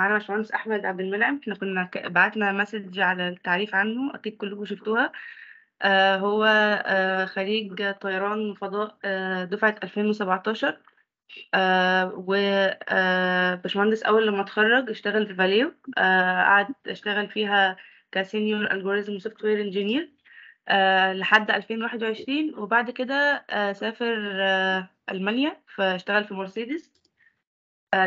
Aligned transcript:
معانا 0.00 0.14
باشمهندس 0.14 0.52
أحمد 0.52 0.86
عبد 0.86 1.00
المنعم. 1.00 1.40
إحنا 1.42 1.54
كنا 1.54 1.90
بعتنا 1.94 2.52
message 2.52 2.98
على 3.00 3.28
التعريف 3.28 3.74
عنه 3.74 4.14
أكيد 4.14 4.36
كلكم 4.36 4.64
شفتوها. 4.64 5.12
آآ 5.82 6.16
هو 6.16 6.44
آآ 6.86 7.26
خريج 7.26 7.90
طيران 7.92 8.50
وفضاء 8.50 8.96
آآ 9.04 9.44
دفعة 9.44 9.74
2017 9.82 10.76
آآ 11.54 12.04
و 12.04 12.34
آآ 12.88 13.54
باشمهندس 13.54 14.02
أول 14.02 14.26
لمّا 14.26 14.40
اتخرّج 14.42 14.90
اشتغل 14.90 15.26
في 15.26 15.34
فاليو. 15.34 15.72
آآ 15.98 16.42
قعد 16.44 16.68
اشتغل 16.88 17.28
فيها 17.28 17.76
ك 18.16 18.23
senior 18.23 18.68
algorithm 18.72 19.22
software 19.28 19.60
engineer 19.66 20.04
آآ 20.68 21.14
لحد 21.14 21.50
2021 21.50 22.54
وبعد 22.58 22.90
كده 22.90 23.44
سافر 23.72 24.16
ألمانيا 25.10 25.56
فاشتغل 25.76 26.24
في 26.24 26.34
مرسيدس. 26.34 26.99
آآ 27.94 28.06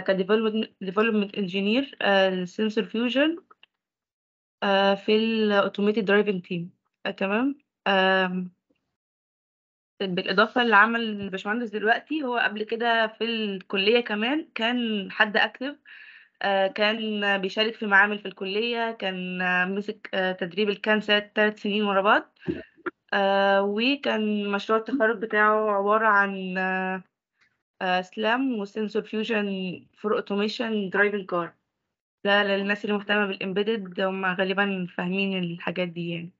لsensor 2.46 2.86
fusion 2.92 3.32
آآ 4.64 4.96
في 4.96 5.12
driving 6.08 6.42
team. 6.48 6.64
آآ 7.06 7.12
تمام، 7.12 7.56
آمم 7.88 8.54
بالإضافة 10.02 10.64
لعمل 10.64 11.02
الباشمهندس 11.02 11.70
دلوقتي، 11.70 12.24
هو 12.24 12.38
قبل 12.38 12.64
كده 12.64 13.08
في 13.08 13.24
الكلية 13.24 14.00
كمان 14.00 14.48
كان 14.56 15.12
حد 15.12 15.38
active 15.38 15.76
آآ 16.42 16.68
كان 16.68 17.38
بيشارك 17.42 17.76
في 17.76 17.86
معامل 17.88 18.20
في 18.20 18.28
الكلية، 18.28 18.92
كان 18.92 19.40
مسك 19.76 20.10
تدريب 20.40 20.72
الCANSAT 20.72 21.34
3 21.36 21.60
سنين 21.60 21.84
ورا 21.84 22.02
بعض. 22.02 22.38
آآ 23.14 23.60
وكان 23.62 24.52
مشروع 24.52 24.80
التخرُّج 24.80 25.22
بتاعه 25.22 25.72
عبارة 25.72 26.08
عن 26.08 26.58
آآ 27.84 28.02
SLAM 28.02 28.42
وsensor 28.62 29.04
fusion 29.12 29.48
for 30.02 30.12
automation 30.20 30.74
driving 30.96 31.26
car 31.34 31.50
ده 32.26 32.44
للناس 32.44 32.86
اللي 32.86 32.98
مهتمة 32.98 33.34
بالembedded 33.34 34.00
هُم 34.02 34.26
غالبًا 34.26 34.88
فاهمين 34.98 35.44
الحاجات 35.44 35.88
دي 35.88 36.10
يعني. 36.12 36.32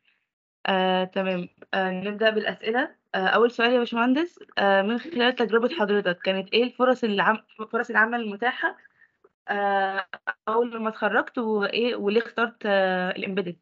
آآ 0.68 1.06
تمام، 1.06 1.50
آآ 1.74 1.92
نبدأ 1.92 2.30
بالأسئلة، 2.30 2.96
آآ 3.16 3.28
أول 3.28 3.52
سؤال 3.52 3.74
يا 3.74 3.80
باشمهندس. 3.80 4.40
آآ 4.58 4.82
من 4.82 5.00
خلال 5.00 5.36
تجربة 5.36 5.70
حضرتك 5.70 6.20
كانت 6.20 6.54
إيه 6.54 6.64
الفرص 6.64 7.04
العم 7.04 7.38
فرص 7.72 7.90
العمل 7.90 8.22
المتاحة؟ 8.22 8.78
آآ 9.50 10.08
أول 10.48 10.72
لمّا 10.76 10.90
اتخرّجت 10.90 11.38
وإيه 11.38 11.96
وليه 11.96 12.22
اخترت 12.22 12.64
الembedded؟ 13.18 13.56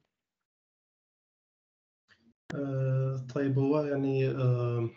آآ 2.55 3.27
طيب 3.35 3.59
هو 3.59 3.81
يعني 3.85 4.27
آآ 4.29 4.89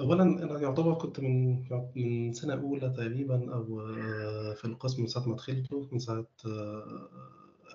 أولًا 0.00 0.22
أنا 0.22 0.60
يعتبر 0.60 0.94
كنت 0.94 1.20
من 1.20 1.64
من 1.96 2.32
سنة 2.32 2.54
أولى 2.54 2.90
تقريبًا 2.90 3.54
أو 3.54 3.64
في 4.54 4.64
القسم 4.64 5.02
من 5.02 5.08
ساعة 5.08 5.28
ما 5.28 5.36
دخلته، 5.36 5.88
من 5.92 5.98
ساعة 5.98 6.26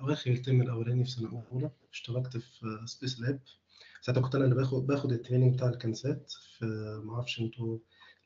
أواخر 0.02 0.32
الترم 0.32 0.62
الأولاني 0.62 1.04
في 1.06 1.12
سنة 1.12 1.44
أولى، 1.52 1.72
اشتركت 1.94 2.38
في 2.38 2.80
space 2.88 3.18
lab. 3.20 3.38
ساعتها 4.02 4.22
كنت 4.22 4.36
أنا 4.36 4.44
اللي 4.44 4.56
باخد 4.56 4.88
باخد 4.88 5.14
الtraining 5.14 5.54
بتاع 5.54 5.70
الكنسات 5.70 6.32
في 6.58 6.66
ما 7.06 7.14
أعرفش 7.14 7.40
أنتم 7.40 7.80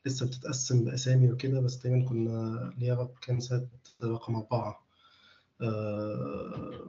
لسه 0.06 0.26
بتتقسم 0.26 0.84
بأسامي 0.84 1.32
وكده، 1.32 1.60
بس 1.60 1.78
تقريبًا 1.78 2.08
كنا 2.08 2.74
ليها 2.78 3.04
كنسات 3.26 3.68
رقم 4.04 4.36
4 4.36 4.86
آآ 5.62 6.88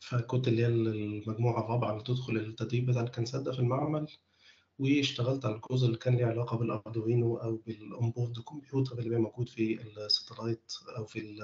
فكنت 0.00 0.48
اللي 0.48 0.62
هي 0.62 0.66
المجموعة 0.66 1.60
الرابعة 1.64 1.92
اللي 1.92 2.02
تدخل 2.04 2.36
التدريب 2.36 2.86
بتاع 2.90 3.02
الكنسات 3.02 3.42
ده 3.42 3.52
في 3.52 3.58
المعمل، 3.58 4.06
واشتغلت 4.78 5.44
على 5.46 5.54
الجزء 5.54 5.86
اللي 5.86 5.98
كان 5.98 6.16
ليه 6.16 6.26
علاقة 6.26 6.56
بالأردوينو 6.56 7.36
أو 7.36 7.62
بالonboard 7.68 8.40
computer 8.42 8.90
اللي 8.92 9.02
بيبقى 9.02 9.20
موجود 9.20 9.48
في 9.48 9.78
الsatellite 9.78 10.96
أو 10.98 11.04
في 11.04 11.36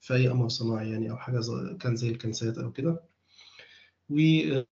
في 0.00 0.14
أي 0.14 0.28
قمر 0.28 0.48
صناعي 0.48 0.90
يعني 0.90 1.10
أو 1.10 1.16
حاجة 1.16 1.40
ز 1.40 1.50
كان 1.80 1.96
زي 1.96 2.08
الكنسات 2.08 2.58
أو 2.58 2.72
كده. 2.72 3.02
و 4.10 4.14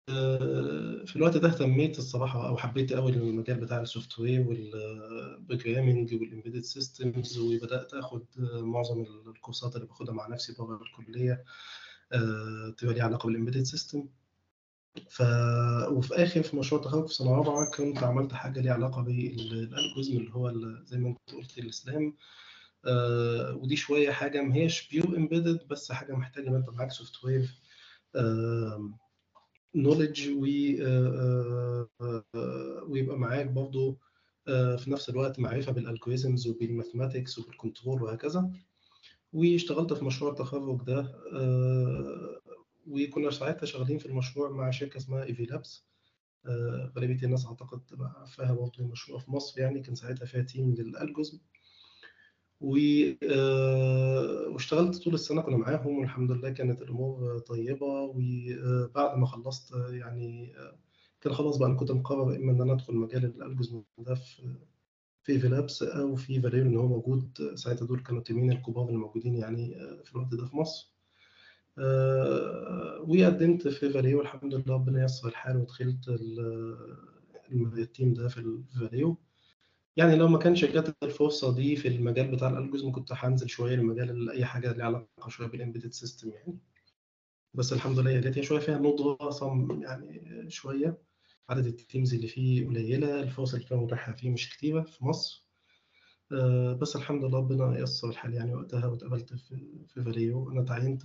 آآ 0.09 1.05
في 1.07 1.17
الوقت 1.17 1.37
ده 1.37 1.49
اهتميت 1.49 1.99
الصراحة 1.99 2.49
أو 2.49 2.57
حبيت 2.57 2.93
أوي 2.93 3.13
المجال 3.13 3.61
بتاع 3.61 3.85
الsoftware 3.85 4.47
والprogramming 4.49 6.13
والembedded 6.13 6.65
systems 6.79 7.39
وبدأت 7.39 7.95
آخد 7.95 8.25
معظم 8.63 9.03
الكورسات 9.27 9.77
اللي 9.77 9.87
باخدها 9.87 10.15
مع 10.15 10.29
نفسي 10.29 10.55
برّه 10.59 10.81
الكلية 10.83 11.45
آآ 12.13 12.75
تبقى 12.79 12.95
ليها 12.95 13.05
علاقة 13.05 13.29
بالembedded 13.33 13.67
system. 13.71 13.99
ف 15.11 15.23
وفي 15.91 16.15
آخر 16.15 16.43
في 16.43 16.57
مشروع 16.57 16.81
التخرُّج 16.81 17.09
في 17.09 17.15
سنة 17.15 17.31
رابعة 17.37 17.71
كنت 17.71 17.99
عملت 17.99 18.33
حاجة 18.33 18.61
ليها 18.61 18.73
علاقة 18.73 19.05
بالalgorithm 19.05 20.17
اللي 20.17 20.31
هو 20.35 20.53
زي 20.85 20.99
ما 20.99 21.09
أنت 21.09 21.19
قُلت 21.37 21.61
الSLAM 21.61 22.13
آآ 22.87 23.51
ودي 23.53 23.77
شوية 23.77 24.11
حاجة 24.11 24.43
ما 24.43 24.55
هياش 24.55 24.89
pure 24.89 25.07
embedded 25.07 25.67
بس 25.67 25.93
حاجة 25.93 26.13
محتاجة 26.13 26.49
إن 26.49 26.55
أنت 26.55 26.71
معاك 26.71 26.93
software 26.93 27.49
آمم 28.17 28.97
knowledge 29.77 30.29
و 30.29 30.47
آآ 30.81 31.87
ويبقى 32.89 33.19
معاك 33.19 33.47
برضه 33.47 33.97
آآ 34.49 34.77
في 34.77 34.91
نفس 34.91 35.09
الوقت 35.11 35.39
معرفة 35.41 35.73
بالalgorithms 35.73 36.47
وبالmathematics 36.47 37.39
وبالcontrol 37.39 37.87
وهكذا. 38.03 38.51
واشتغلت 39.33 39.93
في 39.93 40.05
مشروع 40.05 40.31
التخرُّج 40.31 40.83
ده 40.83 41.01
آآ 41.33 42.41
وكنا 42.87 43.31
ساعتها 43.31 43.67
شغالين 43.67 43.99
في 43.99 44.07
المشروع 44.07 44.51
مع 44.51 44.71
شركة 44.71 44.97
اسمها 44.97 45.27
EV 45.27 45.47
Labs 45.51 45.83
آآ 46.47 46.93
غالبية 46.97 47.23
الناس 47.27 47.47
أعتقد 47.47 47.87
تبقى 47.87 48.15
عارفاها 48.19 48.53
برضه 48.55 48.85
مشروع 48.87 49.19
في 49.19 49.31
مصر 49.31 49.61
يعني 49.61 49.81
كان 49.81 49.95
ساعتها 49.95 50.27
فيها 50.27 50.47
team 50.47 50.79
للalgorithm. 50.79 51.37
و 52.61 52.77
آآ 53.23 54.49
واشتغلت 54.49 54.97
طول 55.05 55.15
السنة 55.15 55.43
كنا 55.43 55.57
معاهم 55.57 55.99
والحمد 55.99 56.31
لله 56.31 56.51
كانت 56.51 56.83
الأمور 56.83 57.39
طيبة، 57.39 57.87
وبعد 58.15 59.19
ما 59.19 59.27
خلّصت 59.27 59.75
يعني 59.91 60.55
كان 61.21 61.33
خلاص 61.33 61.57
بقى 61.57 61.69
أنا 61.69 61.77
كنت 61.77 61.91
مقرر 61.91 62.37
إما 62.37 62.53
إن 62.53 62.61
أنا 62.61 62.73
أدخل 62.73 62.95
مجال 62.95 63.35
الalgorithm 63.35 64.03
ده 64.05 64.15
في 64.15 64.57
في 65.23 65.41
Labs 65.41 65.97
أو 65.97 66.17
في 66.17 66.43
Valeo 66.43 66.45
لإن 66.55 66.77
هو 66.77 66.87
موجود 66.89 67.53
ساعتها 67.55 67.87
دول 67.87 68.01
كانوا 68.01 68.19
التيمين 68.21 68.53
الكبار 68.53 68.87
اللي 68.87 68.99
موجودين 68.99 69.35
يعني 69.37 69.75
في 70.05 70.13
الوقت 70.13 70.35
ده 70.35 70.47
في 70.47 70.57
مصر. 70.57 70.94
وقدّمت 73.09 73.69
في 73.69 73.93
Valeo 73.93 74.21
الحمد 74.21 74.55
لله 74.55 74.75
ربنا 74.75 75.03
ييسّر 75.03 75.29
الحال 75.29 75.57
ودخلت 75.57 76.09
ال 76.09 76.41
ال 77.53 77.87
الteam 77.89 78.17
ده 78.17 78.29
في 78.29 78.41
الValeo. 78.41 79.15
يعني 79.97 80.17
لو 80.17 80.29
ما 80.29 80.39
كانش 80.39 80.65
جات 80.65 81.05
الفرصة 81.05 81.55
دي 81.55 81.77
في 81.77 81.89
المجال 81.89 82.31
بتاع 82.31 82.51
الalgorithm 82.51 82.91
كنت 82.91 83.13
هانزل 83.13 83.49
شوية 83.49 83.77
لمجال 83.77 84.31
أي 84.31 84.45
حاجة 84.45 84.73
ليها 84.73 84.87
علاقة 84.87 85.29
شوية 85.29 85.49
بالembedded 85.49 85.93
system 86.01 86.27
يعني. 86.27 86.59
بس 87.55 87.73
الحمد 87.73 87.99
لله 87.99 88.21
جات 88.21 88.39
هي 88.39 88.43
شوية 88.43 88.61
فيها 88.61 88.79
ندرة 88.79 89.31
صم 89.31 89.83
يعني 89.83 90.45
شوية، 90.51 90.99
عدد 91.49 91.81
الteams 91.81 92.13
اللي 92.15 92.27
فيه 92.29 92.67
قليلة، 92.69 93.21
الفرص 93.23 93.55
اللي 93.55 93.65
بتبقى 93.67 93.83
متاحة 93.83 94.13
فيه 94.13 94.31
مش 94.31 94.51
كتيرة 94.57 94.83
في 94.83 95.05
مصر. 95.05 95.49
آآ 96.33 96.73
بس 96.75 96.97
الحمد 96.97 97.25
لله 97.25 97.39
ربنا 97.39 97.79
ييسّر 97.79 98.09
الحال 98.11 98.35
يعني 98.35 98.55
وقتها 98.55 98.87
واتقبلت 98.87 99.35
في 99.35 99.85
في 99.89 100.05
Valeo 100.05 100.53
أنا 100.53 100.61
اتعينت 100.61 101.03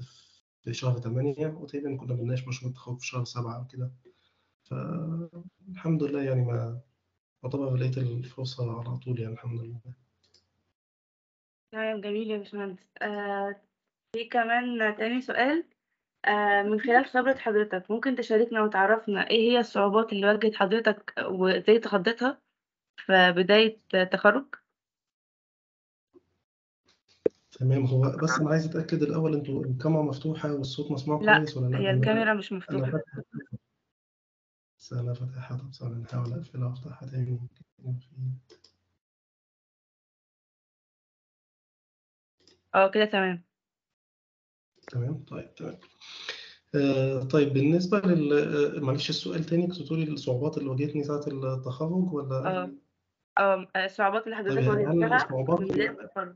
في 0.70 0.76
شهر 0.76 1.00
8 1.00 1.48
وتقريبًا 1.48 1.98
كنا 1.98 2.14
بنناقش 2.16 2.48
مشروع 2.48 2.70
التخرُّج 2.72 3.00
في 3.00 3.08
شهر 3.08 3.24
7 3.26 3.58
أو 3.58 3.68
كده. 3.68 3.92
فالحمد 4.64 6.04
لله 6.04 6.24
يعني 6.24 6.42
ما 6.42 6.82
يعتبر 7.44 7.76
لقيت 7.78 7.98
الفرصة 8.00 8.80
على 8.80 8.98
طول 8.98 9.20
يعني 9.22 9.34
الحمد 9.34 9.62
لله. 9.62 9.82
تمام 11.72 12.02
جميل 12.02 12.32
يا 12.32 12.38
باشمهندس. 12.38 12.84
آآ 13.02 13.62
في 14.14 14.26
كمان 14.26 14.96
تاني 14.98 15.22
سؤال 15.22 15.66
آآ 16.26 16.64
من 16.64 16.82
خلال 16.82 17.06
خبرة 17.06 17.36
حضرتك 17.38 17.92
ممكن 17.92 18.16
تشاركنا 18.16 18.64
وتعرّفنا 18.64 19.30
إيه 19.30 19.52
هي 19.52 19.60
الصعوبات 19.60 20.14
اللي 20.14 20.28
واجهت 20.28 20.56
حضرتك 20.56 21.16
وإزاي 21.26 21.80
تخطيتها 21.80 22.42
في 22.98 23.34
بداية 23.38 23.82
التخرُّج؟ 23.96 24.56
تمام، 27.60 27.86
هو 27.86 28.02
بس 28.02 28.40
أنا 28.40 28.50
عايز 28.50 28.66
أتأكد 28.66 29.04
الأول 29.04 29.34
أنتم 29.36 29.58
الكاميرا 29.58 30.02
مفتوحة 30.02 30.54
والصوت 30.54 30.92
مسموع 30.92 31.22
لأ، 31.22 31.38
كويس 31.38 31.58
والّا 31.58 31.70
لأ؟ 31.70 31.80
هي 31.80 31.92
الكاميرا 31.92 32.34
مش 32.34 32.52
مفتوحة. 32.52 32.92
فاتحة 32.92 33.24
بس 34.80 34.94
أنا 34.94 35.14
فاتحها 35.14 35.58
طب 35.58 35.74
ثواني 35.74 35.96
نحاول 36.04 36.34
أقفلها 36.34 36.68
وأفتحها 36.68 37.10
تاني 37.10 37.40
آه 42.76 42.92
كده 42.92 43.06
تمام. 43.06 43.44
تمام، 44.92 45.24
طيب 45.28 45.56
تمام. 45.56 45.78
آآ 46.76 47.24
طيب 47.24 47.54
بالنسبة 47.54 48.00
لل 48.00 48.82
معلش 48.84 49.10
السؤال 49.10 49.44
تاني 49.44 49.68
كنتِ 49.68 49.82
بتقولي 49.82 50.04
الصعوبات 50.04 50.58
اللي 50.58 50.70
واجهتني 50.70 51.04
ساعة 51.04 51.24
التخرُّج 51.28 52.14
والّا 52.14 52.70
آه، 53.40 53.68
آه، 53.76 53.86
الصعوبات 53.86 54.24
اللي 54.28 54.36
طيب 54.36 54.48
حضرتك 54.48 54.70
هل 54.70 54.86
واجهتها 54.86 55.16
الصعوبات 55.16 55.60
في 55.60 55.66
بداية 55.66 55.90
التخرُّج. 55.90 56.36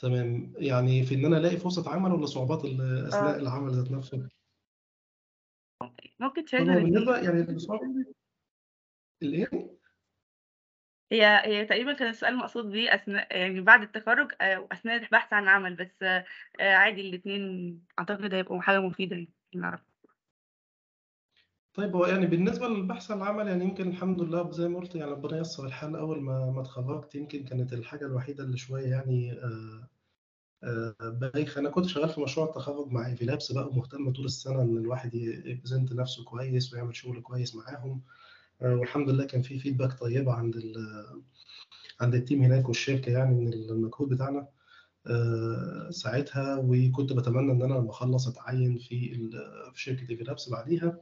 تمام، 0.00 0.52
يعني 0.58 1.02
في 1.04 1.14
إن 1.14 1.24
أنا 1.24 1.38
ألاقي 1.38 1.56
فرصة 1.56 1.90
عمل 1.90 2.12
والّا 2.12 2.26
صعوبات 2.26 2.64
ال 2.64 2.80
أثناء 3.08 3.36
آه. 3.36 3.40
العمل 3.40 3.72
ذات 3.74 3.90
نفسه؟ 3.90 4.28
ممكن. 6.20 6.44
بالنسبة 6.82 7.16
يعني 7.18 7.42
الإيه؟ 9.22 9.50
هي 11.12 11.42
هي 11.46 11.64
تقريبًا 11.64 11.92
كان 11.92 12.08
السؤال 12.08 12.36
مقصود 12.36 12.64
بيه 12.70 12.94
أثناء 12.94 13.36
يعني 13.38 13.60
بعد 13.60 13.82
التخرُّج 13.82 14.32
آآ 14.40 14.58
وأثناء 14.58 14.96
البحث 14.96 15.32
عن 15.32 15.48
عمل، 15.48 15.74
بس 15.76 16.02
آآ 16.02 16.24
عادي 16.60 17.00
الاتنين 17.00 17.86
أعتقد 17.98 18.34
هيبقوا 18.34 18.60
حاجة 18.62 18.80
مفيدة 18.80 19.16
يعني 19.16 19.28
نعرف. 19.54 19.89
طيب 21.74 21.96
هو 21.96 22.06
يعني 22.06 22.26
بالنسبة 22.26 22.68
للبحث 22.68 23.10
عن 23.10 23.16
العمل 23.18 23.48
يعني 23.48 23.64
يمكن 23.64 23.88
الحمد 23.88 24.20
لله 24.22 24.50
زي 24.50 24.68
ما 24.68 24.78
قُلت 24.78 24.94
يعني 24.94 25.10
ربنا 25.10 25.36
ييسّر 25.38 25.66
الحال. 25.66 25.96
أول 25.96 26.20
ما 26.22 26.50
ما 26.50 26.60
اتخرّجت 26.60 27.14
يمكن 27.14 27.44
كانت 27.44 27.72
الحاجة 27.72 28.06
الوحيدة 28.06 28.44
اللي 28.44 28.56
شوية 28.56 28.86
يعني 28.86 29.32
آآ 29.32 29.88
آآ 30.64 30.96
بايخة. 31.10 31.60
أنا 31.60 31.70
كنت 31.70 31.86
شغّال 31.86 32.08
في 32.10 32.20
مشروع 32.20 32.46
التخرُّج 32.48 32.88
مع 32.92 33.06
إيفيلابس 33.08 33.52
بقى 33.52 33.68
ومهتم 33.68 34.12
طول 34.12 34.24
السنة 34.24 34.62
إن 34.62 34.78
الواحد 34.78 35.14
ي 35.14 35.42
يpresent 35.56 35.94
نَفْسه 35.94 36.24
كويس 36.24 36.74
ويعمل 36.74 36.96
شغل 36.96 37.22
كويس 37.22 37.56
معاهم، 37.56 38.02
آآ 38.62 38.74
والحمد 38.74 39.10
لله 39.10 39.24
كان 39.26 39.42
في 39.42 39.60
feedback 39.60 40.00
طيبة 40.00 40.32
عند 40.32 40.56
ال 40.56 40.74
عند 42.00 42.16
الteam 42.26 42.32
هناك 42.32 42.68
والشركة 42.68 43.12
يعني 43.12 43.34
من 43.34 43.52
المجهود 43.52 44.08
بتاعنا. 44.08 44.48
آآ 45.06 45.90
ساعتها، 45.92 46.58
وكنت 46.64 47.12
باتمنى 47.12 47.52
إن 47.52 47.62
أنا 47.62 47.74
لمّا 47.74 47.90
أخلّص 47.90 48.28
أتعيّن 48.28 48.78
في 48.78 49.14
في 49.74 49.82
شركة 49.82 50.10
إيفيلابس 50.10 50.50
بعديها، 50.50 51.00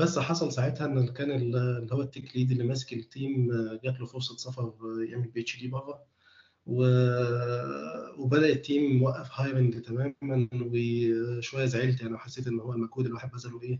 بس 0.00 0.18
حصل 0.18 0.52
ساعتها 0.52 0.86
ال 0.86 1.12
كان 1.12 1.30
ال 1.30 1.56
اللي 1.56 1.94
هو 1.94 2.04
الtech 2.04 2.28
lead 2.28 2.36
اللي 2.52 2.64
ماسك 2.64 2.94
الteam 2.94 3.50
جات 3.84 4.00
له 4.00 4.06
فرصة 4.06 4.36
سفر 4.36 4.74
يعمل 5.08 5.32
PhD 5.38 5.66
برّه، 5.66 6.04
و 6.66 6.84
وبدأ 8.18 8.54
الteam 8.54 9.02
وقّف 9.02 9.30
hiring 9.32 9.80
تمامًا 9.86 10.48
وشوية 10.54 11.64
زعلت 11.66 12.00
يعني 12.02 12.14
وحسّيت 12.14 12.46
إن 12.46 12.60
هو 12.60 12.72
المجهود 12.72 13.06
الواحد 13.06 13.30
بذله 13.30 13.78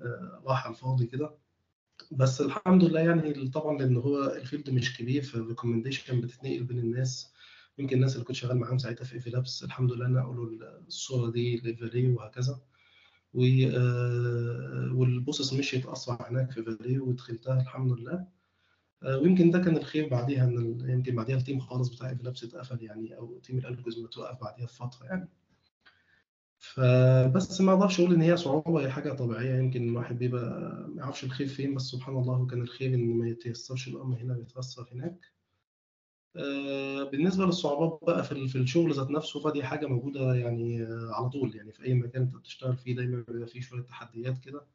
آآ 0.00 0.42
راح 0.46 0.66
على 0.66 0.74
الفاضي 0.76 1.06
كده، 1.06 1.38
بس 2.12 2.40
الحمد 2.42 2.84
لله 2.84 3.00
يعني 3.00 3.48
طبعًا 3.50 3.78
لإن 3.78 3.96
هو 3.96 4.40
ال 4.44 4.48
field 4.48 4.70
مش 4.70 4.98
كبير 4.98 5.22
فال 5.22 5.33
recommendation 5.33 6.14
بتتنقل 6.14 6.64
بين 6.64 6.78
الناس، 6.78 7.34
يمكن 7.78 7.96
الناس 7.96 8.14
اللي 8.14 8.24
كنت 8.26 8.36
شغّال 8.36 8.58
معاهم 8.58 8.78
ساعتها 8.78 9.04
في 9.04 9.14
إيفيلابس 9.14 9.64
الحمد 9.64 9.92
لله 9.92 10.08
نقلوا 10.08 10.46
ال 10.50 10.64
الصورة 10.88 11.30
دي 11.32 11.56
لفاليو 11.58 12.08
وهكذا، 12.14 12.60
و 13.34 13.42
آآ 13.42 14.90
وال 14.98 15.10
process 15.10 15.54
مشيت 15.54 15.86
أسرع 15.86 16.30
هناك 16.30 16.50
في 16.52 16.62
فاليه 16.62 17.00
ودخلتها 17.00 17.60
الحمد 17.62 17.92
لله، 17.92 18.26
آآ 19.04 19.16
ويمكن 19.16 19.50
ده 19.50 19.58
كان 19.60 19.76
الخير 19.76 20.08
بعديها 20.08 20.44
ال 20.48 20.90
يمكن 20.90 21.16
بعديها 21.16 21.40
ال 21.40 21.44
team 21.44 21.58
خالص 21.58 21.88
بتاع 21.88 22.10
إيفيلابس 22.10 22.44
اتقفل 22.44 22.82
يعني 22.84 23.16
أو 23.18 23.40
team 23.48 23.54
ال 23.62 23.66
algorithm 23.66 24.04
اتوقّف 24.06 24.40
بعديها 24.42 24.66
بفترة 24.66 25.06
يعني. 25.06 25.28
فبس 26.58 27.60
ما 27.60 27.72
أقدرش 27.72 28.00
أقول 28.00 28.14
إن 28.14 28.22
هي 28.22 28.36
صعوبة، 28.36 28.80
هي 28.86 28.90
حاجة 28.90 29.12
طبيعية 29.12 29.58
يمكن 29.58 29.88
الواحد 29.88 30.18
بيبقى 30.18 30.50
ما 30.88 31.02
يعرفش 31.02 31.24
الخير 31.24 31.46
فين، 31.46 31.74
بس 31.74 31.82
سبحان 31.82 32.16
الله 32.16 32.46
كان 32.46 32.62
الخير 32.62 32.94
إن 32.94 33.14
ما 33.18 33.28
يتيسّرش 33.28 33.88
الأمر 33.88 34.16
هنا 34.22 34.36
ويتيسّر 34.36 34.88
هناك. 34.92 35.33
آآ 36.36 37.04
بالنسبة 37.04 37.44
للصعوبات 37.46 38.00
بقى 38.06 38.24
في 38.24 38.48
في 38.48 38.58
الشغل 38.58 38.94
ذات 38.94 39.10
نَفْسه، 39.10 39.40
فدي 39.40 39.64
حاجة 39.64 39.86
موجودة 39.86 40.34
يعني 40.34 40.82
على 41.12 41.28
طول، 41.30 41.56
يعني 41.56 41.72
في 41.72 41.84
أي 41.84 41.94
مكان 41.94 42.22
أنت 42.22 42.34
بتشتغل 42.36 42.76
فيه 42.76 42.96
دايمًا 42.96 43.24
بيبقى 43.28 43.48
في 43.48 43.62
شوية 43.62 43.82
تحديات 43.82 44.38
كده، 44.38 44.66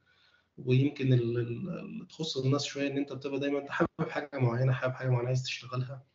ويمكن 0.57 1.13
ال 1.13 1.37
ال 1.39 1.69
اللي 1.79 2.05
تخُص 2.05 2.37
الناس 2.37 2.65
شوية 2.65 2.87
إن 2.91 2.97
أنت 2.97 3.13
بتبقى 3.13 3.39
دايمًا 3.39 3.59
أنت 3.59 3.71
حابب 3.71 3.89
حاجة 4.09 4.29
معيّنة، 4.33 4.73
حابب 4.73 4.93
حاجة 4.93 5.09
معيّنة 5.09 5.27
عايز 5.27 5.43
تشتغلها، 5.43 6.05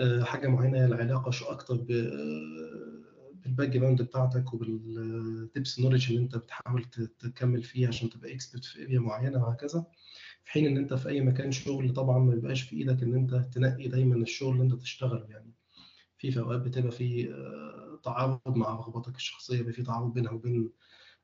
آآ 0.00 0.24
حاجة 0.24 0.48
معيّنة 0.48 0.86
العلاقة 0.86 1.30
ش 1.30 1.44
أكتر 3.46 3.52
ب 3.52 3.72
بالbackground 3.72 4.02
بتاعتك 4.02 4.44
وبالtips 4.54 5.76
knowledge 5.80 6.08
اللي 6.10 6.18
أنت 6.20 6.36
بتحاول 6.36 6.84
تكمّل 7.18 7.62
فيه 7.62 7.88
عشان 7.88 8.10
تبقى 8.10 8.38
expert 8.38 8.64
في 8.64 8.86
area 8.88 9.00
معيّنة 9.00 9.42
وهكذا، 9.44 9.86
في 10.44 10.52
حين 10.52 10.66
إن 10.66 10.76
أنت 10.78 10.94
في 10.94 11.08
أي 11.08 11.20
مكان 11.20 11.52
شغل 11.52 11.92
طبعًا 11.94 12.18
ما 12.18 12.34
بيبقاش 12.34 12.62
في 12.62 12.76
إيدك 12.76 13.02
إن 13.02 13.14
أنت 13.14 13.34
تنقّي 13.34 13.88
دايمًا 13.88 14.16
الشغل 14.16 14.52
اللي 14.52 14.62
أنت 14.64 14.74
تشتغله 14.82 15.26
يعني، 15.30 15.54
في 16.18 16.40
أوقات 16.40 16.60
بتبقى 16.62 16.92
في 16.92 17.34
آآ 17.34 18.00
تعارض 18.04 18.40
مع 18.56 18.70
رغباتك 18.76 19.16
الشخصية، 19.16 19.58
بيبقى 19.58 19.72
في 19.72 19.82
تعارض 19.82 20.14
بينها 20.14 20.32
وبين 20.32 20.70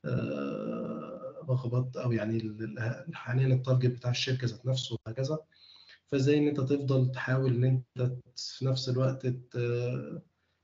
آآ 0.05 1.45
رغبات 1.51 1.97
أو 1.97 2.13
يعني 2.13 2.37
ال 2.39 2.79
ال 2.81 3.17
حاليًا 3.17 3.63
الtarget 3.65 3.87
بتاع 3.87 4.11
الشركة 4.11 4.47
ذات 4.49 4.67
نَفْسه 4.67 4.97
وهكذا، 5.07 5.39
فإزاي 6.13 6.39
إن 6.39 6.49
أنت 6.49 6.61
تفضل 6.61 7.13
تحاول 7.13 7.55
إن 7.55 7.65
أنت 7.65 8.13
في 8.37 8.67
نَفْس 8.67 8.89
الوقت 8.89 9.27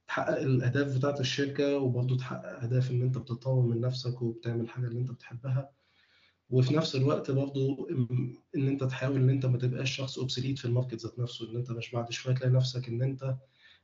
تحقق 0.08 0.40
الأهداف 0.40 0.96
بتاعة 0.98 1.20
الشركة 1.20 1.78
وبرضه 1.78 2.16
تحقق 2.16 2.62
أهداف 2.62 2.90
إن 2.90 3.02
أنت 3.02 3.18
بتطوّر 3.18 3.66
من 3.66 3.80
نَفْسك 3.80 4.22
وبتعمل 4.22 4.60
الحاجة 4.60 4.86
اللي 4.86 5.00
أنت 5.00 5.10
بتحبها، 5.10 5.70
وفي 6.50 6.74
نَفْس 6.76 6.96
الوقت 6.96 7.30
برضه 7.30 7.88
إن 8.56 8.68
أنت 8.68 8.84
تحاول 8.84 9.16
إن 9.16 9.30
أنت 9.30 9.46
ما 9.46 9.58
تبقاش 9.58 9.96
شخص 9.96 10.18
obsolete 10.20 10.56
في 10.60 10.64
الmarket 10.64 10.94
ذات 11.04 11.18
نَفْسه، 11.18 11.50
إن 11.50 11.56
أنت 11.56 11.70
مش 11.70 11.90
بعد 11.92 12.12
شوية 12.12 12.34
تلاقي 12.34 12.52
نَفْسك 12.52 12.88
إن 12.88 13.02
أنت 13.02 13.36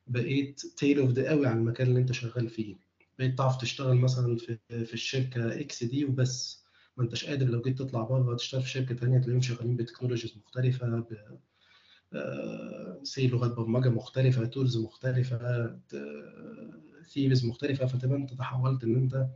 بقيت 0.06 0.60
tailored 0.60 1.19
أوي 1.19 1.46
على 1.46 1.58
المكان 1.58 1.86
اللي 1.86 2.00
أنت 2.00 2.12
شغّال 2.12 2.48
فيه، 2.48 2.76
بقيت 3.19 3.38
تعرف 3.38 3.56
تشتغل 3.56 3.96
مثلًا 3.96 4.36
في 4.36 4.58
في 4.86 4.94
الشركة 4.94 5.60
X 5.60 5.84
دي 5.84 6.04
وبس، 6.04 6.64
ما 6.96 7.04
أنتاش 7.04 7.24
قادر 7.24 7.46
لو 7.46 7.62
جيت 7.62 7.78
تطلع 7.78 8.02
برّه 8.02 8.36
تشتغل 8.36 8.62
في 8.62 8.69
شركة 8.69 8.94
تانية 8.94 9.19
تلاقيهم 9.19 9.40
شغّالين 9.40 9.78
بtechnologies 9.86 10.36
مختلفة 10.38 10.86
ب 11.00 11.38
آآ 12.16 13.02
say 13.04 13.20
لغات 13.32 13.50
برمجة 13.56 13.88
مختلفة، 13.88 14.50
tools 14.50 14.76
مختلفة، 14.84 15.66
ت 15.88 15.96
theories 17.14 17.44
مختلفة، 17.46 17.86
فتبقى 17.86 18.16
أنت 18.18 18.34
تحوّلت 18.34 18.84
إن 18.84 18.96
أنت 18.96 19.28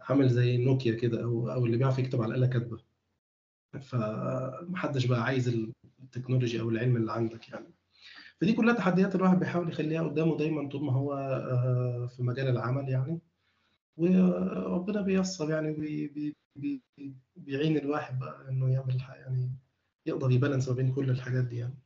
عامل 0.00 0.28
زي 0.30 0.56
نوكيا 0.58 0.94
كده 0.94 1.24
أو 1.24 1.50
أو 1.52 1.66
اللي 1.66 1.76
بيعرف 1.76 1.98
يكتب 1.98 2.22
على 2.22 2.30
الآلة 2.34 2.46
كاتبة، 2.48 2.78
فما 3.82 4.76
حدّش 4.76 5.06
بقى 5.06 5.24
عايز 5.24 5.48
ال 6.04 6.09
technology 6.09 6.60
أو 6.60 6.70
العلم 6.70 6.96
اللي 6.96 7.12
عندك 7.12 7.48
يعني. 7.50 7.74
فدي 8.40 8.52
كلّها 8.54 8.74
تحديات 8.74 9.14
الواحد 9.16 9.38
بيحاول 9.40 9.68
يخلّيها 9.70 10.02
قدّامه 10.04 10.38
دايمًا 10.38 10.68
طول 10.70 10.84
ما 10.84 10.92
هو 10.92 11.14
آآ 11.14 12.08
في 12.08 12.22
مجال 12.24 12.48
العمل 12.48 12.90
يعني، 12.90 13.20
وربنا 13.98 15.02
بييسّر 15.02 15.50
يعني 15.50 15.70
وبي 15.72 16.08
بي 16.08 16.36
بي 16.56 16.84
بيعين 17.36 17.78
الواحد 17.78 18.18
بقى 18.20 18.50
إنه 18.50 18.72
يعمل 18.72 18.98
يعني 19.10 19.58
يقدر 20.06 20.30
يbalance 20.40 20.68
ما 20.70 20.74
بين 20.76 20.92
كل 20.94 21.10
الحاجات 21.10 21.44
دي 21.44 21.56
يعني. 21.58 21.83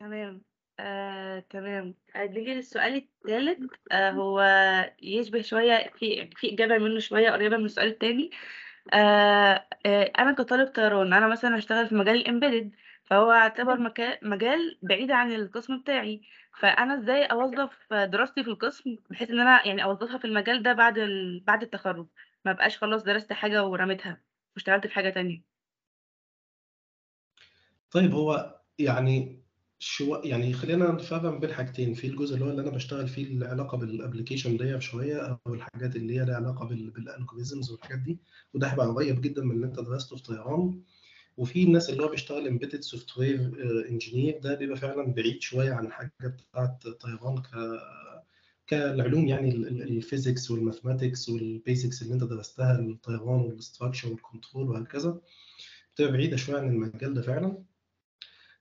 تمام، 0.00 0.44
آآ 0.80 1.40
تمام، 1.40 1.94
آآ 2.16 2.26
نيجي 2.26 2.54
للسؤال 2.54 2.94
التالت. 2.94 3.58
آآ 3.92 4.10
هو 4.10 4.40
يشبه 5.02 5.40
شوية 5.42 5.90
في 5.98 6.30
في 6.36 6.52
إجابة 6.54 6.78
منّه 6.78 6.98
شوية 7.00 7.30
قريّبة 7.30 7.56
من 7.56 7.64
السؤال 7.64 7.86
التاني، 7.88 8.30
آآ 8.94 9.68
آآ 9.86 10.02
أنا 10.18 10.32
كطالب 10.32 10.68
طيران 10.68 11.12
أنا 11.12 11.28
مثلًا 11.28 11.56
هاشتغل 11.56 11.88
في 11.88 11.94
مجال 11.94 12.24
الembedded 12.24 12.76
فهو 13.04 13.32
يعتبر 13.32 13.78
مكا 13.80 14.18
مجال 14.22 14.78
بعيد 14.82 15.10
عن 15.10 15.32
القسم 15.32 15.78
بتاعي، 15.80 16.22
فأنا 16.60 16.94
إزاي 16.94 17.24
أوظّف 17.26 17.92
دراستي 17.92 18.44
في 18.44 18.50
القسم 18.50 18.96
بحيث 19.10 19.30
إن 19.30 19.40
أنا 19.40 19.66
يعني 19.66 19.84
أوظّفها 19.84 20.18
في 20.18 20.24
المجال 20.26 20.62
ده 20.62 20.72
بعد 20.72 20.98
ال 20.98 21.40
بعد 21.46 21.62
التخرُّج، 21.62 22.06
ما 22.44 22.50
ابقاش 22.52 22.78
خلاص 22.78 23.02
درست 23.02 23.32
حاجة 23.32 23.64
ورميتها 23.66 24.22
واشتغلت 24.56 24.86
في 24.86 24.94
حاجة 24.94 25.10
تانية؟ 25.10 25.56
طيب 27.90 28.12
هو 28.14 28.60
يعني 28.78 29.42
شو 29.78 30.20
يعني 30.24 30.52
خلّينا 30.52 30.92
نفرّق 30.92 31.22
ما 31.22 31.38
بين 31.38 31.52
حاجتين، 31.52 31.94
في 31.94 32.06
الجزء 32.06 32.34
اللي 32.34 32.44
هو 32.44 32.50
اللي 32.50 32.62
أنا 32.62 32.70
باشتغل 32.70 33.08
فيه 33.08 33.24
اللي 33.24 33.46
علاقة 33.46 33.78
بالapplication 33.78 34.46
ديّة 34.48 34.78
شوية 34.78 35.16
أو 35.46 35.54
الحاجات 35.54 35.96
اللي 35.96 36.14
هي 36.20 36.24
ليها 36.24 36.36
علاقة 36.36 36.66
بال 36.66 36.92
بالalgorithms 36.92 37.70
والحاجات 37.70 37.98
دي، 37.98 38.18
وده 38.54 38.66
هيبقى 38.68 38.86
قريّب 38.86 39.20
جدًا 39.20 39.42
من 39.44 39.50
اللي 39.56 39.66
أنت 39.66 39.80
درسته 39.80 40.16
في 40.16 40.22
طيران، 40.22 40.82
وفي 41.36 41.62
الناس 41.64 41.90
اللي 41.90 42.02
هو 42.04 42.08
بيشتغل 42.08 42.58
embedded 42.60 42.80
software 42.96 43.40
آآ 43.60 43.84
engineer 43.98 44.40
ده 44.42 44.54
بيبقى 44.54 44.76
فعلًا 44.76 45.14
بعيد 45.14 45.42
شوية 45.42 45.72
عن 45.74 45.86
الحاجة 45.86 46.10
بتاعة 46.22 46.78
طيران 47.00 47.38
ك 47.42 47.48
كالعلوم 48.66 49.28
يعني 49.28 49.48
ال 49.50 49.82
ال 49.82 50.02
الphysics 50.02 50.42
والmathematics 50.50 51.20
والbasics 51.28 52.02
اللي 52.02 52.14
أنت 52.14 52.24
درستها 52.24 52.80
للطيران 52.80 53.58
والstructure 53.60 54.06
والcontrol 54.08 54.56
وهكذا، 54.56 55.20
بتبقى 55.94 56.12
بعيدة 56.12 56.36
شوية 56.36 56.58
عن 56.58 56.68
المجال 56.70 57.14
ده 57.14 57.22
فعلًا. 57.22 57.64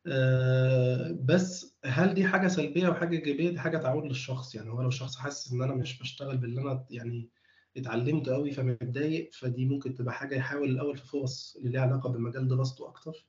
آآ 0.07 1.19
بس 1.24 1.75
هل 1.85 2.13
دي 2.13 2.25
حاجة 2.25 2.47
سلبية 2.47 2.89
وحاجة 2.89 3.15
إيجابية؟ 3.15 3.50
دي 3.50 3.59
حاجة 3.59 3.77
تعود 3.77 4.05
للشخص، 4.05 4.55
يعني 4.55 4.69
هو 4.69 4.81
لو 4.81 4.88
الشخص 4.88 5.15
حاسس 5.17 5.53
إن 5.53 5.62
أنا 5.62 5.74
مش 5.75 6.00
باشتغل 6.00 6.38
باللي 6.38 6.62
أنا 6.62 6.85
يعني 6.89 7.29
اتعلمته 7.77 8.35
أوي 8.35 8.51
فمتضايق، 8.51 9.29
فدي 9.33 9.65
ممكن 9.65 9.95
تبقى 9.95 10.13
حاجة 10.13 10.35
يحاول 10.35 10.69
الأول 10.69 10.97
في 10.97 11.07
فرص 11.07 11.55
اللي 11.57 11.69
ليها 11.69 11.81
علاقة 11.81 12.09
بمجال 12.09 12.47
دراسته 12.47 12.88
أكتر، 12.88 13.27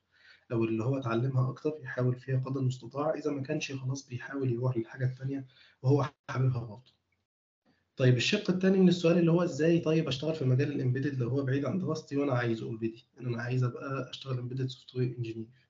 أو 0.51 0.63
اللي 0.63 0.83
هو 0.83 0.97
اتعلمها 0.97 1.49
أكتر 1.49 1.73
يحاول 1.83 2.15
فيها 2.15 2.39
قدر 2.45 2.59
المستطاع، 2.59 3.13
إذا 3.13 3.31
ما 3.31 3.41
كانش 3.41 3.71
خلاص 3.71 4.07
بيحاول 4.07 4.51
يروح 4.51 4.77
للحاجة 4.77 5.05
التانية 5.05 5.47
وهو 5.81 6.09
حاببها 6.29 6.59
برضه. 6.63 6.97
طيب 7.97 8.17
الشِق 8.17 8.51
التاني 8.51 8.77
من 8.77 8.87
السؤال 8.89 9.17
اللي 9.17 9.31
هو 9.31 9.43
إزاي 9.43 9.79
طيب 9.79 10.07
أشتغل 10.07 10.35
في 10.35 10.45
مجال 10.45 10.73
ال 10.73 10.78
embedded 10.78 11.19
لو 11.19 11.29
هو 11.29 11.43
بعيد 11.43 11.65
عن 11.65 11.79
دراستي 11.79 12.17
وأنا 12.17 12.33
عايزه 12.33 12.71
already، 12.71 13.19
إن 13.19 13.25
أنا 13.25 13.41
عايز 13.41 13.63
أبقى 13.63 14.09
أشتغل 14.09 14.49
embedded 14.49 14.71
software 14.71 15.17
engineer. 15.19 15.37
ال 15.37 15.66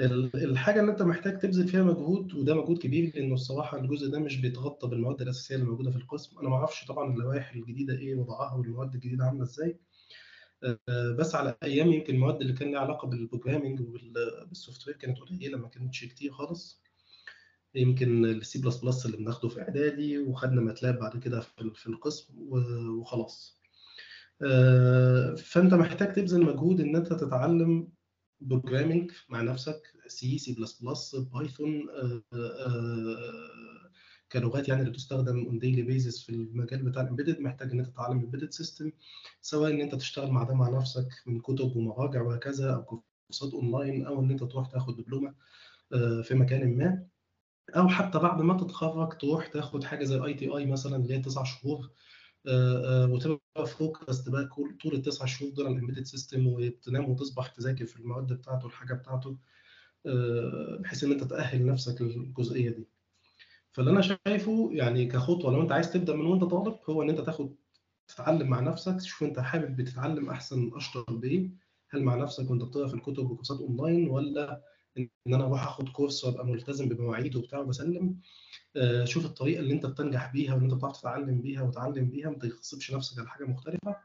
الحاجة 0.00 0.80
اللي 0.80 0.92
أنت 0.92 1.02
محتاج 1.02 1.38
تبذل 1.38 1.68
فيها 1.68 1.82
مجهود 1.82 2.34
وده 2.34 2.54
مجهود 2.54 2.78
كبير، 2.78 3.12
لإنه 3.14 3.34
الصراحة 3.34 3.78
الجزء 3.78 4.10
ده 4.10 4.18
مش 4.18 4.40
بيتغطى 4.40 4.88
بالمواد 4.88 5.22
الأساسية 5.22 5.54
اللي 5.54 5.66
موجودة 5.66 5.90
في 5.90 5.96
القسم، 5.96 6.38
أنا 6.38 6.48
ما 6.48 6.56
أعرفش 6.56 6.84
طبعًا 6.86 7.12
اللوائح 7.14 7.52
الجديدة 7.54 7.94
إيه 7.94 8.14
وضعها 8.14 8.54
والمواد 8.54 8.94
الجديدة 8.94 9.24
عاملة 9.24 9.42
إزاي، 9.42 9.80
آه، 10.64 11.12
بس 11.18 11.34
على 11.34 11.56
أيام 11.62 11.92
يمكن 11.92 12.14
المواد 12.14 12.40
اللي 12.40 12.52
كان 12.52 12.72
لها 12.72 12.80
علاقة 12.80 13.08
بال 13.08 13.19
programming 13.19 13.80
وبال 13.80 14.86
software 14.88 14.96
كانت 14.96 15.18
قليلة 15.18 15.58
ما 15.58 15.68
كانتش 15.68 16.04
كتير 16.04 16.32
خالص. 16.32 16.82
يمكن 17.74 18.24
السي 18.24 18.60
بلس 18.62 18.76
بلس 18.84 19.06
اللي 19.06 19.16
بناخده 19.16 19.48
في 19.48 19.60
إعدادي 19.62 20.18
وخدنا 20.18 20.60
ماتلاب 20.60 20.98
بعد 20.98 21.16
كده 21.18 21.40
في 21.74 21.86
القسم 21.86 22.34
وخلاص. 22.98 23.60
آه، 24.42 25.34
فأنت 25.34 25.74
محتاج 25.74 26.12
تبذل 26.12 26.42
مجهود 26.44 26.80
إن 26.80 26.96
أنت 26.96 27.12
تتعلم 27.12 27.88
programming 28.48 29.12
مع 29.28 29.42
نفسك 29.42 29.82
سي 30.06 30.38
سي 30.38 30.54
بلس 30.54 30.82
بلس 30.82 31.16
بايثون 31.16 31.88
كلغات 34.32 34.68
يعني 34.68 34.80
اللي 34.80 34.92
تستخدم 34.92 35.44
on 35.44 35.58
daily 35.58 35.82
basis 35.82 36.22
في 36.24 36.32
المجال 36.32 36.82
بتاع 36.82 37.02
ال 37.02 37.06
embedded 37.06 37.40
محتاج 37.40 37.70
إن 37.70 37.78
أنت 37.78 37.88
تتعلم 37.88 38.18
embedded 38.18 38.50
system 38.50 38.92
سواء 39.40 39.70
إن 39.70 39.80
أنت 39.80 39.94
تشتغل 39.94 40.30
مع 40.30 40.42
ده 40.42 40.54
مع 40.54 40.68
نفسك 40.68 41.08
من 41.26 41.40
كتب 41.40 41.76
ومراجع 41.76 42.22
وهكذا 42.22 42.74
أو 42.74 42.84
كورسات 42.84 43.54
اونلاين 43.54 44.06
أو 44.06 44.20
إن 44.20 44.30
أنت 44.30 44.44
تروح 44.44 44.66
تاخد 44.66 44.96
دبلومة 44.96 45.34
آه، 45.92 46.22
في 46.22 46.34
مكان 46.34 46.78
ما 46.78 47.06
أو 47.76 47.88
حتى 47.88 48.18
بعد 48.18 48.42
ما 48.42 48.56
تتخرج 48.56 49.18
تروح 49.18 49.46
تاخد 49.46 49.84
حاجة 49.84 50.04
زي 50.04 50.24
ITI 50.24 50.66
مثلا 50.66 50.96
اللي 50.96 51.14
هي 51.14 51.18
تسع 51.22 51.44
شهور 51.44 51.90
آه، 52.46 53.40
آه، 53.56 53.60
وتبقى 53.60 53.66
focus 53.66 54.24
تبقى 54.24 54.48
طول 54.82 54.94
التسع 54.94 55.24
شهور 55.26 55.52
دول 55.52 55.66
ال 55.66 55.70
embedded 55.70 56.04
system 56.04 56.46
وتنام 56.46 57.10
وتصبح 57.10 57.46
تذاكر 57.46 57.86
في 57.86 57.96
المواد 57.96 58.32
بتاعته 58.32 58.66
الحاجة 58.66 58.94
بتاعته 58.94 59.36
بحيث 60.78 61.04
إن 61.04 61.12
أنت 61.12 61.24
تأهل 61.24 61.66
نفسك 61.66 62.02
للجزئية 62.02 62.70
دي. 62.70 62.88
فاللي 63.72 63.90
أنا 63.90 64.00
شايفه 64.00 64.70
يعني 64.72 65.06
كخطوة 65.06 65.52
لو 65.52 65.62
أنت 65.62 65.72
عايز 65.72 65.92
تبدأ 65.92 66.16
من 66.16 66.26
وأنت 66.26 66.44
طالب 66.44 66.78
هو 66.90 67.02
إن 67.02 67.10
أنت 67.10 67.20
تاخد 67.20 67.56
تتعلم 68.08 68.48
مع 68.48 68.60
نفسك 68.60 68.96
تشوف 68.96 69.22
أنت 69.22 69.40
حابب 69.40 69.76
بتتعلم 69.76 70.30
أحسن 70.30 70.70
أشطر 70.74 71.04
بإيه 71.08 71.50
هل 71.90 72.02
مع 72.02 72.14
نفسك 72.16 72.50
وأنت 72.50 72.62
بتقرأ 72.64 72.86
في 72.88 72.94
الكتب 72.94 73.30
وكورسات 73.30 73.58
أونلاين 73.60 74.08
ولا 74.10 74.62
إن 74.98 75.08
أنا 75.26 75.44
أروح 75.44 75.62
آخد 75.66 75.88
كورس 75.88 76.24
وأبقى 76.24 76.46
ملتزم 76.46 76.88
بمواعيده 76.88 77.38
وبتاع 77.38 77.58
وبسلم 77.58 78.20
آه، 78.76 79.04
شوف 79.04 79.24
الطريقة 79.26 79.60
اللي 79.60 79.74
أنت 79.74 79.86
بتنجح 79.86 80.32
بيها 80.32 80.54
واللي 80.54 80.66
أنت 80.66 80.74
بتعرف 80.74 81.00
تتعلم 81.00 81.40
بيها 81.40 81.62
وتعلم 81.62 82.10
بيها 82.10 82.30
ما 82.30 82.38
تغصبش 82.38 82.92
نفسك 82.94 83.18
على 83.18 83.28
حاجة 83.28 83.44
مختلفة. 83.44 83.96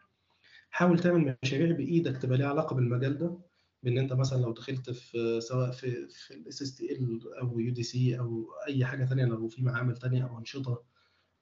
حاول 0.69 0.99
تعمل 0.99 1.35
مشاريع 1.43 1.71
بإيدك 1.77 2.17
تبقى 2.17 2.37
ليها 2.37 2.47
علاقة 2.47 2.75
بالمجال 2.75 3.17
ده 3.17 3.37
بإن 3.83 3.97
أنت 3.97 4.13
مثلا 4.13 4.41
لو 4.41 4.51
دخلت 4.53 4.89
في 4.89 5.41
سواء 5.41 5.71
في 5.71 6.07
في 6.09 6.33
ال 6.33 6.61
SSTL 6.61 7.19
أو 7.41 7.59
UDC 7.59 8.19
أو 8.19 8.47
أي 8.67 8.85
حاجة 8.85 9.05
ثانية 9.05 9.25
لو 9.25 9.47
في 9.47 9.63
معامل 9.63 9.97
ثانية 9.97 10.23
أو 10.23 10.39
أنشطة 10.39 10.83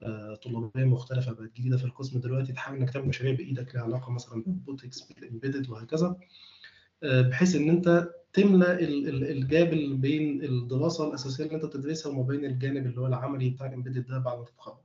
آه، 0.03 0.35
طلابية 0.35 0.83
مختلفة 0.85 1.31
بقت 1.31 1.51
جديدة 1.53 1.77
في 1.77 1.85
القسم 1.85 2.19
دلوقتي 2.19 2.53
تحاول 2.53 2.77
إنك 2.77 2.89
تعمل 2.89 3.07
مشاريع 3.07 3.35
بإيدك 3.35 3.75
لها 3.75 3.83
علاقة 3.83 4.11
مثلا 4.11 4.43
بال 4.43 4.55
robotics 4.55 5.01
بال 5.01 5.15
embedded 5.15 5.69
وهكذا 5.69 6.15
آه، 7.03 7.21
بحيث 7.21 7.55
إن 7.55 7.69
أنت 7.69 8.09
تملى 8.35 8.71
ال 9.31 9.41
gap 9.41 9.69
بين 10.01 10.43
الدراسة 10.43 11.07
الأساسية 11.07 11.43
اللي 11.43 11.55
أنت 11.55 11.65
بتدرسها 11.65 12.11
وما 12.11 12.23
بين 12.23 12.45
الجانب 12.45 12.85
اللي 12.85 13.01
هو 13.01 13.07
العملي 13.07 13.49
بتاع 13.49 13.67
ال 13.67 13.72
embedded 13.72 14.07
ده 14.07 14.17
بعد 14.17 14.37
ما 14.37 14.45
تتخرج. 14.45 14.77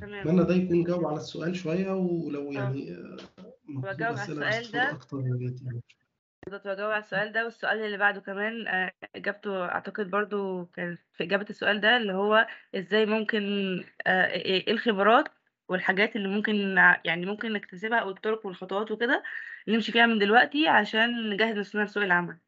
تمام 0.00 0.14
أتمنى 0.28 0.44
ده 0.44 0.54
يكون 0.54 0.84
جاوب 0.84 1.06
على 1.06 1.16
السؤال 1.16 1.56
شوية 1.56 1.92
ولو 1.92 2.50
آه. 2.50 2.54
يعني 2.54 2.96
بجاوب 3.68 4.18
على 4.18 4.32
السؤال 4.32 4.72
ده 4.72 4.90
أكتر. 4.90 5.22
كنت 6.44 6.66
بجاوب 6.66 6.90
على 6.90 7.02
السؤال 7.04 7.32
ده 7.32 7.44
والسؤال 7.44 7.78
اللي 7.78 7.96
بعده 7.98 8.20
كمان 8.20 8.66
آه، 8.66 8.92
إجابته 9.16 9.64
أعتقد 9.64 10.10
برضو 10.10 10.64
كان 10.66 10.98
في 11.12 11.24
إجابة 11.24 11.46
السؤال 11.50 11.80
ده 11.80 11.96
اللي 11.96 12.12
هو 12.12 12.46
إزاي 12.74 13.06
ممكن 13.06 13.42
آه، 14.06 14.26
إيه 14.26 14.72
الخبرات 14.72 15.28
والحاجات 15.68 16.16
اللي 16.16 16.28
ممكن 16.28 16.54
يعني 17.04 17.26
ممكن 17.26 17.52
نكتسبها 17.52 17.98
أو 17.98 18.10
الطرق 18.10 18.46
والخطوات 18.46 18.90
وكده 18.90 19.22
نمشي 19.68 19.92
فيها 19.92 20.06
من 20.06 20.18
دلوقتي 20.18 20.68
عشان 20.68 21.30
نجهز 21.30 21.56
نفسنا 21.58 21.82
لسوق 21.84 22.02
العمل. 22.02 22.38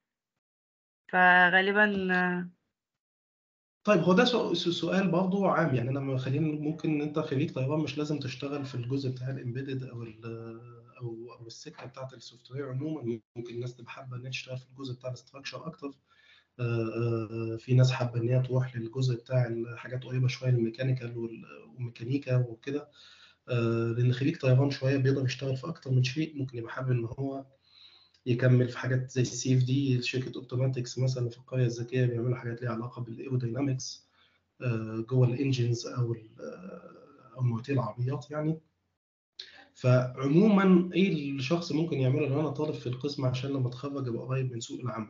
فغالبا 1.09 2.51
طيب 3.85 4.01
هو 4.01 4.13
ده 4.13 4.25
سؤال 4.55 5.11
برضه 5.11 5.49
عام. 5.51 5.75
يعني 5.75 5.91
أنا 5.91 6.19
خلينا 6.19 6.61
ممكن 6.61 7.01
أنت 7.01 7.19
خريج 7.19 7.55
طيران 7.55 7.81
مش 7.81 7.99
لازم 7.99 8.19
تشتغل 8.19 8.65
في 8.65 8.75
الجزء 8.75 9.11
بتاع 9.11 9.31
ال 9.31 9.37
embedded 9.37 9.83
أو 9.85 10.03
أو 11.01 11.33
أو 11.41 11.47
السكة 11.47 11.87
بتاعت 11.87 12.15
ال 12.15 12.51
software 12.51 12.71
عموما. 12.71 13.21
ممكن 13.37 13.55
الناس 13.55 13.77
تبقى 13.77 13.93
حابة 13.93 14.17
إن 14.17 14.25
هي 14.25 14.31
تشتغل 14.31 14.59
في 14.59 14.67
الجزء 14.67 14.95
بتاع 14.95 15.09
ال 15.11 15.16
structure 15.16 15.67
أكتر. 15.67 15.91
في 17.59 17.75
ناس 17.75 17.91
حابة 17.93 18.21
إن 18.21 18.29
هي 18.29 18.43
تروح 18.43 18.77
للجزء 18.77 19.15
بتاع 19.15 19.47
الحاجات 19.47 20.05
قريبة 20.05 20.29
شوية 20.29 20.51
لل 20.51 20.62
mechanical 20.62 21.19
والميكانيكا 21.19 22.37
وكده. 22.37 22.89
آه، 23.49 23.95
لأن 23.99 24.13
خريج 24.13 24.37
طيران 24.37 24.71
شوية 24.71 24.97
بيقدر 24.97 25.25
يشتغل 25.25 25.57
في 25.57 25.67
أكتر 25.69 25.91
من 25.91 26.05
شيء 26.05 26.39
ممكن 26.39 26.59
يبقى 26.59 26.73
حابب 26.73 26.91
إن 26.91 27.05
هو 27.19 27.45
يكمل 28.27 28.69
في 28.69 28.79
حاجات 28.79 29.11
زي 29.11 29.23
ال 29.23 29.55
CFD 29.59 30.03
شركة 30.03 30.33
اوتوماتكس 30.39 30.99
مثلا 30.99 31.29
في 31.29 31.39
القرية 31.39 31.67
الذكية 31.67 32.07
بيعملوا 32.07 32.37
حاجات 32.37 32.63
ليها 32.63 32.71
علاقة 32.71 33.03
بال 33.03 33.18
aerodynamics 33.18 34.09
جوه 35.09 35.27
ال 35.29 35.36
engines 35.36 35.87
أو 35.87 36.17
أو 37.37 37.43
مواتير 37.43 37.75
العربيات 37.75 38.31
يعني. 38.31 38.61
فعموما 39.75 40.91
إيه 40.95 41.33
الشخص 41.33 41.73
ممكن 41.73 41.97
يعمله 42.01 42.29
لو 42.29 42.41
أنا 42.41 42.51
طالب 42.51 42.75
في 42.75 42.87
القسم 42.87 43.25
عشان 43.27 43.51
لما 43.51 43.69
أتخرج 43.69 44.09
أبقى 44.09 44.23
قريب 44.27 44.53
من 44.53 44.61
سوق 44.61 44.81
العمل. 44.81 45.09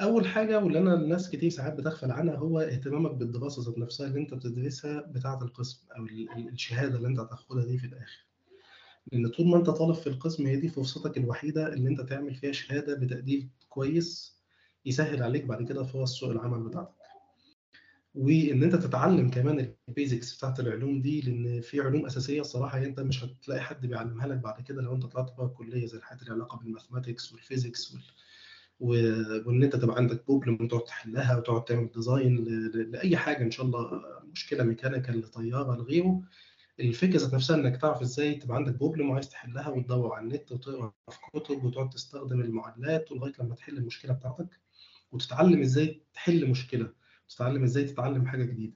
أول 0.00 0.26
حاجة 0.28 0.58
واللي 0.58 0.78
أنا 0.78 0.94
الناس 0.94 1.30
كتير 1.30 1.50
ساعات 1.50 1.72
بتغفل 1.74 2.10
عنها 2.10 2.36
هو 2.36 2.60
اهتمامك 2.60 3.10
بالدراسة 3.10 3.62
ذات 3.62 3.78
نفسها 3.78 4.06
اللي 4.06 4.20
أنت 4.20 4.34
بتدرسها 4.34 5.00
بتاعة 5.00 5.42
القسم 5.42 5.78
أو 5.96 6.04
الشهادة 6.52 6.96
اللي 6.96 7.08
أنت 7.08 7.18
هتاخدها 7.20 7.64
دي 7.64 7.78
في 7.78 7.86
الآخر. 7.86 8.26
لأن 9.12 9.28
طول 9.28 9.46
ما 9.48 9.56
أنت 9.56 9.70
طالب 9.70 9.94
في 9.94 10.06
القسم 10.06 10.46
هي 10.46 10.56
دي 10.56 10.68
فرصتك 10.68 11.16
الوحيدة 11.18 11.72
اللي 11.72 11.88
أنت 11.88 12.00
تعمل 12.00 12.34
فيها 12.34 12.52
شهادة 12.52 12.94
بتقدير 12.94 13.48
كويس 13.68 14.38
يسهل 14.86 15.22
عليك 15.22 15.44
بعد 15.44 15.68
كده 15.68 15.84
فرص 15.84 16.20
سوق 16.20 16.30
العمل 16.30 16.68
بتاعتك. 16.68 16.94
وإن 18.14 18.62
أنت 18.62 18.74
تتعلم 18.76 19.30
كمان 19.30 19.74
ال 19.88 19.95
basics 19.95 20.36
بتاعت 20.36 20.60
العلوم 20.60 21.02
دي 21.02 21.20
لأن 21.20 21.60
في 21.60 21.80
علوم 21.80 22.06
أساسية 22.06 22.40
الصراحة 22.40 22.78
أنت 22.78 23.00
مش 23.00 23.24
هتلاقي 23.24 23.60
حد 23.60 23.86
بيعلمها 23.86 24.26
لك 24.26 24.36
بعد 24.38 24.62
كده 24.62 24.82
لو 24.82 24.94
أنت 24.94 25.06
طلعت 25.06 25.34
بقى 25.38 25.46
الكلية 25.46 25.86
زي 25.86 25.98
الحاجات 25.98 26.22
اللي 26.22 26.32
علاقة 26.34 26.58
بال 26.58 26.69
mathematics 26.69 27.32
وال 27.32 27.45
physics 27.45 27.92
وال... 27.94 28.02
وان 28.80 29.62
انت 29.62 29.76
تبقى 29.76 29.96
عندك 29.96 30.26
problem 30.26 30.58
وتقعد 30.60 30.84
تحلها 30.84 31.36
وتقعد 31.36 31.64
تعمل 31.64 31.90
design. 31.94 32.44
لأي 32.90 33.16
حاجة 33.16 33.42
إن 33.42 33.50
شاء 33.50 33.66
الله 33.66 34.00
مشكلة 34.32 34.64
mechanical 34.64 35.20
لطيارة 35.20 35.76
لغيره 35.76 36.22
الفكرة 36.80 37.18
ذات 37.18 37.34
نفسها 37.34 37.56
إنك 37.56 37.76
تعرف 37.80 38.02
إزاي 38.02 38.34
تبقى 38.34 38.56
عندك 38.56 38.74
problem 38.78 39.10
وعايز 39.10 39.28
تحلها 39.28 39.68
وتدور 39.68 40.12
على 40.12 40.24
النت 40.24 40.52
وتقرأ 40.52 40.92
في 41.10 41.18
كتب 41.40 41.64
وتقعد 41.64 41.90
تستخدم 41.90 42.40
المعادلات 42.40 43.12
لغاية 43.12 43.32
لما 43.40 43.54
تحل 43.54 43.76
المشكلة 43.78 44.12
بتاعتك 44.12 44.48
وتتعلم 45.12 45.60
إزاي 45.60 46.02
تحل 46.14 46.50
مشكلة 46.50 46.92
تتعلم 47.28 47.62
إزاي 47.62 47.84
تتعلم 47.84 48.26
حاجة 48.26 48.44
جديدة 48.44 48.72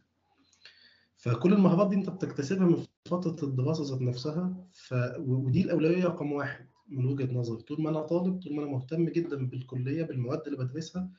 فكل 1.16 1.52
المهارات 1.52 1.88
دي 1.90 1.97
أنت 1.97 2.11
بتكتسبها 2.11 2.66
من 2.66 2.85
فترة 3.06 3.44
الدراسة 3.49 3.85
ذات 3.94 4.02
نفسها 4.02 4.54
ف... 4.73 4.94
ودي 5.18 5.62
الأولوية 5.64 6.04
رقم 6.04 6.32
واحد 6.32 6.66
من 6.93 7.05
وجهة 7.05 7.33
نظري 7.33 7.63
طول 7.63 7.83
ما 7.83 7.91
أنا 7.91 8.01
طالب 8.01 8.43
طول 8.43 8.55
ما 8.57 8.63
أنا 8.63 8.71
مهتم 8.71 9.09
جدا 9.09 9.47
بالكلية 9.47 10.03
بالمواد 10.03 10.43
اللي 10.47 10.59
بدرسها 10.65 11.11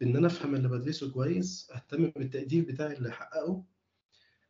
بإن 0.00 0.16
أنا 0.16 0.26
أفهم 0.26 0.54
اللي 0.54 0.68
بدرسه 0.68 1.10
كويس 1.12 1.70
أهتم 1.74 2.10
بالتقدير 2.10 2.64
بتاعي 2.64 2.96
اللي 2.96 3.08
احققه 3.08 3.64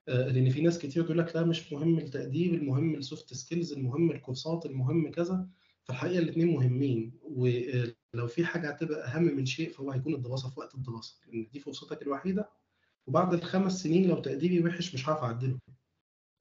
آه، 0.09 0.29
لأن 0.29 0.51
في 0.51 0.61
ناس 0.61 0.79
كتير 0.79 1.05
تقول 1.05 1.19
لك 1.19 1.37
لا 1.37 1.45
مش 1.45 1.73
مهم 1.73 1.99
التقدير 1.99 2.55
المهم 2.55 2.95
ال 2.95 3.03
soft 3.03 3.35
skills 3.35 3.73
المهم 3.73 4.11
الكورسات 4.11 4.67
المهم 4.67 5.11
كذا. 5.11 5.49
في 5.85 5.91
الحقيقة 5.91 6.19
الاثنين 6.19 6.47
مهمين 6.55 7.13
ولو 7.23 8.27
في 8.29 8.45
حاجة 8.45 8.71
هتبقى 8.71 9.07
أهم 9.09 9.23
من 9.23 9.47
شيء 9.47 9.71
فهو 9.73 9.91
هيكون 9.91 10.15
الدراسة 10.15 10.51
في 10.51 10.61
وقت 10.61 10.75
الدراسة. 10.75 11.17
لأن 11.27 11.49
دي 11.53 11.61
فرصتك 11.61 12.03
الوحيدة. 12.03 12.51
وبعد 13.07 13.35
الخمس 13.35 13.83
سنين 13.83 14.09
لو 14.09 14.21
تقديري 14.21 14.65
وحش 14.65 14.95
مش 14.95 15.09
هعرف 15.09 15.21
أعدله. 15.23 15.59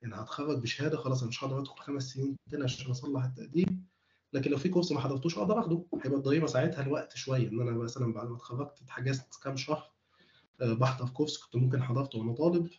يعني 0.01 0.15
هتخرج 0.15 0.61
بشهادة 0.61 0.97
خلاص 0.97 1.19
أنا 1.21 1.29
مش 1.29 1.43
هقدر 1.43 1.59
أدخل 1.59 1.75
خمس 1.79 2.03
سنين 2.13 2.35
تاني 2.51 2.63
عشان 2.63 2.91
أصلح 2.91 3.23
التقدير. 3.25 3.67
لكن 4.33 4.51
لو 4.51 4.57
في 4.57 4.69
كورس 4.69 4.91
ما 4.91 4.99
حضرتوش 4.99 5.37
أقدر 5.37 5.59
اخده. 5.59 5.83
هيبقى 6.03 6.17
الضريبة 6.19 6.47
ساعتها 6.47 6.81
الوقت 6.81 7.15
شوية. 7.17 7.47
إن 7.49 7.61
أنا 7.61 7.71
مثلا 7.71 8.13
بعد 8.13 8.27
ما 8.27 8.35
اتخرجت 8.35 8.81
اتحجزت 8.81 9.43
كام 9.43 9.57
شهر 9.57 9.91
آه، 10.61 10.73
بحضر 10.73 11.09
كورس 11.09 11.37
كنت 11.37 11.55
ممكن 11.55 11.83
حضرته 11.83 12.19
وأنا 12.19 12.33
طالب 12.33 12.69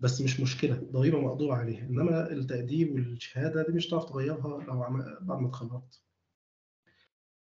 بس 0.00 0.20
مش 0.20 0.40
مشكلة 0.40 0.74
ضريبة 0.92 1.20
مقدور 1.20 1.52
عليها. 1.52 1.86
إنما 1.86 2.32
التقدير 2.32 2.92
والشهادة 2.92 3.66
دي 3.66 3.72
مش 3.72 3.88
هتعرف 3.88 4.04
تغيرها 4.04 4.64
لو 4.64 4.80
بعد 5.20 5.40
ما 5.40 5.48
اتخرجت. 5.48 6.02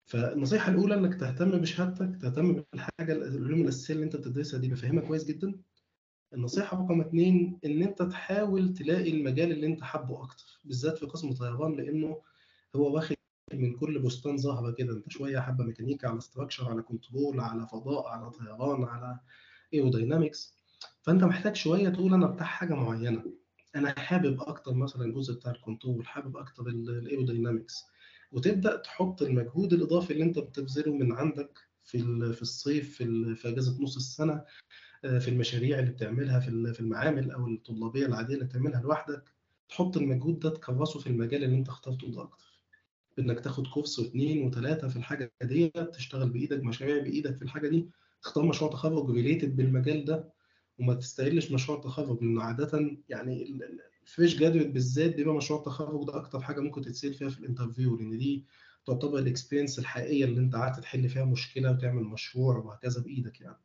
فالنصيحة 0.05 0.71
الأولى 0.71 0.95
إنك 0.95 1.15
تهتم 1.19 1.51
بشهادتك 1.51 2.21
تهتم 2.21 2.53
بالحاجة 2.73 3.13
العلوم 3.13 3.61
الأساسية 3.61 3.93
اللي 3.93 4.05
أنت 4.05 4.15
بتدرسها 4.15 4.59
دي 4.59 4.67
بفهمها 4.67 5.07
كويس 5.07 5.25
جدا. 5.25 5.55
النصيحة 6.33 6.77
رقم 6.83 7.01
اثنين 7.01 7.59
إن 7.65 7.81
أنت 7.83 8.01
تحاول 8.01 8.73
تلاقي 8.73 9.11
المجال 9.11 9.51
اللي 9.51 9.67
أنت 9.67 9.81
حابه 9.83 10.23
أكتر 10.23 10.59
بالذات 10.65 10.97
في 10.97 11.05
قسم 11.05 11.33
طيران 11.33 11.75
لأنه 11.75 12.21
هو 12.75 12.95
واخد 12.95 13.14
من 13.53 13.73
كل 13.75 13.99
بستان 13.99 14.37
زهره 14.37 14.71
كده. 14.71 14.93
انت 14.93 15.09
شوية 15.11 15.39
حابه 15.39 15.63
ميكانيكا 15.63 16.07
على 16.07 16.21
structure 16.21 16.69
على 16.69 16.81
control 16.81 17.39
على 17.39 17.67
فضاء 17.67 18.07
على 18.07 18.31
طيران 18.31 18.83
على 18.83 19.19
aerodynamics 19.73 20.53
فانت 21.01 21.23
محتاج 21.23 21.55
شوية 21.55 21.89
تقول 21.89 22.13
أنا 22.13 22.27
بتاع 22.27 22.45
حاجة 22.45 22.73
معينة. 22.73 23.23
أنا 23.75 23.99
حابب 23.99 24.41
أكتر 24.41 24.73
مثلا 24.73 25.05
الجزء 25.05 25.33
بتاع 25.33 25.51
ال 25.51 25.58
control 25.58 26.07
حابب 26.07 26.37
أكتر 26.37 26.67
ال 26.67 26.76
aerodynamics 26.76 27.83
وتبدأ 28.31 28.75
تحط 28.75 29.21
المجهود 29.21 29.73
الإضافي 29.73 30.13
اللي 30.13 30.23
أنت 30.23 30.39
بتبذله 30.39 30.93
من 30.93 31.11
عندك 31.13 31.59
في 31.83 31.97
في 32.33 32.41
الصيف 32.41 32.97
في, 32.97 33.35
في 33.35 33.49
أجازة 33.49 33.83
نص 33.83 33.95
السنة 33.95 34.43
في 35.01 35.27
المشاريع 35.27 35.79
اللي 35.79 35.91
بتعملها 35.91 36.39
في 36.39 36.73
في 36.73 36.79
المعامل 36.79 37.31
أو 37.31 37.47
الطلابية 37.47 38.05
العادية 38.05 38.33
اللي 38.33 38.45
بتعملها 38.45 38.81
لوحدك. 38.81 39.23
تحط 39.69 39.97
المجهود 39.97 40.39
ده 40.39 40.49
تكرسه 40.49 40.99
في 40.99 41.07
المجال 41.07 41.43
اللي 41.43 41.55
أنت 41.57 41.69
اخترته 41.69 42.11
ده 42.11 42.21
أكتر. 42.23 42.54
إنك 43.19 43.39
تاخد 43.39 43.67
course 43.67 43.99
واثنين 43.99 44.47
وثلاثه 44.47 44.87
في 44.87 44.95
الحاجة 44.95 45.31
دي 45.43 45.69
تشتغل 45.69 46.29
بإيدك 46.29 46.63
مشاريع 46.63 47.03
بإيدك 47.03 47.35
في 47.35 47.41
الحاجة 47.41 47.67
دي 47.67 47.89
تختار 48.21 48.45
مشروع 48.45 48.71
تخرج 48.71 49.09
related 49.11 49.55
بالمجال 49.55 50.05
ده 50.05 50.33
وما 50.79 50.93
تستقلش 50.93 51.51
مشروع 51.51 51.77
التخرج 51.77 52.23
لأنه 52.23 52.41
عادة 52.43 52.97
يعني 53.09 53.59
ال 54.03 54.09
fresh 54.09 54.37
graduate 54.39 54.67
بالذات 54.67 55.15
بيبقى 55.15 55.35
مشروع 55.35 55.59
التخرج 55.59 56.05
ده 56.07 56.15
أكتر 56.17 56.41
حاجة 56.41 56.59
ممكن 56.61 56.81
تتسأل 56.81 57.13
فيها 57.13 57.29
في 57.29 57.39
ال 57.39 57.45
interview 57.45 57.95
لأن 57.95 58.17
دي 58.17 58.45
تعتبر 58.85 59.19
ال 59.19 59.25
experience 59.25 59.79
الحقيقية 59.79 60.25
اللي 60.25 60.39
أنت 60.39 60.55
قعدت 60.55 60.79
تحل 60.79 61.09
فيها 61.09 61.25
مشكلة 61.25 61.71
وتعمل 61.71 62.03
مشروع 62.03 62.57
وهكذا 62.57 63.01
بإيدك 63.01 63.41
يعني. 63.41 63.57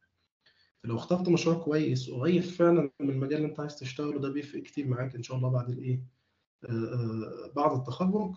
فلو 0.78 0.96
اخترت 0.96 1.28
مشروع 1.28 1.64
كويس 1.64 2.10
قريب 2.10 2.42
فعلا 2.42 2.90
من 3.00 3.10
المجال 3.10 3.34
اللي 3.36 3.48
أنت 3.48 3.60
عايز 3.60 3.76
تشتغله 3.76 4.18
ده 4.20 4.28
بيفرق 4.28 4.62
كتير 4.62 4.86
معاك 4.86 5.14
إن 5.14 5.22
شاء 5.22 5.36
الله 5.36 5.48
بعد 5.48 5.70
الإيه 5.70 6.02
بعد 7.56 7.76
التخرج. 7.78 8.34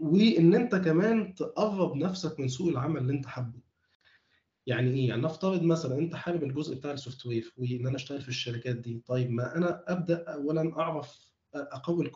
وإن 0.00 0.54
أنت 0.54 0.74
كمان 0.74 1.34
تقرب 1.34 1.96
نفسك 1.96 2.40
من 2.40 2.48
سوق 2.48 2.68
العمل 2.68 3.00
اللي 3.00 3.12
أنت 3.12 3.26
حابه. 3.26 3.60
يعني 4.66 4.90
إيه؟ 4.90 5.08
يعني 5.08 5.22
نفترض 5.22 5.62
مثلا 5.62 5.98
أنت 5.98 6.14
حابب 6.14 6.44
الجزء 6.44 6.74
بتاع 6.74 6.92
ال 6.92 7.26
software 7.26 7.52
وإن 7.56 7.86
أنا 7.86 7.96
أشتغل 7.96 8.20
في 8.22 8.28
الشركات 8.28 8.76
دي. 8.76 9.02
طيب 9.06 9.30
ما 9.30 9.56
أنا 9.56 9.84
أبدأ 9.88 10.24
اولا 10.32 10.78
أعرف 10.80 11.30
أقوي 11.54 12.10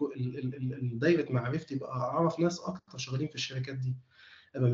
دايرة 0.92 1.32
معرفتي 1.32 1.74
بقى. 1.78 1.90
أعرف 1.92 2.40
ناس 2.40 2.60
أكتر 2.60 2.98
شغالين 2.98 3.28
في 3.28 3.34
الشركات 3.34 3.76
دي. 3.76 3.96
أبقى 4.56 4.70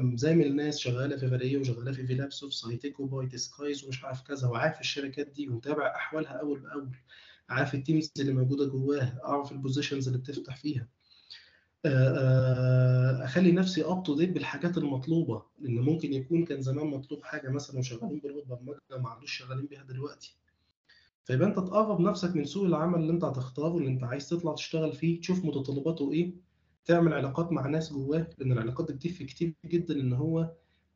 مزامل 0.00 0.56
ناس 0.56 0.78
شغالة 0.78 1.16
في 1.16 1.28
Valeo 1.28 1.60
وشغالة 1.60 1.92
في 1.92 2.06
فيلابس 2.06 2.42
وفي 2.42 2.56
سايتيك 2.56 3.00
و 3.00 3.05
Bright 3.05 3.36
Skies 3.36 3.84
ومش 3.84 4.04
عارف 4.04 4.22
كذا. 4.22 4.48
وعارف 4.48 4.80
الشركات 4.80 5.26
دي 5.28 5.48
ومتابع 5.48 5.94
أحوالها 5.96 6.32
أول 6.32 6.60
بأول. 6.60 6.96
عارف 7.48 7.74
ال 7.74 7.80
teams 7.80 8.12
اللي 8.20 8.32
موجودة 8.32 8.64
جواها 8.66 9.20
أعرف 9.24 9.52
ال 9.52 9.57
positions 9.57 10.06
اللي 10.08 10.18
بتفتح 10.18 10.56
فيها. 10.56 10.88
أخلي 13.24 13.52
نفسي 13.52 13.84
up 13.84 14.02
to 14.02 14.14
date 14.16 14.30
بالحاجات 14.30 14.78
المطلوبة 14.78 15.42
لأن 15.58 15.74
ممكن 15.80 16.12
يكون 16.12 16.44
كان 16.44 16.60
زمان 16.60 16.86
مطلوب 16.86 17.22
حاجة 17.24 17.48
مثلا 17.50 17.78
وشغالين 17.78 18.20
بلغه 18.20 18.44
برمجة 18.44 19.02
ما 19.02 19.08
عادوش 19.08 19.32
شغالين 19.38 19.66
بيها 19.66 19.82
دلوقتي. 19.82 20.36
فيبقى 21.24 21.48
أنت 21.48 21.56
تقرب 21.56 22.00
نفسك 22.00 22.36
من 22.36 22.44
سوق 22.44 22.64
العمل 22.64 23.00
اللي 23.00 23.12
أنت 23.12 23.24
هتختاره 23.24 23.76
اللي 23.78 23.88
أنت 23.88 24.04
عايز 24.04 24.28
تطلع 24.28 24.54
تشتغل 24.54 24.92
فيه 24.92 25.20
تشوف 25.20 25.44
متطلباته 25.44 26.12
إيه 26.12 26.34
تعمل 26.84 27.12
علاقات 27.12 27.52
مع 27.52 27.66
ناس 27.66 27.92
جواه 27.92 28.26
لأن 28.38 28.52
العلاقات 28.52 28.86
دي 28.92 29.08
بتفرق 29.08 29.26
كتير 29.28 29.54
جدا 29.66 29.94
إن 29.94 30.12
هو 30.12 30.52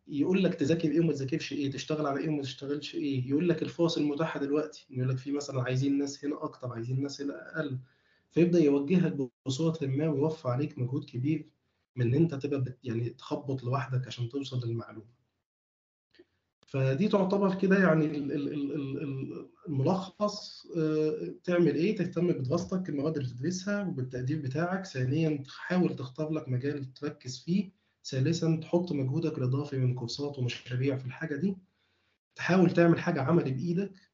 يقول 0.09 0.45
لك 0.45 0.55
تذاكر 0.55 0.91
إيه 0.91 1.01
وما 1.01 1.13
تذاكرش 1.13 1.53
إيه 1.53 1.71
تشتغل 1.71 2.07
على 2.07 2.21
إيه 2.21 2.29
وما 2.29 2.43
تشتغلش 2.43 2.95
إيه. 2.95 3.29
يقول 3.29 3.49
لك 3.49 3.63
الفرص 3.63 3.97
المتاحه 3.99 4.41
دلوقتي 4.41 4.87
يقول 4.91 5.09
لك 5.09 5.19
في 5.19 5.33
مثلا 5.33 5.63
عايزين 5.63 5.99
ناس 5.99 6.25
هنا 6.25 6.45
أكتر 6.45 6.73
عايزين 6.73 7.03
ناس 7.03 7.21
هنا 7.23 7.35
أقل. 7.57 7.79
فيبدأ 8.37 8.59
يوجهك 8.59 9.31
بصوره 9.47 9.79
ما 9.83 10.09
ويوفر 10.09 10.51
عليك 10.51 10.79
مجهود 10.79 11.05
كبير 11.05 11.49
من 11.97 12.07
إن 12.07 12.15
أنت 12.15 12.35
تبقى 12.35 12.61
بت 12.61 12.79
يعني 12.85 13.11
تخبط 13.11 13.65
لوحدك 13.65 14.07
عشان 14.07 14.29
توصل 14.29 14.69
للمعلومة. 14.69 15.07
فدي 16.67 17.09
تعتبر 17.09 17.55
كده 17.55 17.79
يعني 17.79 18.07
الملخص 19.69 20.67
تعمل 21.45 21.75
إيه؟ 21.75 21.97
تهتم 21.97 22.33
بدراستك 22.33 22.89
المواد 22.89 23.17
اللي 23.17 23.29
تدرسها 23.31 23.87
وبالتقدير 23.89 24.43
بتاعك. 24.43 24.87
ثانيا 24.87 25.43
تحاول 25.43 25.97
تختار 25.97 26.31
لك 26.31 26.49
مجال 26.49 26.93
تركز 26.95 27.39
فيه. 27.39 27.71
ثالثا 28.05 28.57
تحط 28.57 28.93
مجهودك 28.93 29.39
الإضافي 29.39 29.79
من 29.79 29.95
كورسات 29.95 30.39
ومشاريع 30.39 30.97
في 30.97 31.07
الحاجة 31.07 31.37
دي. 31.37 31.57
تحاول 32.35 32.71
تعمل 32.71 32.99
حاجة 33.01 33.23
عملي 33.23 33.51
بإيدك. 33.51 34.06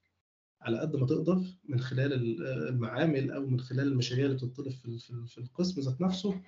على 0.62 0.78
قد 0.78 0.96
ما 0.96 1.06
تقدر 1.06 1.42
من 1.68 1.80
خلال 1.80 2.42
المعامل 2.68 3.30
أو 3.30 3.46
من 3.46 3.60
خلال 3.60 3.86
المشاريع 3.88 4.24
اللي 4.26 4.36
بتطلب 4.36 4.72
في 5.26 5.38
القسم 5.38 5.80
ذات 5.80 6.00
نفسه 6.00 6.40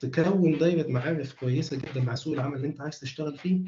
تكون 0.00 0.58
دايره 0.58 0.88
معارف 0.88 1.34
كويسة 1.34 1.76
جدا 1.76 2.00
مع 2.00 2.14
سوق 2.14 2.34
العمل 2.34 2.56
اللي 2.56 2.68
انت 2.68 2.80
عايز 2.80 3.00
تشتغل 3.00 3.38
فيه. 3.38 3.64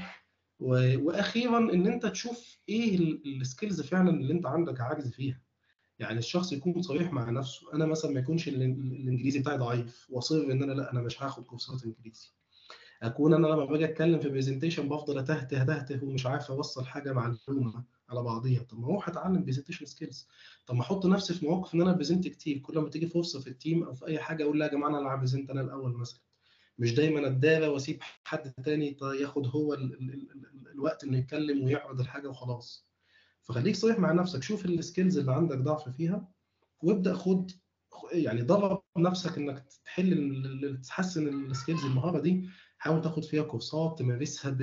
وأخيرا 0.61 1.59
إن 1.59 1.87
انت 1.87 2.07
تشوف 2.07 2.59
إيه 2.69 2.99
ال 3.27 3.34
skills 3.34 3.81
فعلا 3.81 4.11
اللي 4.11 4.33
انت 4.33 4.47
عندك 4.47 4.81
عجز 4.81 5.11
فيها. 5.11 5.41
يعني 5.99 6.19
الشخص 6.19 6.53
يكون 6.53 6.83
صريح 6.83 7.13
مع 7.13 7.31
نفسه. 7.31 7.75
أنا 7.75 7.87
مثلا 7.87 8.11
ما 8.11 8.21
يكونش 8.21 8.49
الإنجليزي 8.49 9.39
بتاعي 9.39 9.57
ضعيف. 9.57 10.07
وأصر 10.11 10.37
إن 10.37 10.63
أنا 10.63 10.73
لأ 10.73 10.93
أنا 10.93 11.03
مش 11.03 11.23
هاخد 11.23 11.45
كورسات 11.45 11.85
إنجليزي. 11.85 12.29
أكون 13.03 13.35
أنا 13.35 13.47
لما 13.47 13.65
باجي 13.65 13.85
أتكلم 13.85 14.21
في 14.21 14.29
presentation 14.29 14.89
بفضل 14.89 15.19
اتهته 15.19 15.63
اتهته 15.63 16.05
ومش 16.05 16.27
عارف 16.27 16.51
أوصل 16.51 16.87
حاجة 16.87 17.13
معلومة 17.13 17.85
على 18.09 18.23
بعضيها. 18.23 18.63
طب 18.63 18.79
ما 18.81 18.87
هو 18.87 19.01
هتعلم 19.01 19.45
presentation 19.45 19.87
skills 19.87 20.29
طب 20.67 20.75
ما 20.75 20.81
أحط 20.83 21.07
نفسي 21.07 21.35
في 21.35 21.47
مواقف 21.47 21.75
إن 21.75 21.81
أنا 21.83 21.93
present 21.93 22.29
كتير. 22.29 22.59
كل 22.59 22.79
ما 22.79 22.89
تيجي 22.89 23.07
فرصة 23.07 23.41
في 23.41 23.47
ال 23.47 23.54
team 23.54 23.83
أو 23.83 23.95
في 23.95 24.07
أي 24.07 24.19
حاجة 24.19 24.45
أقول 24.45 24.59
لا 24.61 24.67
يا 24.67 24.71
جماعة 24.71 24.89
أنا 24.89 24.99
اللي 24.99 25.09
ه 25.11 25.16
present 25.16 25.51
أنا 25.51 25.61
الأول 25.61 25.93
مثلا. 25.97 26.21
مش 26.79 26.95
دايما 26.95 27.27
اتدارى 27.27 27.67
وأسيب 27.69 27.99
حد 28.25 28.53
تاني 28.53 28.97
ياخد 29.21 29.47
هو 29.47 29.75
ال 29.75 29.83
ال 29.83 30.11
ال 30.13 30.69
الوقت 30.73 31.05
إنه 31.05 31.19
يتكلم 31.19 31.65
ويعرض 31.65 32.01
الحاجة 32.01 32.29
وخلاص. 32.29 32.87
فخليك 33.43 33.77
صريح 33.77 33.99
مع 33.99 34.13
نفسك. 34.13 34.43
شوف 34.43 34.65
ال 34.67 34.74
skills 34.74 35.19
اللي 35.19 35.33
عندك 35.33 35.59
ضعف 35.59 35.89
فيها 35.89 36.29
وابدأ 36.83 37.15
خد 37.15 37.51
يعني 38.13 38.43
درب 38.43 38.83
نفسك 38.99 39.39
إنك 39.39 39.65
تحل 39.85 40.81
تحسن 40.87 41.29
ال 41.51 41.56
skills 41.56 41.85
المهارة 41.85 42.21
دي 42.21 42.49
حاول 42.79 43.03
تاخد 43.03 43.25
فيها 43.25 43.43
كورسات 43.43 43.99
تمارسها 43.99 44.57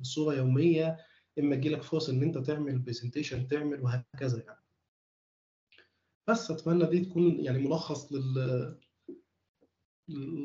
بصورة 0.00 0.34
يومية 0.34 0.96
إما 1.38 1.56
تجيلك 1.56 1.82
فرصة 1.82 2.12
إن 2.12 2.22
أنت 2.22 2.38
تعمل 2.38 2.78
presentation 2.78 3.48
تعمل 3.48 3.80
وهكذا 3.80 4.42
يعني 4.46 4.64
بس 6.28 6.50
أتمنى 6.50 6.86
دي 6.86 7.04
تكون 7.04 7.40
يعني 7.40 7.58
ملخص 7.58 8.12
لل 8.12 8.78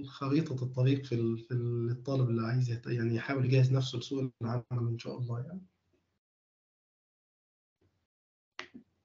خريطة 0.07 0.63
الطريق 0.63 1.05
في 1.05 1.38
في 1.38 1.53
الطالب 1.91 2.29
اللي 2.29 2.41
عايز 2.41 2.88
يعني 2.88 3.15
يحاول 3.15 3.45
يجهز 3.45 3.73
نفسه 3.73 3.97
لسوق 3.99 4.31
العمل 4.41 4.63
إن 4.71 4.99
شاء 4.99 5.17
الله 5.17 5.39
يعني. 5.39 5.62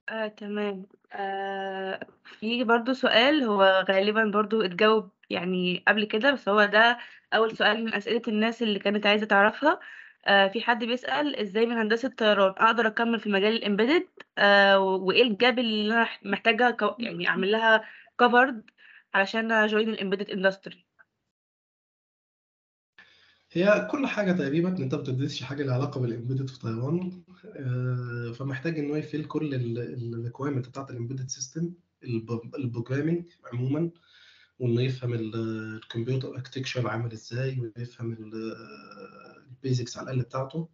آه، 0.08 0.28
تمام 0.28 0.86
آه، 1.12 2.06
في 2.24 2.64
برضو 2.64 2.92
سؤال 2.92 3.42
هو 3.42 3.84
غالبا 3.88 4.24
برضو 4.24 4.62
اتجاوب 4.62 5.10
يعني 5.30 5.84
قبل 5.88 6.04
كده 6.04 6.32
بس 6.32 6.48
هو 6.48 6.64
ده 6.64 6.98
أول 7.34 7.56
سؤال 7.56 7.84
من 7.84 7.94
أسئلة 7.94 8.22
الناس 8.28 8.62
اللي 8.62 8.78
كانت 8.78 9.06
عايزة 9.06 9.26
تعرفها. 9.26 9.80
آه، 10.26 10.48
في 10.48 10.60
حد 10.62 10.84
بيسأل 10.84 11.36
إزاي 11.36 11.66
من 11.66 11.76
هندسة 11.76 12.08
طيران؟ 12.08 12.50
أقدر 12.50 12.86
أكمل 12.86 13.20
في 13.20 13.28
مجال 13.30 13.52
الإمبيدد؟ 13.56 14.08
آه، 14.38 14.78
وإيه 14.78 15.22
الجاب 15.22 15.58
اللي 15.58 15.94
أنا 15.94 16.08
محتاجة 16.24 16.76
يعني 16.98 17.28
أعمل 17.28 17.52
لها 17.52 17.84
كفرد 18.20 18.70
علشان 19.14 19.52
أ 19.52 19.59
join 19.59 19.88
الـ 19.88 19.93
embedded 19.93 20.30
industry 20.30 20.86
هي 23.52 23.88
كل 23.90 24.06
حاجة 24.06 24.32
تقريبا 24.32 24.68
أنت 24.68 24.94
ما 24.94 25.00
بتدرسش 25.00 25.42
حاجة 25.42 25.62
لها 25.62 25.74
علاقة 25.74 26.00
بالـ 26.00 26.10
embedded 26.10 26.48
في 26.50 26.58
طيران 26.58 27.22
فمحتاج 28.34 28.78
إن 28.78 28.90
هو 28.90 28.96
ي 28.96 29.02
fill 29.02 29.24
كل 29.24 29.54
الـ 30.14 30.19
requirement 30.19 30.68
بتاعت 30.68 30.90
الـ 30.90 30.94
embedded 30.94 31.28
system 31.28 31.74
الـ 32.58 32.64
programming 32.64 33.24
عموما. 33.52 33.90
وإنه 34.58 34.82
يفهم 34.82 35.14
الـ 35.14 35.28
computer 35.28 36.34
architecture 36.34 36.88
عامل 36.88 37.12
إزاي 37.12 37.60
ويفهم 37.60 38.32
الـ 39.52 39.59
basics 39.59 39.98
على 39.98 40.10
الأقل 40.10 40.22
بتاعته. 40.28 40.68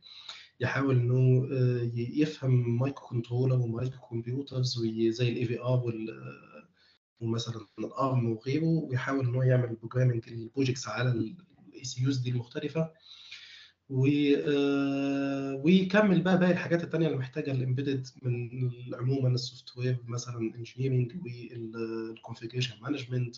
يحاول 0.60 0.96
إنه 0.96 1.48
يفهم 1.94 2.78
microcontroller 2.78 3.54
و 3.61 4.00
microcomputers 4.00 4.78
زي 5.08 5.28
الـ 5.28 5.44
AVR 5.44 5.94
ومثلا 7.20 7.66
الـ 7.78 7.91
ARM 7.91 8.30
وغيره 8.30 8.64
ويحاول 8.64 9.26
ان 9.28 9.34
هو 9.34 9.42
يعمل 9.42 9.76
programming 9.76 10.28
الـ 10.28 10.35
projects 10.35 10.88
على 10.88 11.10
الـ 11.11 11.85
ECUs 11.85 12.18
دي 12.18 12.30
المختلفة. 12.30 12.90
ويكمل 15.64 16.20
بقى 16.22 16.38
باقي 16.38 16.53
الحاجات 16.53 16.85
الثانية 16.85 17.07
اللي 17.07 17.18
محتاجة 17.18 17.53
الـ 17.52 17.59
embedded 17.59 18.06
من 18.22 18.61
عموما 18.94 19.29
الـ 19.28 19.78
software 19.78 19.96
مثلا 20.09 20.38
engineering 20.56 21.12
والـ 21.24 21.44
configuration 21.44 22.74
management 22.83 23.37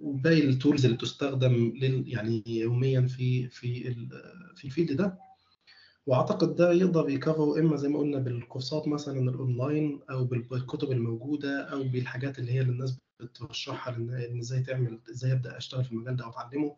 وباقي 0.00 0.44
الـ 0.44 0.51
tools 0.51 0.84
اللي 0.84 0.96
تستخدم 0.96 1.72
يعني 2.06 2.42
يوميا 2.46 3.00
في 3.00 3.48
في 3.48 3.94
في 4.56 4.64
الـ 4.64 4.69
field 4.69 4.92
ده. 4.92 5.18
وأعتقد 6.06 6.54
ده 6.56 6.72
يقدر 6.72 7.10
ي 7.10 7.18
cover 7.18 7.60
إما 7.60 7.76
زي 7.76 7.88
ما 7.88 7.98
قلنا 7.98 8.18
بالـ 8.18 8.34
course 8.34 8.80
ات 8.80 8.88
مثلا 8.88 9.30
الاونلاين 9.30 10.00
أو 10.10 10.24
بالكتب 10.24 10.92
الموجودة 10.92 11.60
أو 11.62 11.82
بالحاجات 11.82 12.38
اللي 12.38 12.52
هي 12.52 12.60
اللي 12.60 12.72
الناس 12.72 12.98
بترشحها 13.20 13.96
ان 13.96 14.38
إزاي 14.38 14.62
تعمل 14.62 14.98
إزاي 15.10 15.32
أبدأ 15.32 15.56
أشتغل 15.56 15.84
في 15.84 15.92
المجال 15.92 16.16
ده 16.16 16.24
أو 16.24 16.30
أتعلمه. 16.30 16.76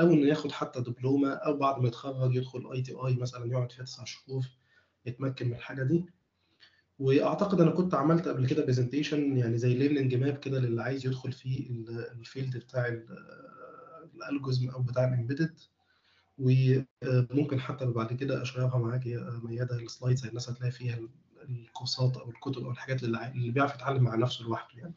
أو 0.00 0.12
إنه 0.12 0.26
ياخد 0.26 0.52
حتى 0.52 0.80
دبلومة 0.80 1.30
أو 1.32 1.56
بعد 1.56 1.80
ما 1.82 1.88
يتخرج 1.88 2.34
يدخل 2.36 2.72
ITI 2.72 3.14
مثلا 3.16 3.46
يقعد 3.46 3.72
فيها 3.72 3.84
تسع 3.84 4.04
شهور 4.04 4.46
يتمكن 5.06 5.46
من 5.48 5.54
الحاجة 5.54 5.82
دي. 5.82 6.04
وأعتقد 6.98 7.60
أنا 7.60 7.70
كنت 7.70 7.94
عملت 7.94 8.28
قبل 8.28 8.46
كده 8.46 8.64
presentation 8.66 9.36
يعني 9.36 9.58
زي 9.58 9.74
learning 9.74 10.14
map 10.14 10.36
كده 10.38 10.58
للي 10.60 10.82
عايز 10.82 11.06
يدخل 11.06 11.32
في 11.32 11.70
الـ 12.20 12.26
field 12.26 12.56
بتاع 12.56 12.98
الـ 14.14 14.20
algorithm 14.20 14.70
أو 14.70 14.82
بتاع 14.82 15.04
الـ 15.08 15.14
embedded 15.14 15.60
وممكن 16.38 17.60
حتى 17.60 17.86
بعد 17.86 18.12
كده 18.12 18.42
أ 18.42 18.47
share 18.47 18.73
ها 18.73 18.78
معاك 18.78 19.06
يا 19.06 19.40
ميادة 19.44 19.76
الـ 19.76 19.83
slides 19.83 20.26
الناس 20.26 20.50
هتلاقي 20.50 20.70
فيها 20.72 20.98
الـ 21.48 21.57
course 21.57 22.08
ات 22.08 22.16
أو 22.16 22.30
الكتب 22.30 22.64
أو 22.64 22.70
الحاجات 22.70 23.02
اللي 23.04 23.50
بيعرف 23.52 23.74
يتعلم 23.74 24.02
مع 24.04 24.14
نفسه 24.14 24.44
لوحده 24.44 24.78
يعني. 24.80 24.94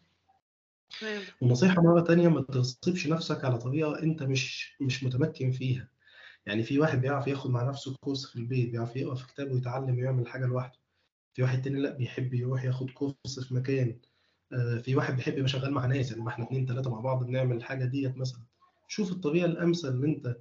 ونصيحة 1.42 1.82
مرة 1.82 2.02
تانية 2.02 2.28
ما 2.28 2.42
تغصبش 2.42 3.08
نفسك 3.08 3.46
على 3.46 3.58
طريقة 3.58 4.00
أنت 4.04 4.24
مش 4.24 4.76
مش 4.82 5.04
متمكن 5.04 5.52
فيها. 5.52 5.90
يعني 6.46 6.64
في 6.64 6.80
واحد 6.80 7.02
بيعرف 7.02 7.28
ياخد 7.28 7.50
مع 7.52 7.64
نفسه 7.70 7.96
course 8.04 8.26
في 8.26 8.36
البيت 8.36 8.70
بيعرف 8.70 8.96
يقرأ 8.96 9.16
في 9.16 9.28
كتاب 9.28 9.52
ويتعلم 9.52 9.96
ويعمل 9.96 10.28
حاجة 10.28 10.46
لوحده. 10.46 10.80
في 11.34 11.44
واحد 11.44 11.62
تاني 11.62 11.80
لأ 11.80 11.92
بيحب 11.92 12.34
يروح 12.34 12.64
ياخد 12.64 12.90
course 12.90 13.40
في 13.48 13.54
مكان. 13.54 14.00
في 14.84 14.96
واحد 14.96 15.16
بيحب 15.16 15.34
يبقى 15.38 15.48
شغال 15.48 15.72
مع 15.74 15.86
ناس 15.86 16.12
يعني 16.12 16.24
ما 16.24 16.30
إحنا 16.30 16.46
اثنين 16.46 16.66
ثلاثة 16.66 16.90
مع 16.90 17.00
بعض 17.00 17.24
بنعمل 17.24 17.56
الحاجة 17.58 17.86
ديت 17.86 18.18
مثلا. 18.18 18.42
شوف 18.88 19.12
الطريقة 19.12 19.46
الأمثل 19.46 19.88
اللي 19.88 20.08
أنت 20.08 20.38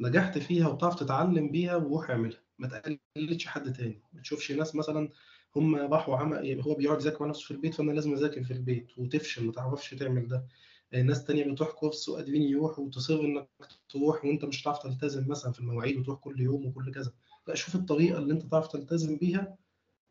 نجحت 0.00 0.38
فيها 0.38 0.68
وتعرف 0.68 0.94
تتعلم 0.94 1.50
بيها 1.50 1.76
وروح 1.76 2.10
اعملها. 2.10 2.38
ما 2.58 2.68
تقلدش 3.16 3.46
حد 3.46 3.72
تاني. 3.72 4.02
ما 4.12 4.20
تشوفش 4.22 4.52
ناس 4.52 4.74
مثلا 4.74 5.08
هم 5.56 5.76
راحوا 5.76 6.16
عمل 6.16 6.60
هو 6.60 6.74
بيقعد 6.74 7.00
يذاكر 7.00 7.24
مع 7.24 7.30
نفسه 7.30 7.44
في 7.44 7.50
البيت 7.50 7.74
فأنا 7.74 7.92
لازم 7.92 8.12
أذاكر 8.12 8.44
في 8.44 8.50
البيت. 8.52 8.98
وتفشل 8.98 9.44
ما 9.46 9.52
تعرفش 9.52 9.94
تعمل 9.94 10.28
ده. 10.28 10.46
ناس 10.92 11.24
تانية 11.24 11.52
بتروح 11.52 11.70
كورس 11.70 12.08
وقادرين 12.08 12.42
يروحوا 12.42 12.84
وتصر 12.84 13.20
إنك 13.20 13.48
تروح 13.88 14.24
وأنت 14.24 14.44
مش 14.44 14.62
هتعرف 14.62 14.78
تلتزم 14.78 15.28
مثلا 15.28 15.52
في 15.52 15.60
المواعيد 15.60 15.96
وتروح 15.98 16.18
كل 16.18 16.40
يوم 16.40 16.66
وكل 16.66 16.92
كذا. 16.94 17.12
لا 17.46 17.54
شوف 17.54 17.74
الطريقة 17.74 18.18
اللي 18.18 18.32
أنت 18.32 18.42
تعرف 18.42 18.68
تلتزم 18.68 19.16
بيها 19.16 19.58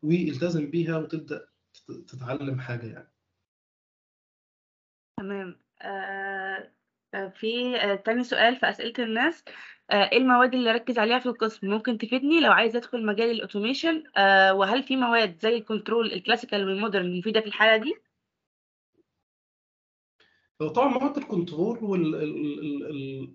والتزم 0.02 0.70
بيها 0.70 0.98
وتبدأ 0.98 1.48
تتعلم 2.08 2.60
حاجة 2.60 2.86
يعني. 2.86 3.12
تمام. 5.16 5.60
آه 5.82 6.70
في 7.34 7.76
آه 7.76 7.94
تاني 7.94 8.24
سؤال 8.24 8.56
في 8.56 8.68
أسئلة 8.70 9.04
الناس. 9.04 9.44
آه 9.90 10.10
إيه 10.12 10.18
المواد 10.18 10.54
اللي 10.54 10.72
ركز 10.72 10.98
عليها 10.98 11.18
في 11.18 11.26
القسم؟ 11.26 11.66
ممكن 11.70 11.98
تفيدني 11.98 12.40
لو 12.40 12.52
عايز 12.52 12.76
أدخل 12.76 13.06
مجال 13.06 13.30
الـ 13.30 13.37
automation 13.37 14.02
آه 14.16 14.54
وهل 14.54 14.82
في 14.82 14.96
مواد 14.96 15.38
زي 15.40 15.56
الـ 15.56 15.63
control 15.63 16.12
الـ 16.12 16.18
classical 16.18 16.68
والـ 16.68 16.80
modern 16.80 17.18
مفيدة 17.18 17.40
في 17.40 17.46
الحالة 17.46 17.82
دي؟ 17.84 17.94
طبعا 20.58 20.88
مواد 20.88 21.16
الـ 21.16 21.24
control 21.24 21.84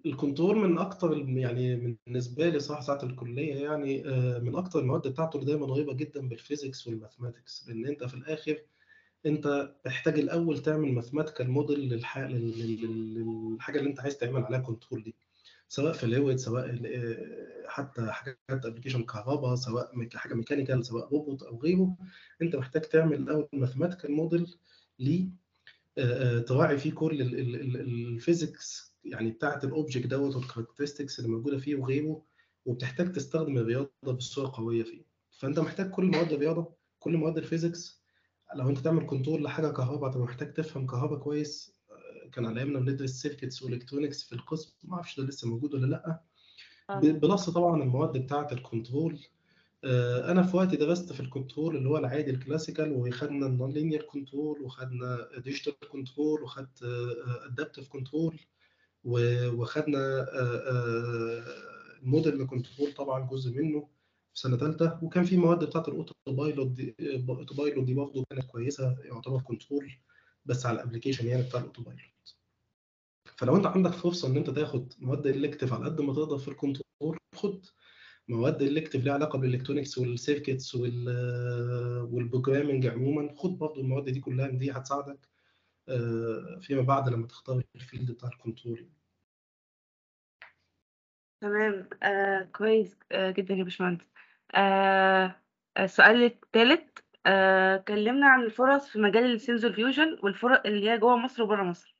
والـ 0.05 0.16
control 0.16 0.55
من 0.57 0.77
أكتر 0.77 1.17
يعني 1.17 1.97
بالنسبة 2.07 2.49
لي 2.49 2.59
صراحة 2.59 2.81
ساعة 2.81 3.03
الكلية 3.03 3.55
يعني 3.55 4.03
من 4.39 4.55
أكتر 4.55 4.79
المواد 4.79 5.07
بتاعته 5.07 5.35
اللي 5.39 5.45
دايما 5.51 5.65
قريبه 5.65 5.93
جدا 5.93 6.27
بالـ 6.27 6.40
physics 6.40 6.87
والـ 6.87 7.00
mathematics 7.00 7.69
لأن 7.69 7.85
أنت 7.85 8.03
في 8.03 8.13
الآخر 8.13 8.57
أنت 9.25 9.73
محتاج 9.85 10.19
الأول 10.19 10.57
تعمل 10.57 10.93
mathematical 10.93 11.49
model 11.51 11.79
للحاجة 11.79 12.27
اللي 13.79 13.89
أنت 13.89 13.99
عايز 13.99 14.17
تعمل 14.17 14.43
عليها 14.43 14.59
control 14.59 15.03
دي. 15.03 15.15
سواء 15.71 15.93
fluid 15.93 16.37
سواء 16.37 16.81
حتى 17.67 18.11
حاجات 18.11 18.37
application 18.65 19.03
كهرباء 19.03 19.55
سواء 19.55 19.91
حاجة 20.13 20.33
mechanical 20.33 20.85
سواء 20.85 21.09
روبوت 21.13 21.43
أو 21.43 21.59
غيره 21.61 21.97
أنت 22.41 22.55
محتاج 22.55 22.81
تعمل 22.81 23.13
الأول 23.17 23.47
mathematical 23.53 24.11
model 24.11 24.55
ل 24.99 25.27
تراعي 26.47 26.77
فيه 26.77 26.91
كل 26.93 27.21
الـ 27.21 27.43
physics 27.43 28.95
يعني 29.05 29.31
بتاعة 29.31 29.59
الـ 29.63 29.69
object 29.69 30.07
دوت 30.07 30.35
والـ 30.35 30.45
characteristics 30.45 31.19
اللي 31.19 31.29
موجودة 31.31 31.57
فيه 31.57 31.75
وغيره 31.75 32.21
وبتحتاج 32.65 33.11
تستخدم 33.11 33.57
الرياضة 33.57 33.89
بصورة 34.07 34.51
قوية 34.55 34.83
فيه. 34.83 35.01
فأنت 35.31 35.59
محتاج 35.59 35.89
كل 35.91 36.05
مواد 36.05 36.31
الرياضة 36.33 36.73
كل 36.99 37.17
مواد 37.17 37.37
الـ 37.37 37.45
physics 37.45 38.01
لو 38.55 38.69
أنت 38.69 38.77
تعمل 38.77 39.05
control 39.05 39.43
لحاجة 39.43 39.67
كهرباء 39.67 40.09
أنت 40.09 40.17
محتاج 40.17 40.53
تفهم 40.53 40.85
كهرباء 40.87 41.19
كويس 41.19 41.80
كان 42.31 42.45
على 42.45 42.59
أيامنا 42.59 42.79
بندرس 42.79 43.09
circuits 43.09 43.63
و 43.63 43.68
electronics 43.68 44.23
في 44.23 44.33
القسم. 44.35 44.73
ما 44.83 44.95
أعرفش 44.95 45.19
ده 45.19 45.25
لسه 45.27 45.47
موجود 45.49 45.73
ولا 45.73 45.85
لأ. 45.85 46.21
plus 47.11 47.49
طبعا 47.49 47.83
المواد 47.83 48.17
بتاعة 48.17 48.47
الـ 48.51 48.60
control 48.60 49.19
أنا 50.31 50.43
في 50.43 50.57
وقتي 50.57 50.75
درست 50.75 51.13
في 51.13 51.19
الـ 51.19 51.26
control 51.26 51.75
اللي 51.77 51.89
هو 51.89 51.97
العادي 51.97 52.31
الـ 52.31 52.37
classical 52.37 52.91
وخدنا 52.93 53.45
الـ 53.45 53.71
nonlinear 53.71 54.01
control 54.01 54.61
وخدنا 54.61 55.27
digital 55.37 55.73
control 55.91 56.43
وخدت 56.43 56.83
adaptive 57.45 57.87
control 57.87 58.39
وخدنا 59.03 60.25
الـ 62.01 62.08
modern 62.08 62.47
control 62.47 62.93
طبعا 62.93 63.27
جزء 63.27 63.51
منه 63.61 63.87
في 64.33 64.39
سنة 64.39 64.57
ثالثه 64.57 64.99
وكان 65.03 65.23
في 65.23 65.37
مواد 65.37 65.63
بتاعت 65.63 65.87
الـ 65.87 66.13
autopilot 66.27 66.67
دي 66.67 66.95
pilot 67.57 67.83
دي 67.85 67.93
برضه 67.93 68.25
كانت 68.29 68.43
كويسة 68.45 68.95
يعتبر 69.03 69.41
control 69.41 69.91
بس 70.45 70.65
على 70.65 70.75
الـ 70.75 70.79
application 70.79 71.27
يعني 71.27 71.41
بتاع 71.43 71.59
الـ 71.59 71.83
autopilot 71.83 72.37
فلو 73.37 73.55
أنت 73.57 73.65
عندك 73.65 73.91
فرصة 73.91 74.27
إن 74.27 74.37
أنت 74.37 74.49
تاخد 74.49 74.93
مواد 74.99 75.27
الكتف 75.27 75.73
على 75.73 75.85
قد 75.85 76.01
ما 76.01 76.13
تقدر 76.13 76.37
في 76.37 76.47
الـ 76.47 76.56
control 76.56 77.17
خد 77.35 77.65
مواد 78.27 78.61
الكتف 78.61 79.03
ليها 79.03 79.13
علاقة 79.13 79.39
بالـ 79.39 79.48
electronics 79.48 79.97
والـ 79.97 80.13
circuits 80.13 80.75
والـ 80.75 81.08
programming 81.08 82.87
عموما. 82.87 83.35
خد 83.35 83.57
برضه 83.57 83.81
المواد 83.81 84.09
دي 84.09 84.19
كلها 84.19 84.47
دي 84.47 84.71
هتساعدك 84.71 85.29
فيما 86.61 86.81
بعد 86.81 87.09
لما 87.09 87.27
تختار 87.27 87.61
الـ 87.75 87.81
field 87.81 88.11
بتاع 88.11 88.29
الـ 88.29 88.37
control 88.37 88.89
تمام. 91.41 91.89
آه 92.03 92.43
كويس 92.43 92.97
آه 93.11 93.31
جدا 93.31 93.53
يا 93.53 93.63
باشمهندس. 93.63 94.05
آه 94.55 95.35
السؤال 95.79 96.23
الثالث 96.23 96.81
آه 97.25 97.77
كلمنا 97.77 98.27
عن 98.27 98.43
الفرص 98.43 98.89
في 98.89 98.99
مجال 98.99 99.23
الـ 99.33 99.39
sensor 99.39 99.73
fusion 99.73 100.19
والفرص 100.23 100.59
اللي 100.65 100.89
هي 100.89 100.97
جوه 100.97 101.15
مصر 101.17 101.43
وبره 101.43 101.63
مصر. 101.63 101.97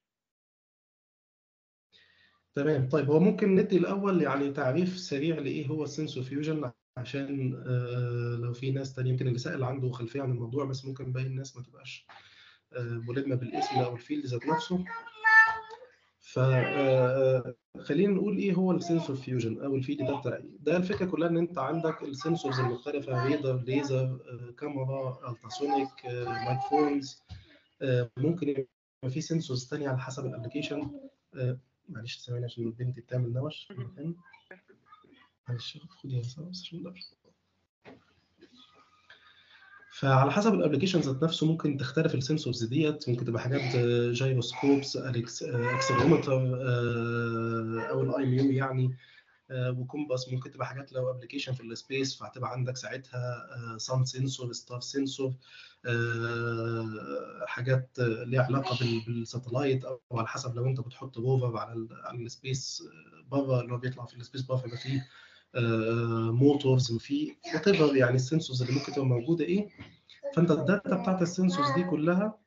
تمام. 2.55 2.89
طيب 2.89 3.11
هو 3.11 3.19
ممكن 3.19 3.55
ندي 3.55 3.77
الأول 3.77 4.21
يعني 4.21 4.51
تعريف 4.51 4.97
سريع 4.97 5.35
لإيه 5.39 5.67
هو 5.67 5.83
الـ 5.83 5.89
sensor 5.89 6.23
fusion 6.23 6.71
عشان 6.97 7.55
آه 7.67 8.37
لو 8.41 8.53
في 8.53 8.71
ناس 8.71 8.95
تانية 8.95 9.11
يمكن 9.11 9.27
اللي 9.27 9.39
سائل 9.39 9.63
عنده 9.63 9.91
خلفية 9.91 10.21
عن 10.21 10.31
الموضوع 10.31 10.65
بس 10.65 10.85
ممكن 10.85 11.13
باقي 11.13 11.25
الناس 11.27 11.57
ما 11.57 11.63
تبقاش 11.63 12.07
آه 12.73 12.79
ملمة 13.07 13.35
بالاسم 13.35 13.75
أو 13.79 13.95
الـ 13.95 14.00
field 14.00 14.25
ذات 14.25 14.45
نفسه. 14.45 14.85
فخلينا 16.33 18.13
نقول 18.13 18.37
إيه 18.37 18.53
هو 18.53 18.71
الـ 18.71 18.77
sensor 18.77 19.15
fusion 19.15 19.61
أو 19.63 19.75
الـ 19.75 19.81
field 19.81 20.07
ده 20.07 20.19
بتاعي 20.19 20.43
ده 20.59 20.77
الفكرة 20.77 21.05
كلها 21.05 21.29
إن 21.29 21.37
أنت 21.37 21.57
عندك 21.57 22.03
الـ 22.03 22.10
sensors 22.10 22.59
المختلفة 22.59 23.25
ريدر 23.27 23.61
ليزر 23.61 24.17
كاميرا 24.59 25.29
ultrasonic 25.31 26.05
microphones 26.05 27.21
ممكن 28.17 28.49
يبقى 28.49 28.65
في 29.09 29.21
sensors 29.21 29.67
ثانية 29.67 29.89
على 29.89 29.97
حسب 29.99 30.25
الـ 30.25 30.30
application. 30.30 30.91
معلش 31.89 32.19
ثواني 32.25 32.45
عشان 32.45 32.63
البنت 32.63 32.97
بتعمل 32.99 33.33
noise. 33.33 33.67
معلش 35.49 35.77
خديها 35.89 36.19
بس 36.19 36.39
عشان 36.39 36.83
ده 36.83 36.93
فعلى 39.93 40.31
حسب 40.31 40.53
الـ 40.53 40.57
application 40.57 40.99
ذات 40.99 41.23
نفسه 41.23 41.47
ممكن 41.47 41.77
تختلف 41.77 42.15
الـ 42.15 42.21
sensors 42.21 42.63
ديت. 42.63 43.09
ممكن 43.09 43.25
تبقى 43.25 43.41
حاجات 43.41 43.75
gyroscopes 44.15 44.97
accelerometer 44.97 46.33
أو 47.89 48.01
الـ 48.01 48.25
IMU 48.25 48.51
يعني 48.51 48.97
و 49.53 49.63
compass 49.63 50.29
ممكن 50.33 50.51
تبقى 50.51 50.67
حاجات 50.67 50.93
لو 50.93 51.11
application 51.11 51.53
في 51.53 51.63
الـ 51.63 51.72
space 51.72 52.15
فهتبقى 52.19 52.51
عندك 52.51 52.77
ساعتها 52.77 53.47
sun 53.77 54.05
sensor 54.05 54.53
star 54.53 54.79
sensor 54.81 55.33
حاجات 57.45 57.89
ليها 57.99 58.41
علاقة 58.43 58.77
بالـ 59.07 59.21
satellite 59.21 59.85
أو 59.85 59.99
على 60.11 60.27
حسب 60.27 60.55
لو 60.55 60.65
انت 60.65 60.79
بتحط 60.79 61.17
rover 61.17 61.57
على 61.57 61.87
الـ 62.13 62.25
space 62.25 62.83
بره 63.31 63.61
اللي 63.61 63.73
هو 63.73 63.77
بيطلع 63.77 64.05
في 64.05 64.15
الـ 64.17 64.21
space 64.21 64.41
بره 64.41 64.63
يبقى 64.65 64.77
فيه 64.77 65.07
موتورز 66.41 66.91
وفي 66.91 67.35
وات 67.53 67.67
يعني 67.95 68.15
السنسورز 68.15 68.61
اللي 68.61 68.73
ممكن 68.79 68.91
تبقى 68.91 69.05
موجودة 69.05 69.45
إيه. 69.45 69.69
فأنت 70.35 70.51
الداتا 70.51 70.95
بتاعت 71.01 71.21
السنسورز 71.21 71.71
دي 71.71 71.83
كلها 71.83 72.39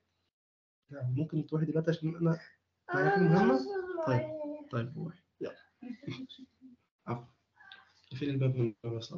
يعني 0.91 1.15
ممكن 1.17 1.47
تروحي 1.47 1.65
دلوقتي 1.67 1.91
عشان 1.91 2.17
أنا 2.17 2.39
معايا 2.95 3.19
مهمة؟ 3.19 3.61
طيب 4.07 4.21
طيب 4.71 4.93
روحي 4.99 5.19
يلا. 5.41 5.57
عفوا. 7.07 7.25
فين 8.17 8.31
الباب 8.31 8.57
من 8.57 8.75
بس 8.99 9.15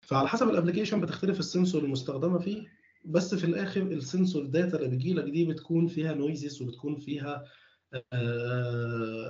فعلى 0.00 0.28
حسب 0.28 0.48
الابلكيشن 0.48 1.00
بتختلف 1.00 1.38
السنسور 1.38 1.84
المستخدمة 1.84 2.38
فيه 2.38 2.66
بس 3.04 3.34
في 3.34 3.44
الآخر 3.44 3.82
السنسور 3.82 4.46
داتا 4.46 4.76
اللي 4.76 4.88
بتجي 4.88 5.14
لك 5.14 5.24
دي 5.24 5.44
بتكون 5.44 5.86
فيها 5.86 6.14
نويزز 6.14 6.62
وبتكون 6.62 6.98
فيها 6.98 7.44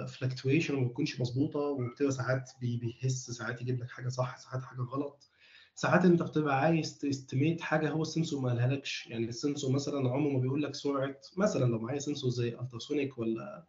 fluctuation 0.08 0.74
وما 0.74 0.88
بتكونش 0.88 1.20
مظبوطة 1.20 1.60
وبتبقى 1.60 2.12
ساعات 2.12 2.50
بيهس 2.60 3.30
ساعات 3.30 3.62
يجيب 3.62 3.80
لك 3.82 3.90
حاجة 3.90 4.08
صح 4.08 4.36
ساعات 4.38 4.62
حاجة 4.64 4.80
غلط. 4.80 5.30
ساعات 5.74 6.04
انت 6.04 6.22
بتبقى 6.22 6.60
عايز 6.60 6.98
ت 6.98 7.05
estimate 7.05 7.60
حاجة 7.60 7.90
هو 7.90 8.02
ال 8.02 8.08
sensor 8.08 8.40
ما 8.40 8.48
قالهالكش. 8.48 9.06
يعني 9.06 9.28
ال 9.28 9.35
sensor 9.35 9.72
مثلا 9.72 10.10
عمره 10.10 10.30
ما 10.32 10.38
بيقول 10.38 10.62
لك 10.62 10.74
سرعة 10.74 11.16
مثلا 11.36 11.64
لو 11.64 11.78
معايا 11.78 11.98
sensor 11.98 12.30
زي 12.30 12.48
ultrasonic 12.48 13.18
ولا 13.18 13.66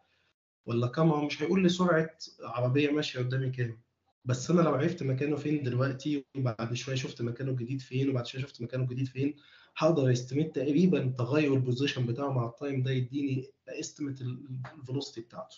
ولا 0.66 0.88
كاميرا 0.88 1.26
مش 1.26 1.44
هيقول 1.44 1.64
لي 1.64 1.70
سرعة 1.70 2.18
عربية 2.44 2.92
ماشية 2.92 3.20
قدامي 3.20 3.50
كام. 3.52 3.82
بس 4.30 4.52
أنا 4.52 4.62
لو 4.62 4.74
عرفت 4.74 5.04
مكانه 5.04 5.36
فين 5.36 5.64
دلوقتي 5.64 6.26
وبعد 6.38 6.74
شوية 6.74 6.96
شفت 6.96 7.22
مكانه 7.22 7.52
الجديد 7.52 7.82
فين 7.82 8.10
وبعد 8.10 8.26
شوية 8.26 8.42
شفت 8.42 8.62
مكانه 8.62 8.84
الجديد 8.84 9.08
فين 9.08 9.36
هقدر 9.78 10.12
estimate 10.12 10.56
تقريبا 10.56 11.16
تغير 11.18 11.54
ال 11.54 11.60
position 11.60 12.06
بتاعه 12.06 12.30
مع 12.32 12.46
ال 12.46 12.53
time 12.53 12.84
ده 12.84 12.92
يديني 12.92 13.52
estimate 13.68 14.22
ال 14.22 14.33
velocity 14.33 15.22
بتاعته. 15.22 15.58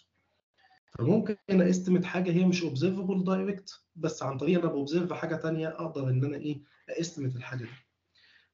فممكن 0.97 1.35
estimate 1.49 2.05
حاجة 2.05 2.31
هي 2.31 2.45
مش 2.45 2.63
observable 2.63 3.23
direct 3.23 3.83
بس 3.95 4.23
عن 4.23 4.37
طريق 4.37 4.59
أنا 4.59 4.71
ب 4.71 4.76
observe 4.76 5.13
حاجة 5.13 5.35
ثانية 5.35 5.67
أقدر 5.67 6.09
إن 6.09 6.25
أنا 6.25 6.37
إيه 6.37 6.61
estimate 6.89 7.35
الحاجة 7.35 7.63
دي. 7.63 7.69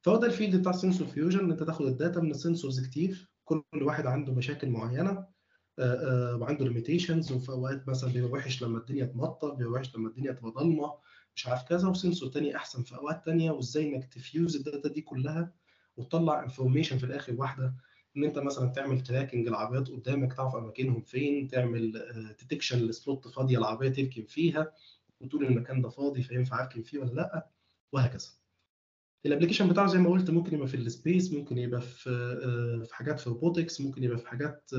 فهو 0.02 0.18
ده 0.18 0.28
ال 0.28 0.33
field 0.33 0.56
بتاع 0.56 0.72
ال 0.72 0.77
sensor 0.77 1.08
fusion 1.08 1.40
إن 1.40 1.52
أنت 1.52 1.64
تاخد 1.64 1.86
ال 1.86 1.93
data 1.93 2.20
من 2.20 2.32
ال 2.32 2.39
sensors 2.39 2.88
كتير 2.88 3.32
كل 3.46 3.64
واحد 3.82 4.06
عنده 4.06 4.34
مشاكل 4.34 4.70
معينة. 4.70 5.37
وعنده 5.80 6.66
limitations 6.66 7.32
وفي 7.32 7.50
أوقات 7.50 7.88
مثلا 7.90 8.14
بيبقى 8.14 8.32
وحش 8.32 8.64
لما 8.64 8.78
الدنيا 8.78 9.06
تمطر 9.06 9.50
بيبقى 9.54 9.74
وحش 9.74 9.96
لما 9.96 10.10
الدنيا 10.10 10.32
تبقى 10.32 10.52
ضلمة 10.52 10.94
مش 11.36 11.48
عارف 11.48 11.64
كذا 11.64 11.88
و 11.88 11.94
sensor 11.94 12.30
تاني 12.30 12.56
أحسن 12.56 12.84
في 12.84 12.96
أوقات 12.96 13.26
تانية 13.26 13.52
وإزاي 13.52 13.96
إنك 13.96 14.14
ت 14.14 14.22
fuse 14.22 14.56
ال 14.56 14.63
data 14.63 14.90
دي 14.90 15.02
كلها 15.02 15.52
وتطلع 15.98 16.44
information 16.44 16.98
في 16.98 17.04
الآخر 17.04 17.36
واحدة. 17.36 17.74
إن 18.18 18.24
أنت 18.24 18.40
مثلا 18.40 18.68
تعمل 18.70 19.04
tracking 19.04 19.48
العربيات 19.48 19.88
قدامك 19.88 20.34
تعرف 20.34 20.56
أماكنهم 20.56 21.02
فين 21.02 21.48
تعمل 21.48 21.92
detection 22.40 22.80
ل 22.80 22.89
slot 22.89 23.28
فاضية 23.28 23.58
العربيه 23.58 23.90
تركن 23.90 24.24
فيها 24.26 24.74
وتقول 25.22 25.46
المكان 25.46 25.82
ده 25.82 25.90
فاضي 25.90 26.22
فينفع 26.24 26.62
أركن 26.64 26.82
فيه 26.82 27.00
ولا 27.00 27.12
لأ 27.14 27.48
وهكذا. 27.92 28.28
ال 29.26 29.30
application 29.30 29.70
بتاعه 29.70 29.88
زي 29.88 29.98
ما 30.00 30.10
قلت 30.10 30.30
ممكن 30.30 30.56
يبقى 30.56 30.68
في 30.68 30.78
ال 30.78 30.87
space 30.87 31.34
ممكن 31.34 31.58
يبقى 31.58 31.82
في 31.82 32.10
في 32.86 32.96
حاجات 32.96 33.20
في 33.20 33.30
robotics 33.30 33.82
ممكن 33.82 34.04
يبقى 34.04 34.18
في 34.18 34.28
حاجات 34.28 34.70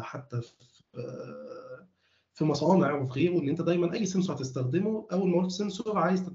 حتى 0.00 0.40
في 0.40 0.52
في 2.34 2.44
مصانع 2.44 2.92
وفي 2.94 3.12
غيره 3.12 3.38
إن 3.40 3.48
أنت 3.48 3.62
دايما 3.62 3.94
أي 3.94 4.06
sensor 4.06 4.36
هتستخدمه 4.36 5.06
أول 5.12 5.30
ما 5.30 5.42
قلت 5.42 5.50
sensor 5.50 5.98
عايز 5.98 6.30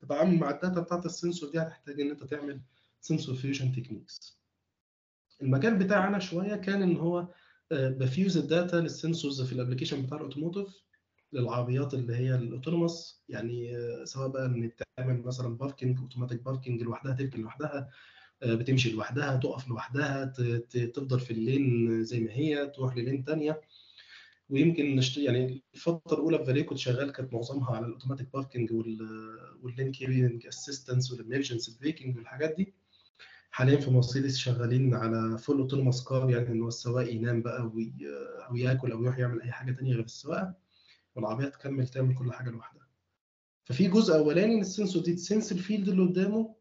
تتعامل 0.00 0.38
مع 0.38 0.50
ال 0.50 0.56
data 0.56 0.80
بتاعت 0.80 1.06
ال 1.06 1.12
sensor 1.12 1.50
دي 1.50 1.58
هتحتاج 1.58 2.00
إن 2.00 2.10
أنت 2.10 2.24
تعمل 2.24 2.60
sensor 3.00 3.34
fusion 3.34 3.72
techniques 3.72 4.38
المجال 5.42 5.74
بتاعنا 5.78 6.18
شوية 6.18 6.54
كان 6.54 6.82
إن 6.82 6.96
هو 6.96 7.28
ب 7.72 7.85
fuse 7.85 8.36
ال 8.36 8.44
data 8.44 8.76
لل 8.76 8.91
sensors 8.91 9.42
في 9.42 9.52
ال 9.52 9.56
application 9.56 10.02
بتاع 10.02 10.16
ال 10.18 10.22
automotive 10.22 10.68
للعربيات 11.32 11.94
اللي 11.94 12.16
هي 12.16 12.34
ال 12.34 12.42
autonomous 12.42 13.22
يعني 13.28 13.72
سواء 14.04 14.28
بقى 14.28 14.46
إن 14.46 14.70
تعمل 14.98 15.22
مثلا 15.22 15.56
parking 15.56 15.98
automatic 15.98 16.42
parking 16.42 16.82
لوحدها 16.82 17.12
تركن 17.12 17.40
لوحدها 17.40 17.90
بتمشي 18.44 18.90
لوحدها 18.92 19.36
تقف 19.36 19.68
لوحدها 19.68 20.24
تفضل 20.94 21.20
في 21.20 21.30
ال 21.30 21.45
lane 21.45 22.04
زي 22.04 22.20
ما 22.20 22.32
هي 22.32 22.66
تروح 22.66 22.96
ل 22.96 23.02
lane 23.02 23.24
ثانية 23.24 23.60
ويمكن 24.50 24.96
نشت... 24.96 25.18
يعني 25.18 25.62
الفترة 25.74 26.14
الأولى 26.16 26.38
في 26.38 26.44
فاليو 26.44 26.62
كنت 26.62 26.78
شغال 26.78 27.12
كانت 27.12 27.32
معظمها 27.34 27.76
على 27.76 27.86
ال 27.86 27.91
automatic 27.91 28.32
parking 28.32 28.72
وال 29.62 29.72
lane 29.72 29.92
keeping 29.92 30.46
assistance 30.46 31.12
وال 31.12 31.24
emergency 31.24 31.78
braking 31.80 32.16
والحاجات 32.16 32.54
دي. 32.56 32.74
حاليا 33.50 33.76
في 33.80 33.90
مرسيدس 33.90 34.36
شغالين 34.36 34.94
على 34.94 35.38
full 35.38 35.58
autonomous 35.60 36.04
car 36.04 36.30
يعني 36.30 36.48
إن 36.48 36.60
هو 36.62 36.68
السواق 36.68 37.12
ينام 37.12 37.42
بقى 37.42 37.66
وي... 37.74 37.92
أو 38.48 38.56
ياكل 38.56 38.92
أو 38.92 39.02
يروح 39.02 39.18
يعمل 39.18 39.42
أي 39.42 39.52
حاجة 39.52 39.72
ثانية 39.72 39.92
غير 39.94 40.04
السواقة. 40.04 40.54
والعربية 41.18 41.46
تكمل 41.48 41.88
تعمل 41.88 42.14
كل 42.14 42.32
حاجة 42.32 42.50
لوحدها. 42.50 42.88
ففي 43.64 43.88
جزء 43.88 44.16
أولاني 44.16 44.54
إن 44.54 44.60
ال 44.60 44.66
sensor 44.66 45.02
دي 45.02 45.12
ت 45.14 45.20
sense 45.20 45.52
ال 45.52 45.58
field 45.58 45.88
اللي 45.88 46.02
قدامه. 46.02 46.54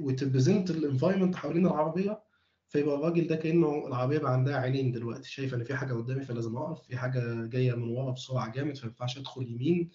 وت 0.00 0.13
represent 0.13 0.70
ال 0.70 0.76
environment 0.76 1.36
حوالين 1.36 1.66
العربية 1.66 2.22
فيبقى 2.68 2.94
الراجل 2.94 3.26
ده 3.26 3.36
كأنه 3.36 3.86
العربية 3.86 4.18
بقى 4.18 4.32
عندها 4.32 4.56
عينين 4.56 4.92
دلوقتي. 4.92 5.30
شايف 5.30 5.54
إن 5.54 5.64
في 5.64 5.74
حاجة 5.74 5.92
قدامي 5.94 6.24
فلازم 6.24 6.56
أقف 6.56 6.86
في 6.86 6.96
حاجة 6.96 7.46
جاية 7.46 7.74
من 7.74 7.88
ورا 7.88 8.10
بسرعة 8.12 8.52
جامد 8.52 8.76
فما 8.76 8.86
ينفعش 8.88 9.18
أدخل 9.18 9.42
يمين 9.50 9.90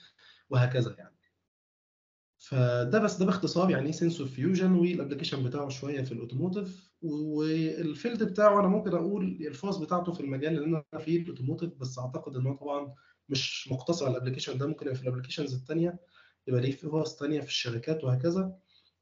وهكذا 0.49 0.95
يعني. 0.97 1.17
فده 2.39 2.99
بس 2.99 3.17
ده 3.17 3.25
باختصار 3.25 3.69
يعني 3.71 3.85
إيه 3.85 3.91
sensor 3.91 4.27
fusion 4.27 4.71
وال 4.71 4.82
application 4.82 5.43
بتاعه 5.43 5.69
شوية 5.69 6.01
في 6.01 6.11
ال 6.11 6.18
automotive 6.18 6.91
وال 7.01 7.36
field 7.36 8.23
بتاعه 8.23 8.59
أنا 8.59 8.67
ممكن 8.67 8.93
أقول 8.93 9.23
الفرص 9.47 9.77
بتاعته 9.77 10.11
في 10.13 10.19
المجال 10.19 10.57
اللي 10.63 10.65
أنا 10.93 10.99
فيه 11.03 11.21
ال 11.21 11.26
automotive 11.26 11.73
بس 11.73 11.99
أعتقد 11.99 12.35
إن 12.35 12.47
هو 12.47 12.53
طبعا 12.55 12.93
مش 13.29 13.67
مقتصر 13.71 14.05
على 14.05 14.17
ال 14.17 14.20
application 14.20 14.57
ده 14.57 14.67
ممكن 14.67 14.93
في 14.93 15.01
ال 15.01 15.05
applications 15.05 15.53
الثانية 15.53 15.99
يبقى 16.47 16.61
ليه 16.61 16.71
فرص 16.71 17.19
ثانية 17.19 17.41
في 17.41 17.47
الشركات 17.47 18.03
وهكذا. 18.03 18.57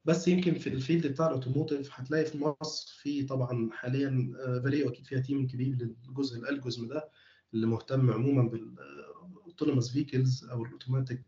بس 0.05 0.27
يمكن 0.27 0.53
في 0.53 0.67
ال 0.69 0.75
field 0.75 1.07
بتاع 1.07 1.27
ال 1.27 1.33
automotive 1.33 1.89
هتلاقي 1.93 2.25
في 2.25 2.37
مصر 2.61 2.95
في 3.01 3.23
طبعا 3.23 3.69
حاليا 3.73 4.31
فاليو 4.63 4.89
أكيد 4.89 5.05
فيها 5.05 5.19
team 5.19 5.47
كبير 5.47 5.75
للجزء 6.07 6.39
ال 6.39 6.44
algorithm 6.44 6.87
ده 6.87 7.09
اللي 7.53 7.67
مهتم 7.67 8.11
عموما 8.11 8.49
بال 8.49 8.73
autonomous 8.73 9.91
vehicles 9.91 10.45
أو 10.45 10.65
ال 10.65 10.71
automatic 10.71 11.21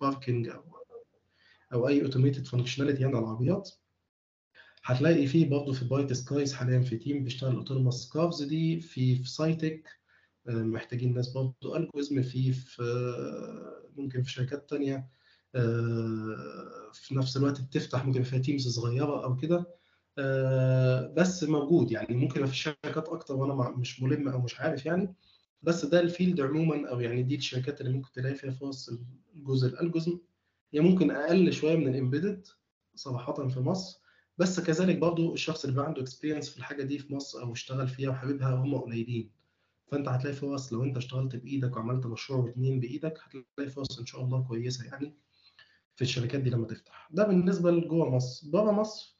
parking 0.00 0.48
أو 0.48 0.62
أو 1.72 1.88
أي 1.88 2.02
automated 2.02 2.46
functionality 2.46 3.02
يعني 3.02 3.16
على 3.16 3.24
العربيات. 3.24 3.70
هتلاقي 4.84 5.26
فيه 5.26 5.48
برضه 5.50 5.72
في 5.72 5.84
برايت 5.84 6.12
سكايز 6.12 6.52
حاليا 6.54 6.80
في 6.80 6.96
team 6.96 7.24
بيشتغل 7.24 7.54
autonomous 7.56 8.12
cars 8.12 8.42
دي 8.42 8.80
في 8.80 9.16
في 9.16 9.28
سايتك 9.30 9.88
محتاجين 10.46 11.14
ناس 11.14 11.28
برضه 11.28 11.76
algorithm 11.76 12.22
في 12.22 12.52
في 12.52 12.82
ممكن 13.96 14.22
في 14.22 14.30
شركات 14.30 14.70
تانية 14.70 15.08
في 16.92 17.08
نفس 17.12 17.36
الوقت 17.36 17.60
بتفتح 17.60 18.04
ممكن 18.06 18.22
فيها 18.22 18.38
teams 18.38 18.68
صغيرة 18.68 19.24
أو 19.24 19.36
كده 19.36 19.66
بس 21.16 21.44
موجود. 21.44 21.90
يعني 21.92 22.14
ممكن 22.16 22.46
في 22.46 22.56
شركات 22.56 23.08
أكتر 23.08 23.34
وأنا 23.36 23.70
مش 23.70 24.02
ملم 24.02 24.28
أو 24.28 24.40
مش 24.40 24.60
عارف 24.60 24.86
يعني 24.86 25.14
بس 25.62 25.84
ده 25.84 26.00
ال 26.00 26.07
field 26.07 26.40
عموما 26.40 26.88
أو 26.90 27.00
يعني 27.00 27.22
دي 27.22 27.34
الشركات 27.34 27.80
اللي 27.80 27.92
ممكن 27.92 28.12
تلاقي 28.12 28.34
فيها 28.34 28.50
فرص 28.50 28.90
الجزء 29.36 29.68
ال 29.68 29.72
algorithm. 29.72 30.18
هي 30.74 30.80
ممكن 30.80 31.10
أقل 31.10 31.52
شوية 31.52 31.76
من 31.76 31.88
ال 31.88 31.94
embedded 31.94 32.46
صراحة 32.94 33.48
في 33.48 33.60
مصر 33.60 34.00
بس 34.38 34.60
كذلك 34.60 34.98
برضو 34.98 35.34
الشخص 35.34 35.64
اللي 35.64 35.76
بقى 35.76 35.86
عنده 35.86 36.02
experience 36.02 36.50
في 36.50 36.58
الحاجة 36.58 36.82
دي 36.82 36.98
في 36.98 37.14
مصر 37.14 37.42
أو 37.42 37.52
اشتغل 37.52 37.88
فيها 37.88 38.10
وحاببها 38.10 38.54
هم 38.54 38.74
قليلين. 38.74 39.41
فأنت 39.92 40.08
هتلاقي 40.08 40.36
فرص 40.36 40.72
لو 40.72 40.84
أنت 40.84 40.96
اشتغلت 40.96 41.36
بإيدك 41.36 41.76
وعملت 41.76 42.06
مشروع 42.06 42.38
واثنين 42.44 42.80
بإيدك 42.80 43.18
هتلاقي 43.24 43.70
فرص 43.70 43.98
إن 43.98 44.06
شاء 44.06 44.20
الله 44.24 44.42
كويسة 44.48 44.84
يعني 44.84 45.14
في 45.96 46.02
الشركات 46.02 46.40
دي 46.40 46.50
لما 46.50 46.66
تفتح. 46.66 47.08
ده 47.12 47.26
بالنسبة 47.26 47.70
لجوه 47.70 48.10
مصر. 48.10 48.50
بره 48.50 48.70
مصر 48.70 49.16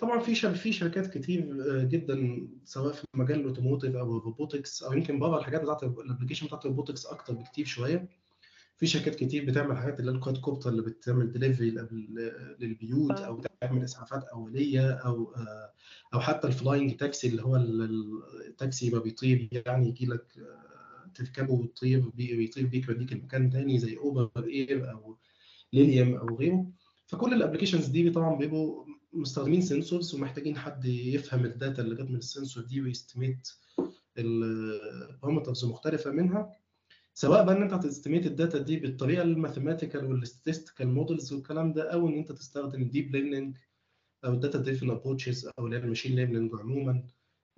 طبعا 0.00 0.18
في 0.20 0.34
في 0.54 0.72
شركات 0.72 1.18
كتير 1.18 1.46
جدا 1.84 2.48
سواء 2.64 2.92
في 2.92 3.04
مجال 3.14 3.40
ال 3.40 3.45
automotive 3.45 3.96
أو 3.96 4.18
ال 4.18 4.25
robotics 4.25 4.82
أو 4.82 4.92
يمكن 4.92 5.18
بره 5.18 5.38
الحاجات 5.38 5.62
بتاعت 5.62 5.82
ال 5.82 5.87
application 5.87 6.46
بتاعت 6.46 6.64
ال 6.64 6.69
robotics 6.69 7.06
أكتر 7.06 7.34
بكتير 7.34 7.66
شوية. 7.66 8.08
في 8.76 8.86
شركات 8.86 9.14
كتير 9.14 9.44
بتعمل 9.44 9.76
حاجات 9.76 10.00
اللي 10.00 10.10
ال 10.10 10.36
quadcopter 10.36 10.70
اللي 10.70 10.82
بتعمل 10.82 11.32
دليفري 11.32 11.70
للبيوت 12.60 13.20
أو 13.20 13.42
تعمل 13.60 13.84
إسعافات 13.84 14.24
أولية 14.24 14.90
أو 14.90 15.34
أو 16.14 16.20
حتى 16.20 16.46
ال 16.48 16.55
flying 16.55 16.96
taxi 16.96 17.28
اللي 17.28 17.42
هو 17.42 17.56
التاكسي 17.56 18.90
ما 18.90 18.98
بيطير 18.98 19.48
يعني 19.66 19.88
يجي 19.88 20.06
لك 20.06 20.32
تركبه 21.14 21.52
وتطير 21.52 22.08
بيطير 22.14 22.66
بيك 22.66 22.88
يوديك 22.88 23.12
المكان 23.12 23.50
تاني 23.50 23.78
زي 23.78 23.96
اوبر 23.96 24.30
اير 24.38 24.90
أو 24.90 25.16
ليليوم 25.72 26.14
أو 26.14 26.36
غيره. 26.36 26.66
فكل 27.06 27.34
ال 27.34 27.38
applications 27.38 27.86
دي 27.86 28.10
طبعا 28.10 28.36
بيبقوا 28.38 28.84
مستخدمين 29.12 29.60
sensors 29.60 30.14
ومحتاجين 30.14 30.56
حد 30.56 30.84
يفهم 30.84 31.44
ال 31.44 31.52
data 31.52 31.82
اللي 31.82 31.94
جت 31.94 32.10
من 32.10 32.16
ال 32.16 32.23
sensor 32.23 32.64
دي 32.64 32.80
وي 32.80 32.94
estimate 32.94 33.48
ال 34.18 34.31
parameters 34.31 35.64
المختلفة 35.64 36.10
منها. 36.10 36.52
سواء 37.18 37.44
بقى 37.44 37.56
إن 37.56 37.62
أنت 37.62 37.72
هت 37.72 37.83
estimate 37.83 38.26
ال 38.26 38.32
data 38.32 38.58
دي 38.58 38.76
بالطريقة 38.76 39.22
ال 39.22 39.28
mathematical 39.28 40.04
وال 40.04 40.17
statistical 40.17 40.88
models 40.88 41.32
والكلام 41.32 41.72
ده 41.72 41.92
أو 41.92 42.08
إن 42.08 42.18
أنت 42.18 42.32
تستخدم 42.32 42.82
ال 42.82 42.89
deep 42.89 43.16
learning 43.16 43.56
أو 44.24 44.32
ال 44.32 44.37
data 44.37 44.58
driven 44.58 44.90
approaches 44.90 45.50
أو 45.58 45.66
اللي 45.66 45.76
هي 45.76 45.80
ال 45.80 45.84
machine 45.84 46.16
learning 46.16 46.50
عموما 46.60 47.06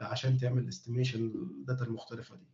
عشان 0.01 0.38
تعمل 0.38 0.68
estimation 0.69 1.27
ال 1.27 1.38
data 1.38 1.85
المختلفة 1.85 2.37
دي. 2.37 2.47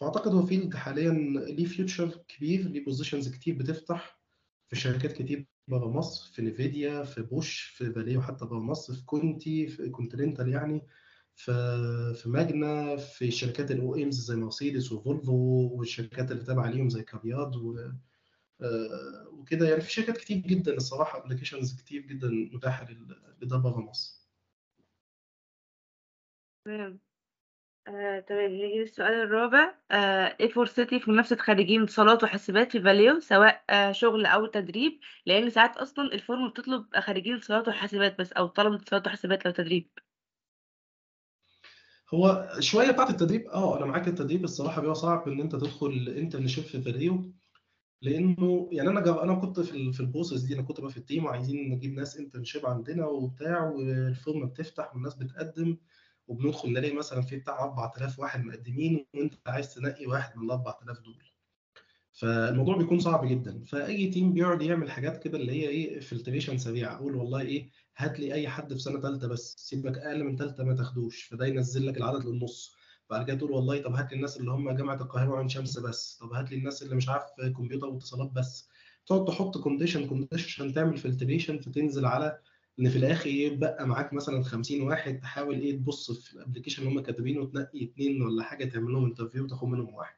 فأعتقد 0.00 0.34
هو 0.34 0.46
field 0.46 0.74
حاليا 0.76 1.10
ليه 1.48 1.64
future 1.66 2.24
كبير 2.28 2.68
ليه 2.68 2.84
positions 2.84 3.28
كتير 3.28 3.58
بتفتح 3.58 4.20
في 4.68 4.76
شركات 4.76 5.12
كتير 5.12 5.46
بره 5.68 5.90
مصر 5.90 6.32
في 6.32 6.42
نيفيديا 6.42 7.02
في 7.04 7.22
بوش 7.22 7.60
في 7.60 7.90
فاليو 7.92 8.22
حتى 8.22 8.44
بره 8.44 8.58
مصر 8.58 8.94
في 8.94 9.04
كونتي 9.04 9.66
في 9.66 9.88
كونتيننتال 9.90 10.48
يعني. 10.48 10.82
في 11.36 11.52
في 12.14 12.28
ماجنا 12.28 12.96
في 12.96 13.30
شركات 13.30 13.70
ال 13.70 13.94
OEMs 13.94 14.20
زي 14.20 14.36
مرسيدس 14.36 14.92
وفولفو 14.92 15.68
والشركات 15.78 16.30
اللي 16.32 16.44
تابعة 16.44 16.70
ليهم 16.70 16.88
زي 16.90 17.02
كارياد 17.02 17.56
و 17.56 17.78
وكده. 19.32 19.68
يعني 19.68 19.80
في 19.80 19.92
شركات 19.92 20.16
كتير 20.18 20.36
جدا 20.38 20.74
الصراحة 20.76 21.18
applications 21.24 21.80
كتير 21.82 22.02
جدا 22.02 22.28
متاحة 22.54 22.86
لده 23.42 23.56
بره 23.56 23.80
مصر. 23.80 24.24
تمام. 26.64 27.00
آه، 27.88 28.20
تمام. 28.20 28.50
نيجي 28.52 28.78
للسؤال 28.80 29.14
الرابع. 29.14 29.74
آه، 29.90 30.36
إيه 30.40 30.48
فرصتي 30.48 31.00
في 31.00 31.10
منافسة 31.10 31.36
خريجين 31.36 31.82
اتصالات 31.82 32.24
وحاسبات 32.24 32.72
في 32.72 32.82
فاليو 32.82 33.20
سواء 33.20 33.64
آه، 33.70 33.92
شغل 33.92 34.26
أو 34.26 34.46
تدريب 34.46 35.00
لأن 35.26 35.50
ساعات 35.50 35.76
أصلا 35.76 36.04
ال 36.14 36.21
form 36.21 36.48
بتطلب 36.50 36.86
خريجين 37.00 37.34
اتصالات 37.36 37.68
وحاسبات 37.68 38.18
بس 38.20 38.32
أو 38.32 38.46
طلبة 38.46 38.76
اتصالات 38.76 39.06
وحاسبات 39.06 39.46
لو 39.46 39.52
تدريب. 39.52 39.90
هو 42.14 42.48
شوية 42.60 42.90
بتاعت 42.90 43.10
التدريب 43.10 43.46
آه 43.46 43.76
أنا 43.78 43.86
معاك 43.86 44.08
التدريب 44.08 44.44
الصراحة 44.44 44.80
بيبقى 44.80 44.94
صعب 44.94 45.28
إن 45.28 45.40
أنت 45.40 45.52
تدخل 45.56 46.14
internship 46.16 46.64
في 46.64 46.82
فاليو 46.82 47.32
لأنه 48.02 48.68
يعني 48.72 48.88
أنا 48.90 49.22
أنا 49.22 49.34
كنت 49.34 49.60
في 49.60 49.92
في 49.92 50.00
ال 50.00 50.05
process 50.05 50.42
دي 50.42 50.54
أنا 50.54 50.62
كنت 50.62 50.80
بقى 50.80 50.90
في 50.90 50.96
ال 50.96 51.02
team 51.02 51.24
وعايزين 51.24 51.70
نجيب 51.70 51.94
ناس 51.94 52.16
internship 52.16 52.66
عندنا 52.66 53.06
وبتاع 53.06 53.64
وال 53.70 53.95
form 53.95 54.46
بتفتح 54.46 54.94
والناس 54.94 55.14
بتقدم 55.14 55.76
وبندخل 56.28 56.72
نلاقي 56.72 56.94
مثلا 56.94 57.20
في 57.22 57.36
بتاع 57.36 57.64
4000 57.64 58.18
واحد 58.18 58.44
مقدمين 58.44 59.06
وأنت 59.14 59.34
عايز 59.46 59.74
تنقي 59.74 60.06
واحد 60.06 60.38
من 60.38 60.44
ال 60.44 60.50
4000 60.50 61.00
دول. 61.00 61.22
فالموضوع 62.12 62.76
بيكون 62.76 62.98
صعب 63.00 63.28
جدا. 63.28 63.62
فأي 63.64 64.06
team 64.10 64.32
بيقعد 64.32 64.62
يعمل 64.62 64.90
حاجات 64.90 65.22
كده 65.24 65.38
اللي 65.38 65.52
هي 65.52 65.68
إيه 65.68 66.00
filtration 66.00 66.58
سريع 66.58 66.92
أقول 66.94 67.14
والله 67.16 67.40
إيه 67.40 67.70
هات 67.96 68.20
لي 68.20 68.34
أي 68.34 68.48
حد 68.48 68.72
في 68.72 68.78
سنة 68.78 69.00
ثالثه 69.00 69.28
بس 69.28 69.54
سيبك 69.58 69.98
أقل 69.98 70.24
من 70.24 70.36
ثالثه 70.36 70.64
ما 70.64 70.74
تاخدوش. 70.76 71.22
فده 71.24 71.46
ينزل 71.46 71.86
لك 71.86 71.96
العدد 71.96 72.26
للنص. 72.26 72.74
بعد 73.10 73.26
كده 73.26 73.36
تقول 73.36 73.50
والله 73.50 73.82
طب 73.82 73.92
هات 73.94 74.10
لي 74.10 74.16
الناس 74.16 74.36
اللي 74.40 74.50
هم 74.50 74.70
جامعة 74.76 75.02
القاهرة 75.02 75.30
وعين 75.30 75.48
شمس 75.48 75.78
بس. 75.78 76.18
طب 76.20 76.32
هات 76.32 76.50
لي 76.50 76.56
الناس 76.56 76.82
اللي 76.82 76.94
مش 76.96 77.08
عارف 77.08 77.24
كمبيوتر 77.56 77.86
واتصالات 77.86 78.30
بس. 78.32 78.68
تقعد 79.06 79.24
تحط 79.24 79.58
condition 79.58 80.06
condition 80.08 80.44
عشان 80.46 80.74
تعمل 80.74 80.96
filtration 80.96 81.58
فتنزل 81.58 82.04
على 82.06 82.38
إن 82.80 82.90
في 82.90 82.98
الآخر 82.98 83.26
يبقى 83.30 83.86
معاك 83.88 84.12
مثلا 84.12 84.42
50 84.42 84.82
واحد 84.82 85.20
تحاول 85.20 85.54
إيه 85.60 85.76
تبص 85.76 86.10
في 86.12 86.34
ال 86.34 86.38
application 86.38 86.82
اللي 86.82 86.94
هم 86.94 87.02
كاتبينه 87.02 87.40
وتنقي 87.40 87.84
اثنين 87.84 88.22
ولا 88.22 88.42
حاجة 88.44 88.64
تعمل 88.64 88.92
لهم 88.92 89.04
interview 89.04 89.44
وتاخد 89.44 89.68
منهم 89.68 89.94
واحد. 89.94 90.16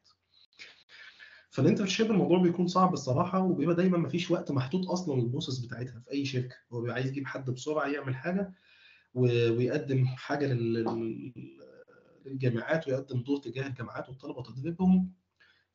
فال 1.57 1.66
internship 1.66 2.11
الموضوع 2.11 2.39
بيكون 2.39 2.67
صعب 2.67 2.93
الصراحة 2.93 3.41
وبيبقى 3.41 3.75
دايما 3.77 3.99
ما 3.99 4.09
فيش 4.09 4.31
وقت 4.31 4.53
محدود 4.53 4.85
أصلا 4.87 5.21
لل 5.21 5.29
process 5.29 5.59
بتاعتها 5.59 6.01
في 6.01 6.11
أي 6.11 6.25
شركة. 6.25 6.57
هو 6.73 6.81
بيبقى 6.81 6.95
عايز 6.95 7.07
يجيب 7.11 7.27
حد 7.27 7.51
بسرعة 7.51 7.87
يعمل 7.87 8.15
حاجة 8.17 8.53
ويقدم 9.15 10.07
حاجة 10.07 10.47
لل- 10.53 10.73
لل- 10.85 11.33
للجامعات 12.27 12.89
ويقدم 12.89 13.23
دور 13.23 13.37
تجاه 13.39 13.67
الجامعات 13.67 14.09
والطلبة 14.09 14.43
تدريبهم. 14.43 15.13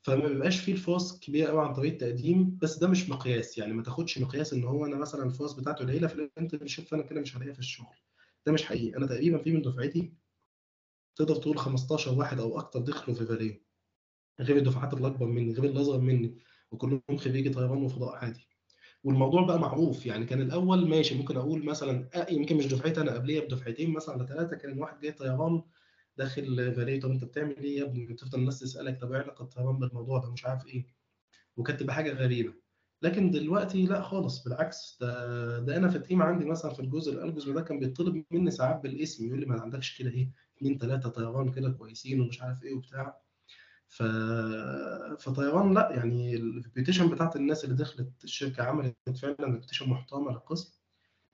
فما 0.01 0.27
بيبقاش 0.27 0.59
فيه 0.59 0.73
الفرص 0.73 1.19
كبيرة 1.19 1.47
قوي 1.49 1.61
عن 1.65 1.73
طريق 1.73 1.91
التقديم 1.91 2.57
بس 2.61 2.77
ده 2.77 2.87
مش 2.87 3.09
مقياس. 3.09 3.57
يعني 3.57 3.73
ما 3.73 3.83
تاخدش 3.83 4.17
مقياس 4.19 4.53
إن 4.53 4.63
هو 4.63 4.85
أنا 4.85 4.95
مثلا 4.95 5.25
الفرص 5.25 5.53
بتاعته 5.53 5.79
قليلة 5.85 6.07
في 6.07 6.15
ال 6.15 6.22
internship 6.22 6.85
فأنا 6.85 7.03
كده 7.03 7.21
مش 7.21 7.37
هلاقيها 7.37 7.53
في 7.53 7.59
الشغل. 7.59 7.95
ده 8.45 8.51
مش 8.51 8.63
حقيقي. 8.63 8.97
أنا 8.97 9.07
تقريبا 9.07 9.37
في 9.37 9.51
من 9.51 9.61
دفعتي 9.61 10.13
تقدر 11.15 11.35
تقول 11.35 11.57
15 11.57 12.11
واحد 12.13 12.39
أو 12.39 12.59
أكتر 12.59 12.79
دخلوا 12.79 13.15
في 13.17 13.25
Valeo 13.25 13.55
غير 14.41 14.57
الدفعات 14.57 14.93
اللي 14.93 15.07
أكبر 15.07 15.25
مني 15.25 15.53
غير 15.53 15.63
اللي 15.65 15.81
أصغر 15.81 15.99
مني 16.01 16.37
وكلهم 16.71 17.01
خريجي 17.17 17.49
طيران 17.49 17.83
وفضاء 17.83 18.15
عادي. 18.15 18.47
والموضوع 19.03 19.45
بقى 19.45 19.59
معروف 19.59 20.05
يعني 20.05 20.25
كان 20.25 20.41
الأول 20.41 20.89
ماشي 20.89 21.15
ممكن 21.15 21.37
أقول 21.37 21.65
مثلا 21.65 22.09
آه 22.13 22.31
يمكن 22.31 22.57
مش 22.57 22.67
دفعتي 22.67 23.01
أنا 23.01 23.13
قبليه 23.13 23.39
بدفعتين 23.39 23.93
مثلا 23.93 24.15
ولا 24.15 24.25
ثلاثة 24.25 24.55
كان 24.57 24.79
واحد 24.79 24.99
جاي 24.99 25.11
طيران 25.11 25.61
داخل 26.17 26.73
Valeo 26.75 26.99
طب 26.99 27.11
أنت 27.11 27.23
بتعمل 27.23 27.57
إيه 27.57 27.77
يا 27.79 27.83
ابني؟ 27.83 28.13
تفضل 28.13 28.39
الناس 28.39 28.59
تسألك 28.59 29.01
طب 29.01 29.11
إيه 29.13 29.21
علاقة 29.21 29.43
الطيران 29.43 29.77
بالموضوع 29.79 30.19
ده؟ 30.19 30.31
مش 30.31 30.45
عارف 30.45 30.67
إيه. 30.67 30.85
وكانت 31.57 31.79
تبقى 31.79 31.95
حاجة 31.95 32.11
غريبة. 32.13 32.53
لكن 33.01 33.31
دلوقتي 33.31 33.85
لا 33.85 34.01
خالص 34.01 34.43
بالعكس 34.43 34.97
ده 35.01 35.59
ده 35.59 35.77
أنا 35.77 35.87
في 35.89 35.95
ال 35.95 36.01
team 36.01 36.21
عندي 36.21 36.45
مثلا 36.45 36.73
في 36.73 36.79
الجزء 36.79 37.13
ال 37.13 37.17
algorithm 37.17 37.53
ده 37.53 37.61
كان 37.61 37.79
بيطلب 37.79 38.25
مني 38.31 38.51
ساعات 38.51 38.81
بالاسم 38.83 39.27
يقول 39.27 39.39
لي 39.39 39.45
ما 39.45 39.61
عندكش 39.61 39.97
كده 39.99 40.09
إيه 40.11 40.31
اثنين 40.57 40.77
ثلاثة 40.77 41.09
طيران 41.09 41.51
كده 41.51 41.69
كويسين 41.71 42.21
ومش 42.21 42.41
عارف 42.41 42.63
إيه 42.63 42.73
وبتاع. 42.73 43.20
ف... 43.91 44.03
فطيران 45.19 45.73
لا 45.73 45.91
يعني 45.91 46.35
ال 46.35 46.42
reputation 46.42 47.09
بتاعت 47.09 47.35
الناس 47.35 47.63
اللي 47.65 47.75
دخلت 47.75 48.23
الشركة 48.23 48.63
عملت 48.63 48.95
فعلا 49.21 49.35
reputation 49.41 49.89
محترمة 49.89 50.31
للقسم. 50.31 50.81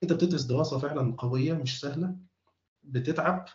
انت 0.03 0.13
بتدرس 0.13 0.43
دراسة 0.43 0.79
فعلا 0.79 1.15
قوية 1.17 1.53
مش 1.53 1.79
سهلة 1.81 2.17
بتتعب 2.83 3.45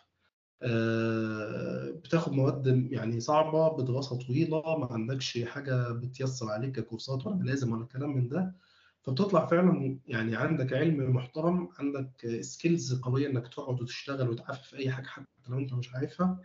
آه، 0.62 1.90
بتاخد 1.90 2.32
مواد 2.32 2.66
يعني 2.92 3.20
صعبة 3.20 3.68
بدراسة 3.76 4.18
طويلة 4.18 4.78
ما 4.78 4.88
عندكش 4.92 5.38
حاجة 5.44 5.92
بتيسر 5.92 6.50
عليك 6.50 6.72
ككورسات 6.80 7.26
ولا 7.26 7.44
لازم 7.44 7.72
ولا 7.72 7.86
كلام 7.86 8.16
من 8.16 8.28
ده. 8.28 8.56
فبتطلع 9.02 9.46
فعلا 9.46 10.00
يعني 10.06 10.36
عندك 10.36 10.72
علم 10.72 11.16
محترم 11.16 11.68
عندك 11.78 12.38
skills 12.40 13.00
قوية 13.00 13.28
إنك 13.28 13.48
تقعد 13.48 13.80
وتشتغل 13.82 14.30
وتعرف 14.30 14.62
في 14.62 14.76
أي 14.78 14.90
حاجة 14.90 15.06
حتى 15.06 15.26
لو 15.48 15.58
أنت 15.58 15.72
مش 15.74 15.94
عارفها 15.94 16.40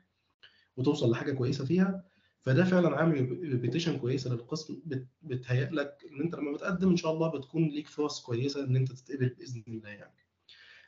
وتوصل 0.78 1.12
لحاجة 1.12 1.34
كويسة 1.34 1.66
فيها. 1.66 2.04
فده 2.42 2.64
فعلا 2.64 2.98
عامل 2.98 3.40
reputation 3.42 4.00
كويسة 4.00 4.34
للقسم. 4.34 4.82
بت- 4.86 5.08
بتهيأ 5.22 5.70
لك 5.72 5.98
إن 6.12 6.22
أنت 6.22 6.36
لما 6.36 6.52
بتقدم 6.54 6.90
إن 6.90 6.96
شاء 6.98 7.14
الله 7.14 7.28
بتكون 7.32 7.68
ليك 7.70 7.88
فرص 7.88 8.22
كويسة 8.22 8.64
إن 8.64 8.76
أنت 8.76 8.92
تتقبل 8.92 9.30
بإذن 9.30 9.64
الله 9.68 9.90
يعني. 9.90 10.14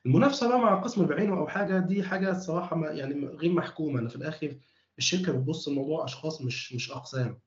المنافسة 0.06 0.48
بقى 0.50 0.60
مع 0.60 0.78
القسم 0.80 1.06
بعينه 1.06 1.38
أو 1.38 1.48
حاجة 1.48 1.80
دي 1.80 2.04
حاجة 2.04 2.32
الصراحة 2.32 2.76
ما 2.76 2.88
يعني 2.92 3.26
غير 3.26 3.52
محكومة. 3.52 4.00
أنا 4.00 4.10
في 4.10 4.16
الآخر 4.16 4.56
الشركة 4.98 5.32
بتبص 5.32 5.68
الموضوع 5.68 6.06
أشخاص 6.06 6.42
مش 6.42 6.74
مش 6.74 6.92
أقسام. 6.92 7.40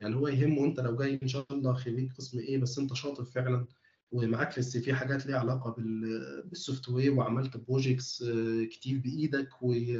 يعني 0.00 0.14
هو 0.16 0.28
يهمه 0.28 0.64
انت 0.64 0.80
لو 0.80 0.96
جاي 0.96 1.18
إن 1.22 1.28
شاء 1.28 1.46
الله 1.50 1.72
خريج 1.74 2.12
قسم 2.12 2.38
إيه 2.38 2.58
بس 2.58 2.78
أنت 2.78 2.94
شاطر 2.94 3.24
فعلا 3.24 3.66
ومعاك 4.12 4.50
في 4.52 4.58
ال 4.58 4.80
CV 4.80 4.94
حاجات 4.94 5.26
ليها 5.26 5.38
علاقة 5.38 5.70
بال- 5.70 6.42
بال 6.48 6.88
software 6.88 7.12
وعملت 7.14 7.56
projects 7.56 8.24
كتير 8.70 8.98
بإيدك 8.98 9.62
وي- 9.62 9.98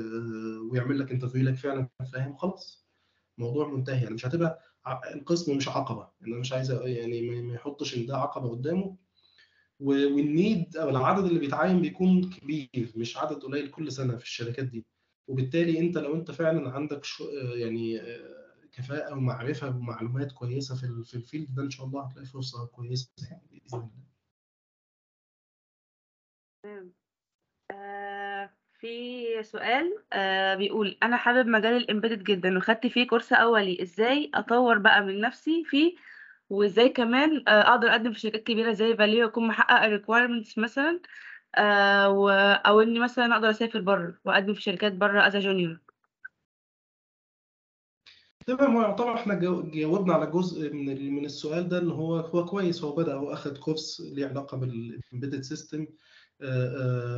ويعمل 0.58 0.98
لك 0.98 1.10
interview 1.10 1.42
لك 1.44 1.54
فعلا 1.54 1.88
فاهم؟ 2.12 2.36
خلاص. 2.36 2.87
الموضوع 3.38 3.68
منتهي. 3.68 4.02
يعني 4.02 4.14
مش 4.14 4.26
هتبقى 4.26 4.60
القسم 5.14 5.56
مش 5.56 5.68
عقبة. 5.68 6.08
يعني 6.20 6.32
أنا 6.32 6.40
مش 6.40 6.52
عايز 6.52 6.70
يعني 6.70 7.40
ما 7.40 7.54
يحطش 7.54 7.96
إن 7.96 8.06
ده 8.06 8.16
عقبة 8.16 8.48
قدامه. 8.50 8.96
وال 9.80 10.12
need 10.12 10.76
أو 10.76 10.88
العدد 10.88 11.24
اللي 11.24 11.38
بيتعين 11.40 11.80
بيكون 11.82 12.30
كبير 12.30 12.92
مش 12.96 13.16
عدد 13.16 13.42
قليل 13.42 13.70
كل 13.70 13.92
سنة 13.92 14.16
في 14.16 14.24
الشركات 14.24 14.64
دي. 14.64 14.86
وبالتالي 15.28 15.78
أنت 15.80 15.98
لو 15.98 16.14
أنت 16.14 16.30
فعلا 16.30 16.70
عندك 16.70 17.04
شو 17.04 17.24
يعني 17.54 18.00
كفاءة 18.72 19.12
ومعرفة 19.14 19.76
ومعلومات 19.76 20.32
كويسة 20.32 20.74
في 20.76 21.04
في 21.04 21.14
ال 21.14 21.21
field 21.21 21.54
ده 21.54 21.62
إن 21.62 21.70
شاء 21.70 21.86
الله 21.86 22.04
هتلاقي 22.06 22.26
فرصة 22.26 22.66
كويسة 22.66 23.10
يعني 23.30 23.48
بإذن 23.50 23.78
الله. 23.78 24.08
آه، 27.70 28.50
في 28.78 29.24
سؤال 29.42 29.98
آه، 30.12 30.54
بيقول 30.54 30.98
أنا 31.02 31.16
حابب 31.16 31.46
مجال 31.48 31.76
ال 31.76 31.81
embedded 31.81 32.22
جدا 32.24 32.58
وخدت 32.58 32.86
فيه 32.86 33.06
كورس 33.06 33.32
أولي 33.32 33.82
إزاي 33.82 34.30
أطور 34.34 34.78
بقى 34.78 35.02
من 35.02 35.20
نفسي 35.20 35.64
فيه 35.66 35.96
وإزاي 36.50 36.88
كمان 36.88 37.44
آه، 37.48 37.60
أقدر 37.60 37.90
أقدم 37.90 38.12
في 38.12 38.20
شركات 38.20 38.42
كبيرة 38.42 38.72
زي 38.72 38.96
Valeo 38.96 39.26
واكون 39.26 39.48
محقق 39.48 39.82
ال 39.84 39.90
requirements 39.90 40.58
مثلا 40.58 41.00
آه،. 41.56 42.54
أو 42.54 42.80
إني 42.80 43.00
مثلا 43.00 43.34
أقدر 43.34 43.50
أسافر 43.50 43.80
بره 43.80 44.18
وأقدم 44.24 44.54
في 44.54 44.62
شركات 44.62 44.92
بره 44.92 45.26
از 45.26 45.36
junior 45.36 45.78
تمام 48.46 48.76
هو 48.76 48.82
يعتبر 48.82 49.14
إحنا 49.14 49.34
جاوبنا 49.74 50.14
على 50.14 50.26
جزء 50.26 50.72
من 50.72 51.14
من 51.14 51.24
السؤال 51.24 51.68
ده 51.68 51.78
إن 51.78 51.90
هو 51.90 52.16
هو 52.16 52.44
كويس 52.44 52.84
هو 52.84 52.94
بدأ 52.94 53.14
هو 53.14 53.32
اخذ 53.32 53.58
كورس 53.58 54.00
ليه 54.14 54.26
علاقة 54.26 54.56
بال 54.56 54.73
embedded 54.73 55.40
system 55.40 55.86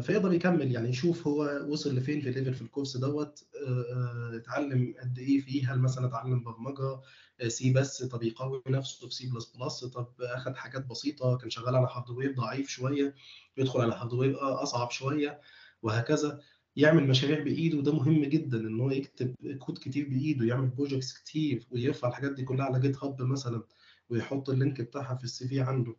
فيقدر 0.03 0.33
يكمل. 0.33 0.73
يعني 0.73 0.89
يشوف 0.89 1.27
هو 1.27 1.67
وصل 1.69 1.97
لفين 1.97 2.21
في 2.21 2.31
level 2.31 2.55
في 2.55 2.63
الكورس 2.63 2.97
دوت 2.97 3.45
آه، 3.67 3.85
آه، 3.95 4.37
اتعلم 4.37 4.95
قد 5.01 5.19
إيه 5.19 5.41
فيه 5.41 5.73
هل 5.73 5.79
مثلا 5.79 6.07
اتعلم 6.07 6.43
برمجة 6.45 7.01
C 7.49 7.73
بس 7.73 8.03
طب 8.03 8.23
يقوي 8.23 8.63
نفسه 8.69 9.09
في 9.09 9.15
C 9.15 9.27
plus 9.31 9.57
plus 9.57 9.85
طب 9.85 10.09
اخذ 10.21 10.55
حاجات 10.55 10.87
بسيطة 10.87 11.37
كان 11.37 11.51
شغال 11.51 11.77
على 11.77 11.89
hardware 11.93 12.35
ضعيف 12.35 12.69
شوية 12.69 13.15
يدخل 13.57 13.81
على 13.81 13.95
hardware 13.95 14.63
أصعب 14.63 14.91
شوية 14.91 15.41
وهكذا. 15.83 16.41
يعمل 16.77 17.07
مشاريع 17.09 17.43
بإيده 17.45 17.79
وده 17.79 17.93
مهم 17.93 18.25
جدا 18.25 18.59
إن 18.59 18.81
هو 18.81 18.91
يكتب 18.91 19.35
كود 19.59 19.79
كتير 19.79 20.09
بإيده 20.09 20.47
يعمل 20.47 20.69
projects 20.69 21.19
كتير 21.19 21.67
ويرفع 21.71 22.09
الحاجات 22.09 22.33
دي 22.33 22.45
كلها 22.45 22.67
على 22.67 22.81
GitHub 22.81 23.23
مثلا 23.23 23.63
ويحط 24.11 24.51
ال 24.51 24.57
link 24.57 24.81
بتاعها 24.81 25.15
في 25.17 25.25
ال 25.25 25.49
CV 25.49 25.61
عنده. 25.61 25.91
آه، 25.91 25.97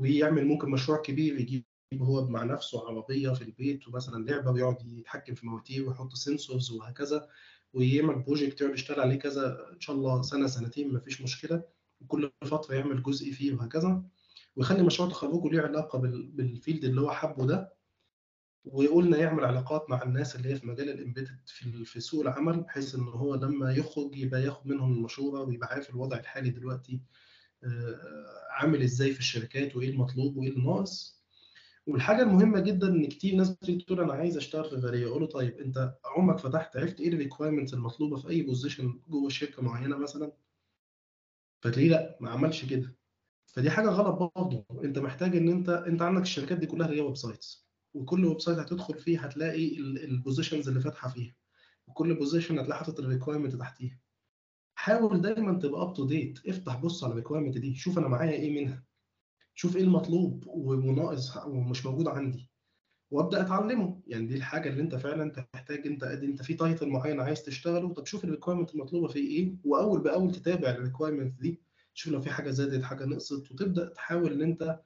ويعمل 0.00 0.44
ممكن 0.46 0.70
مشروع 0.70 1.02
كبير 1.02 1.40
يجيب 1.40 1.64
هو 1.94 2.26
مع 2.28 2.44
نفسه 2.44 2.88
عربية 2.88 3.30
في 3.30 3.42
البيت 3.42 3.88
ومثلا 3.88 4.24
لعبة 4.24 4.50
ويقعد 4.50 4.86
يتحكم 4.86 5.34
في 5.34 5.46
مواتير 5.46 5.88
ويحط 5.88 6.14
sensors 6.14 6.70
وهكذا 6.70 7.28
ويعمل 7.72 8.14
project 8.22 8.60
يقعد 8.60 8.74
يشتغل 8.74 9.00
عليه 9.00 9.16
كذا 9.18 9.68
إن 9.74 9.80
شاء 9.80 9.96
الله 9.96 10.22
سنة 10.22 10.46
سنتين 10.46 10.92
مفيش 10.94 11.22
مشكلة. 11.22 11.62
وكل 12.00 12.30
فترة 12.44 12.74
يعمل 12.74 13.02
جزء 13.02 13.32
فيه 13.32 13.54
وهكذا. 13.54 14.02
ويخلي 14.56 14.82
مشروع 14.82 15.08
تخرجه 15.08 15.48
ليه 15.50 15.60
علاقة 15.60 15.98
بال- 15.98 16.26
بال 16.30 16.45
field 16.45 16.84
اللي 16.84 17.00
هو 17.00 17.10
حبه 17.10 17.46
ده. 17.46 17.72
وقلنا 18.64 19.16
يعمل 19.16 19.44
علاقات 19.44 19.90
مع 19.90 20.02
الناس 20.02 20.36
اللي 20.36 20.48
هي 20.48 20.56
في 20.56 20.66
مجال 20.66 20.90
ال 20.90 20.95
embedded 20.95 21.38
في 21.46 21.84
في 21.84 22.00
سوق 22.00 22.20
العمل 22.20 22.60
بحيث 22.60 22.94
إن 22.94 23.00
هو 23.08 23.34
لما 23.34 23.72
يخرج 23.74 24.16
يبقى 24.16 24.42
ياخد 24.42 24.66
منهم 24.66 24.92
المشورة 24.92 25.40
ويبقى 25.42 25.68
عارف 25.68 25.90
الوضع 25.90 26.18
الحالي 26.18 26.50
دلوقتي. 26.50 26.92
آه، 26.94 27.00
عامل 28.50 28.82
إزاي 28.82 29.12
في 29.12 29.18
الشركات 29.18 29.76
وإيه 29.76 29.90
المطلوب 29.90 30.36
وإيه 30.36 30.48
اللي 30.50 30.64
ناقص 30.66 31.18
والحاجة 31.86 32.22
المهمة 32.22 32.60
جدا 32.60 32.88
إن 32.88 33.06
كتير 33.08 33.34
ناس 33.34 33.50
بتيجي 33.50 33.84
تقول 33.84 34.00
أنا 34.00 34.12
عايز 34.12 34.36
أشتغل 34.36 34.64
في 34.70 34.80
Valeo 34.80 35.08
أقول 35.08 35.22
له 35.22 35.28
طيب 35.28 35.58
أنت 35.58 35.94
عمرك 36.04 36.38
فتحت 36.38 36.76
عرفت 36.76 37.00
إيه 37.00 37.08
ال 37.08 37.13
requirements 37.13 37.74
المطلوبة 37.74 38.16
في 38.16 38.28
أي 38.28 38.42
position 38.42 39.00
جوه 39.08 39.28
شركة 39.28 39.62
معينة 39.62 39.96
مثلا؟ 39.96 40.32
فتلاقيه 41.62 41.88
لأ 41.90 42.18
ما 42.20 42.30
عملش 42.30 42.64
كده. 42.64 42.96
فدي 43.46 43.70
حاجة 43.70 43.88
غلط 43.88 44.32
برضه. 44.36 44.66
أنت 44.84 44.98
محتاج 44.98 45.36
إن 45.36 45.48
أنت 45.48 45.68
أنت 45.68 46.02
عندك 46.02 46.22
الشركات 46.22 46.58
دي 46.58 46.66
كلها 46.66 46.88
هي 46.90 47.00
websites 47.00 47.68
وكل 47.94 48.24
website 48.24 48.58
هتدخل 48.58 48.94
فيه 48.98 49.20
هتلاقي 49.20 49.78
ال 49.78 49.87
positions 49.87 50.68
اللي 50.68 50.80
فاتحة 50.80 51.08
فيها. 51.08 51.34
وكل 51.86 52.14
position 52.14 52.58
هتلاقي 52.58 52.78
حاطط 52.78 53.00
ال 53.00 53.05
requirement 53.05 53.54
تحتيها. 53.56 54.00
حاول 54.80 55.20
دايما 55.20 55.58
تبقى 55.58 55.82
up 55.82 55.92
to 55.94 56.06
date 56.06 56.38
افتح 56.46 56.76
بص 56.76 57.04
على 57.04 57.10
ال 57.10 57.14
requirement 57.14 57.58
دي 57.58 57.74
شوف 57.74 57.98
أنا 57.98 58.08
معايا 58.08 58.32
إيه 58.32 58.60
منها. 58.60 58.84
شوف 59.54 59.76
إيه 59.76 59.82
المطلوب 59.82 60.44
وناقص 60.46 61.36
ومش 61.46 61.86
موجود 61.86 62.08
عندي. 62.08 62.50
وأبدأ 63.10 63.40
أتعلمه. 63.40 64.00
يعني 64.06 64.26
دي 64.26 64.34
الحاجة 64.34 64.68
اللي 64.68 64.82
أنت 64.82 64.94
فعلا 64.94 65.30
تحتاج 65.30 65.86
أنت 65.86 66.02
أنت 66.04 66.42
في 66.42 66.54
title 66.54 66.88
معين 66.88 67.20
عايز 67.20 67.42
تشتغله. 67.42 67.94
طب 67.94 68.06
شوف 68.06 68.24
ال 68.24 68.28
requirement 68.28 68.74
المطلوبة 68.74 69.08
فيه 69.08 69.20
إيه. 69.38 69.54
وأول 69.64 70.00
بأول 70.00 70.32
تتابع 70.32 70.70
ال 70.70 70.76
requirement 70.76 71.40
دي. 71.40 71.60
شوف 71.94 72.12
لو 72.12 72.20
في 72.20 72.30
حاجة 72.30 72.50
زادت 72.50 72.82
حاجة 72.84 73.04
نقصت. 73.04 73.50
وتبدأ 73.50 73.88
تحاول 73.88 74.32
إن 74.32 74.42
أنت 74.42 74.80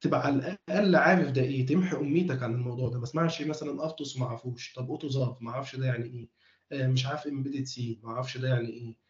تبقى 0.00 0.26
على 0.26 0.58
الأقل 0.68 0.96
عارف 0.96 1.30
ده 1.30 1.42
إيه. 1.42 1.66
تمحي 1.66 1.96
اميتك 1.96 2.42
عن 2.42 2.54
الموضوع 2.54 2.88
ده. 2.88 2.98
ما 2.98 3.04
اسمعش 3.04 3.42
مثلا 3.42 3.86
RTOS 3.86 4.16
ما 4.18 4.26
أعرفوش. 4.26 4.72
طب 4.74 4.90
AUTOSAR 4.90 5.42
ما 5.42 5.50
أعرفش 5.50 5.76
ده 5.76 5.86
يعني 5.86 6.04
إيه. 6.04 6.28
آه 6.72 6.88
مش 6.88 7.06
عارف 7.06 7.26
embedded 7.26 7.64
C 7.64 8.00
ما 8.02 8.10
أعرفش 8.10 8.38
ده 8.38 8.48
يعني 8.48 8.68
إيه. 8.68 9.03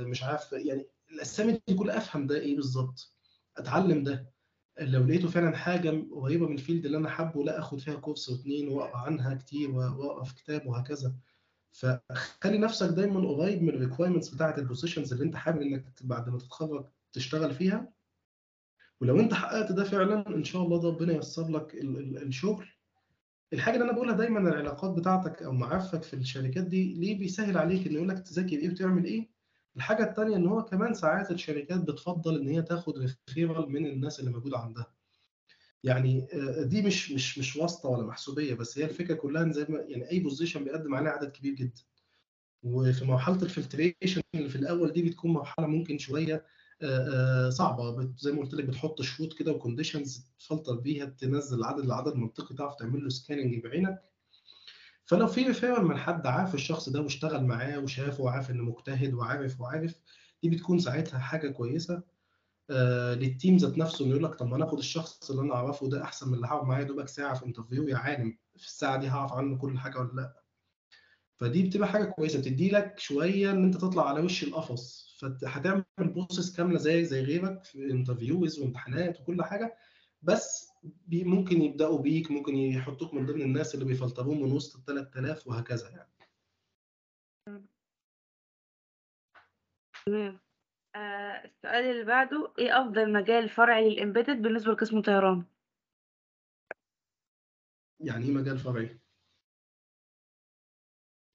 مش 0.00 0.22
عارف 0.22 0.52
يعني 0.52 0.86
الأسامي 1.12 1.60
دي 1.68 1.74
كلها 1.74 1.96
أفهم 1.96 2.26
ده 2.26 2.40
إيه 2.40 2.56
بالظبط؟ 2.56 3.14
أتعلم 3.56 4.02
ده. 4.02 4.30
لو 4.80 5.04
لقيته 5.04 5.28
فعلا 5.28 5.56
حاجة 5.56 6.04
قريبة 6.12 6.46
من 6.48 6.54
ال 6.54 6.59
field 6.59 6.84
اللي 6.86 6.98
أنا 6.98 7.08
حابه 7.08 7.44
لا 7.44 7.58
أخد 7.58 7.78
فيها 7.80 7.94
course 7.94 8.28
واثنين 8.28 8.68
وأقرأ 8.68 8.96
عنها 8.96 9.34
كتير 9.34 9.70
واقرا 9.70 10.24
في 10.24 10.34
كتاب 10.34 10.66
وهكذا. 10.66 11.14
فخلي 11.72 12.58
نفسك 12.58 12.88
دايما 12.88 13.28
قريب 13.28 13.62
من 13.62 13.68
ال 13.68 13.73
requirements 13.73 14.28
بتاعه 14.28 14.58
ال 14.58 14.63
positions 14.63 15.12
اللي 15.12 15.24
أنت 15.24 15.36
حابب 15.36 15.62
إنك 15.62 15.84
بعد 16.00 16.28
ما 16.28 16.38
تتخرج 16.38 16.86
تشتغل 17.12 17.54
فيها. 17.54 17.92
ولو 19.00 19.20
أنت 19.20 19.34
حققت 19.34 19.72
ده 19.72 19.84
فعلا 19.84 20.28
إن 20.36 20.44
شاء 20.44 20.62
الله 20.62 20.86
ربنا 20.88 21.12
ييسر 21.12 21.48
لك 21.48 21.74
الشغل. 22.22 22.66
الحاجة 23.52 23.74
اللي 23.74 23.84
أنا 23.84 23.92
بقولها 23.92 24.16
دايما 24.16 24.40
العلاقات 24.40 24.90
بتاعتك 24.98 25.42
أو 25.42 25.52
معارفك 25.52 26.02
في 26.02 26.14
الشركات 26.14 26.64
دي 26.64 26.94
ليه 26.94 27.18
بيسهل 27.18 27.58
عليك 27.58 27.86
إنه 27.86 27.94
يقول 27.96 28.08
لك 28.08 28.18
تذاكر 28.18 28.56
إيه 28.56 28.70
وتعمل 28.70 29.04
إيه؟ 29.04 29.35
الحاجة 29.76 30.10
الثانية 30.10 30.36
إن 30.36 30.46
هو 30.46 30.64
كمان 30.64 30.94
ساعات 30.94 31.30
الشركات 31.30 31.80
بتفضل 31.80 32.40
إن 32.40 32.48
هي 32.48 32.62
تاخد 32.62 32.98
referral 32.98 33.72
من 33.72 33.86
الناس 33.86 34.20
اللي 34.20 34.30
موجودة 34.30 34.58
عندها. 34.58 34.92
يعني 35.84 36.28
دي 36.58 36.82
مش 36.82 37.12
مش 37.12 37.38
مش 37.38 37.56
واسطة 37.56 37.88
ولا 37.88 38.06
محسوبية 38.06 38.54
بس 38.54 38.78
هي 38.78 38.84
الفكرة 38.84 39.14
كلها 39.14 39.42
إن 39.42 39.52
زي 39.52 39.66
ما 39.68 39.78
يعني 39.78 40.10
أي 40.10 40.20
position 40.20 40.64
بيقدم 40.64 40.94
عليه 40.94 41.10
عدد 41.10 41.30
كبير 41.30 41.54
جدا. 41.54 41.82
وفي 42.62 43.04
مرحلة 43.04 43.42
ال 43.42 43.49
filtration 43.49 44.20
اللي 44.34 44.48
في 44.48 44.56
الأول 44.56 44.92
دي 44.92 45.02
بتكون 45.02 45.30
مرحلة 45.32 45.66
ممكن 45.66 45.98
شوية 45.98 46.44
صعبة. 47.48 48.12
زي 48.18 48.32
ما 48.32 48.40
قلت 48.40 48.54
لك 48.54 48.64
بتحط 48.64 49.02
شروط 49.02 49.32
كده 49.32 49.52
و 49.52 49.59
conditions 49.59 50.30
تفلتر 50.38 50.76
بيها 50.76 51.04
تنزل 51.06 51.58
العدد 51.58 51.84
العدد 51.84 52.12
المنطقي 52.12 52.54
تعرف 52.54 52.74
تعمل 52.74 53.02
له 53.02 53.08
scanning 53.08 53.62
بعينك. 53.64 54.02
فلو 55.06 55.26
في 55.26 55.42
referral 55.42 55.84
من 55.84 55.96
حد 55.98 56.26
عارف 56.26 56.54
الشخص 56.54 56.88
ده 56.88 57.00
واشتغل 57.00 57.44
معاه 57.46 57.78
وشافه 57.78 58.22
وعارف 58.24 58.50
إنه 58.50 58.62
مجتهد 58.64 59.14
وعارف 59.14 59.60
وعارف 59.60 59.94
دي 60.42 60.48
بتكون 60.50 60.78
ساعتها 60.78 61.18
حاجة 61.18 61.48
كويسة. 61.50 62.02
آه 62.70 63.14
لل 63.14 63.28
team 63.28 63.56
ذات 63.56 63.78
نفسه 63.78 64.04
إنه 64.04 64.10
يقول 64.12 64.24
لك 64.24 64.34
طب 64.34 64.46
ما 64.46 64.56
أنا 64.56 64.64
آخد 64.64 64.78
الشخص 64.78 65.30
اللي 65.30 65.42
أنا 65.42 65.54
أعرفه 65.54 65.88
ده 65.88 66.02
أحسن 66.02 66.28
من 66.28 66.34
اللي 66.34 66.46
هقعد 66.46 66.66
معاه 66.66 66.82
دوبك 66.82 67.08
ساعة 67.08 67.34
في 67.34 67.46
interview 67.46 67.88
يا 67.88 67.96
عالم 67.96 68.38
في 68.56 68.66
الساعة 68.66 68.96
دي 68.96 69.08
هعرف 69.08 69.32
عنه 69.32 69.58
كل 69.58 69.78
حاجة 69.78 69.98
ولا 69.98 70.12
لأ. 70.12 70.42
فدي 71.36 71.62
بتبقى 71.62 71.88
حاجة 71.88 72.04
كويسة 72.04 72.38
بتدي 72.38 72.70
لك 72.70 72.98
شوية 72.98 73.50
إن 73.50 73.64
أنت 73.64 73.76
تطلع 73.76 74.08
على 74.08 74.20
وش 74.20 74.44
القفص. 74.44 75.06
فهتعمل 75.20 75.84
process 75.98 76.56
كاملة 76.56 76.78
زي 76.78 77.04
زي 77.04 77.22
غيرك 77.22 77.64
في 77.64 77.90
interviews 77.90 78.58
وامتحانات 78.60 79.20
وكل 79.20 79.42
حاجة 79.42 79.76
بس 80.22 80.68
ممكن 81.12 81.62
يبدأوا 81.62 81.98
بيك 82.02 82.30
ممكن 82.30 82.56
يحطوك 82.56 83.14
من 83.14 83.26
ضمن 83.26 83.42
الناس 83.42 83.74
اللي 83.74 83.84
بيفلتروهم 83.84 84.42
من 84.42 84.52
وسط 84.52 84.76
ال 84.76 84.84
3000 84.84 85.46
وهكذا 85.46 85.90
يعني. 85.90 86.12
تمام. 90.06 90.40
آه 90.96 91.44
السؤال 91.44 91.84
اللي 91.84 92.04
بعده 92.04 92.52
إيه 92.58 92.80
أفضل 92.80 93.12
مجال 93.12 93.48
فرعي 93.48 93.90
للإمبيدد 93.90 94.42
بالنسبة 94.42 94.72
لقسم 94.72 95.02
طيران؟ 95.02 95.44
يعني 98.00 98.24
إيه 98.24 98.32
مجال 98.32 98.58
فرعي؟ 98.58 98.98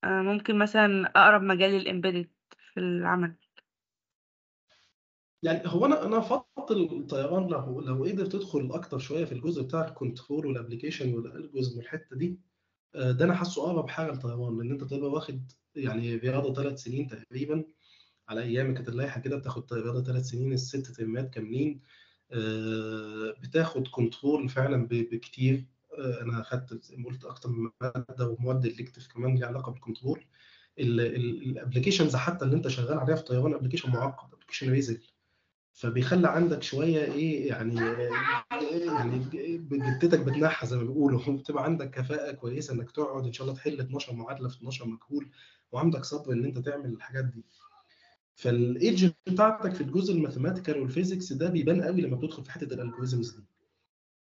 آه 0.04 0.22
ممكن 0.22 0.60
مثلا 0.60 1.12
أقرب 1.16 1.42
مجال 1.42 1.72
للإمبيدد 1.72 2.30
في 2.74 2.80
العمل. 2.80 3.36
يعني 5.44 5.62
هو 5.66 5.86
أنا 5.86 6.06
أنا 6.06 6.18
أفضل 6.18 6.82
الطيران 7.00 7.48
لو 7.48 7.82
لو 7.82 8.04
قدر 8.06 8.26
تدخل 8.26 8.70
أكتر 8.74 8.98
شوية 9.00 9.26
في 9.26 9.32
الجزء 9.32 9.62
بتاع 9.64 9.88
ال 9.88 9.95
control 9.95 10.46
وال 10.46 10.56
application 10.56 11.14
وال 11.14 11.25
algorithm 11.25 11.78
والحتة 11.78 12.16
دي 12.16 12.40
ده 12.96 13.26
أنا 13.26 13.34
حاسه 13.34 13.64
أقرب 13.64 13.90
حاجة 13.90 14.12
للطيران 14.12 14.58
لأن 14.58 14.72
أنت 14.72 14.84
تبقى 14.84 15.10
واخد 15.12 15.52
يعني 15.76 16.16
رياضة 16.16 16.54
ثلاث 16.54 16.80
سنين 16.84 17.08
تقريبا 17.08 17.64
على 18.30 18.42
أيام 18.44 18.74
كانت 18.74 18.90
اللائحة 18.90 19.20
كده 19.22 19.38
بتاخد 19.38 19.74
رياضة 19.74 20.04
ثلاث 20.04 20.26
سنين 20.26 20.54
الست 20.54 20.92
ترمات 20.92 21.30
كاملين 21.34 21.82
بتاخد 23.44 23.88
control 23.88 24.50
فعلا 24.50 24.88
بكتير 24.92 25.66
أنا 25.98 26.42
اخدت 26.42 26.84
زي 26.84 26.98
ما 26.98 27.06
قلت 27.10 27.26
أكتر 27.26 27.50
من 27.50 27.70
مادة 27.82 28.28
ومواد 28.28 28.66
الكتف 28.66 29.08
كمان 29.08 29.36
ليها 29.36 29.48
علاقة 29.48 29.72
بال 29.72 29.84
control 29.84 30.26
ال 30.80 30.90
applications 30.90 32.16
حتى 32.16 32.46
اللي 32.46 32.56
أنت 32.56 32.68
شغال 32.68 32.98
عليها 33.00 33.16
في 33.16 33.24
طيران 33.24 33.54
application 33.54 33.90
معقد 33.92 34.34
application 34.34 34.72
ريزل. 34.72 35.02
فبيخلي 35.74 36.28
عندك 36.28 36.64
شوية 36.64 37.04
إيه 37.04 37.48
يعني 37.48 37.76
يعني 38.86 39.20
جتتك 39.72 40.20
بتنحى 40.20 40.68
زي 40.68 40.78
ما 40.78 40.84
بيقولوا. 40.84 41.22
بتبقى 41.38 41.64
عندك 41.64 41.90
كفاءة 41.90 42.32
كويسة 42.32 42.74
إنك 42.74 42.92
تقعد 42.92 43.26
إن 43.26 43.34
شاء 43.34 43.48
الله 43.48 43.58
تحل 43.60 43.80
12 43.80 44.14
معادلة 44.14 44.50
في 44.50 44.58
12 44.58 44.86
مجهول 44.86 45.30
وعندك 45.72 46.04
صبر 46.06 46.34
إن 46.34 46.46
أنت 46.46 46.60
تعمل 46.60 46.94
الحاجات 46.94 47.26
دي. 47.26 47.44
فال 48.36 48.61
edge 48.61 49.12
بتاعتك 49.28 49.74
في 49.74 49.82
الجزء 49.82 50.14
ال 50.14 50.19
mathematical 50.19 50.80
وال 50.82 50.93
physics 50.93 51.34
ده 51.34 51.50
بيبان 51.50 51.82
قوي 51.84 52.02
لما 52.02 52.16
بتدخل 52.16 52.44
في 52.44 52.52
حتة 52.52 52.74
ال 52.74 52.79
algorithms 52.79 53.32
دي. 53.32 53.44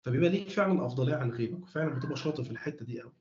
فبيبقى 0.02 0.28
ليك 0.30 0.48
فعلا 0.48 0.86
أفضلية 0.86 1.14
عن 1.14 1.30
غيرك 1.30 1.62
وفعلا 1.62 1.94
بتبقى 1.94 2.16
شاطر 2.16 2.44
في 2.44 2.50
الحتة 2.50 2.84
دي 2.84 3.00
قوي. 3.00 3.12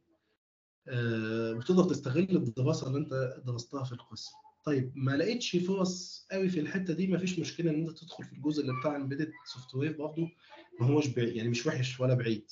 آه 0.87 1.53
بتقدر 1.53 1.83
تستغل 1.83 2.35
الدراسة 2.35 2.87
اللي 2.87 2.97
أنت 2.99 3.41
درستها 3.45 3.83
في 3.83 3.91
القسم. 3.91 4.31
طيب 4.69 4.91
ما 4.95 5.11
لقيتش 5.17 5.55
فرص 5.55 6.25
قوي 6.31 6.49
في 6.49 6.59
الحتة 6.59 6.93
دي 6.93 7.07
ما 7.07 7.17
فيش 7.17 7.39
مشكلة 7.39 7.71
إن 7.71 7.75
أنت 7.87 7.97
تدخل 7.99 8.23
في 8.23 8.33
الجزء 8.33 8.61
اللي 8.61 8.73
بتاع 8.79 8.95
embedded 8.95 9.31
software 9.45 9.97
برضه. 9.97 10.29
ما 10.79 10.87
هوش 10.87 11.07
بعيد 11.07 11.35
يعني 11.35 11.49
مش 11.49 11.67
وحش 11.67 11.99
ولا 11.99 12.13
بعيد. 12.13 12.51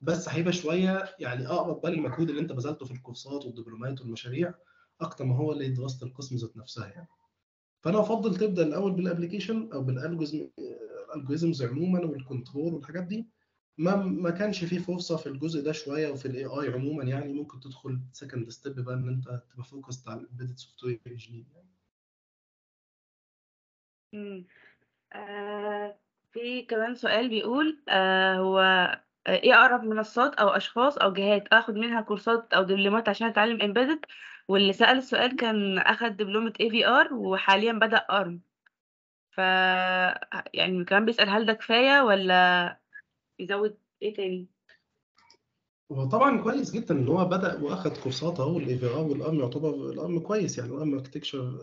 بس 0.00 0.28
هيبقى 0.28 0.52
شوية 0.52 1.04
يعني 1.18 1.46
أقرب 1.46 1.80
بقى 1.80 1.92
للمجهود 1.92 2.30
اللي 2.30 2.40
أنت 2.42 2.52
بذلته 2.52 2.86
في 2.86 2.92
الكورسات 2.92 3.46
والدبلومات 3.46 4.00
والمشاريع 4.00 4.54
أكتر 5.00 5.24
ما 5.24 5.36
هو 5.36 5.52
لدراسة 5.52 6.06
القسم 6.06 6.36
ذات 6.36 6.56
نفسها 6.56 6.86
يعني. 6.86 7.08
فأنا 7.80 8.00
أفضل 8.00 8.36
تبدأ 8.36 8.62
الأول 8.62 8.92
بال 8.92 9.04
application 9.04 9.72
أو 9.72 9.82
بال 9.82 10.12
algorithms 10.12 11.62
عموما 11.62 12.00
وال 12.00 12.16
control 12.16 12.74
والحاجات 12.74 13.04
دي. 13.04 13.28
ما 13.78 13.96
ما 13.96 14.30
كانش 14.30 14.64
في 14.64 14.78
فرصة 14.78 15.16
في 15.16 15.26
الجزء 15.28 15.62
ده 15.64 15.72
شوية 15.72 16.10
وفي 16.10 16.26
ال 16.26 16.44
AI 16.44 16.68
عموما 16.74 17.04
يعني 17.04 17.32
ممكن 17.32 17.60
تدخل 17.60 18.00
second 18.12 18.48
step 18.50 18.80
بقى 18.80 18.94
إن 18.94 19.08
أنت 19.08 19.24
تبقى 19.50 19.64
focused 19.64 20.08
على 20.08 20.20
ال 20.20 20.56
embedded 20.56 20.84
software 20.84 21.00
engineer 21.06 21.44
يعني. 24.12 24.46
آه 25.12 26.00
في 26.32 26.62
كمان 26.62 26.94
سؤال 26.94 27.28
بيقول 27.28 27.84
آه 27.88 28.34
هو 28.36 28.60
إيه 29.28 29.54
أقرب 29.54 29.84
منصات 29.84 30.34
أو 30.34 30.48
أشخاص 30.48 30.98
أو 30.98 31.12
جهات؟ 31.12 31.48
آخد 31.52 31.74
منها 31.74 32.00
كورسات 32.00 32.54
أو 32.54 32.62
دبلومات 32.62 33.08
عشان 33.08 33.26
أتعلم 33.28 33.62
embedded 33.62 34.00
واللي 34.48 34.72
سأل 34.72 34.96
السؤال 34.98 35.36
كان 35.36 35.78
أخد 35.78 36.16
دبلومة 36.16 36.52
AVR 36.60 37.14
وحاليا 37.14 37.72
بدأ 37.72 37.96
ARM. 38.10 38.42
ف 39.30 39.38
يعني 40.54 40.84
كمان 40.84 41.04
بيسأل 41.06 41.28
هل 41.28 41.46
ده 41.46 41.52
كفاية 41.52 42.00
ولا 42.02 42.34
يزود 43.38 43.78
إيه 44.02 44.14
تاني؟ 44.14 44.48
هو 45.92 46.04
طبعا 46.04 46.42
كويس 46.42 46.70
جدا 46.70 46.94
إن 46.98 47.08
هو 47.08 47.24
بدأ 47.24 47.62
وأخد 47.62 47.96
كورسات 47.96 48.40
أهو 48.40 48.58
ال 48.58 48.86
AVR 48.86 49.06
وال 49.06 49.20
ARM 49.20 49.40
يعتبر 49.40 49.90
ال 49.90 49.97
ARM 49.97 50.20
كويس 50.20 50.58
يعني 50.58 50.70
ال 50.72 50.78
ARM 50.78 50.94
architecture 50.94 51.58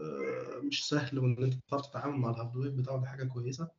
مش 0.63 0.88
سهل 0.89 1.19
وإن 1.19 1.43
أنت 1.43 1.53
تعرف 1.69 1.86
تتعامل 1.88 2.17
مع 2.17 2.30
ال 2.30 2.34
hardware 2.34 2.72
بتاعه 2.71 2.99
دي 2.99 3.05
حاجة 3.07 3.23
كويسة. 3.23 3.71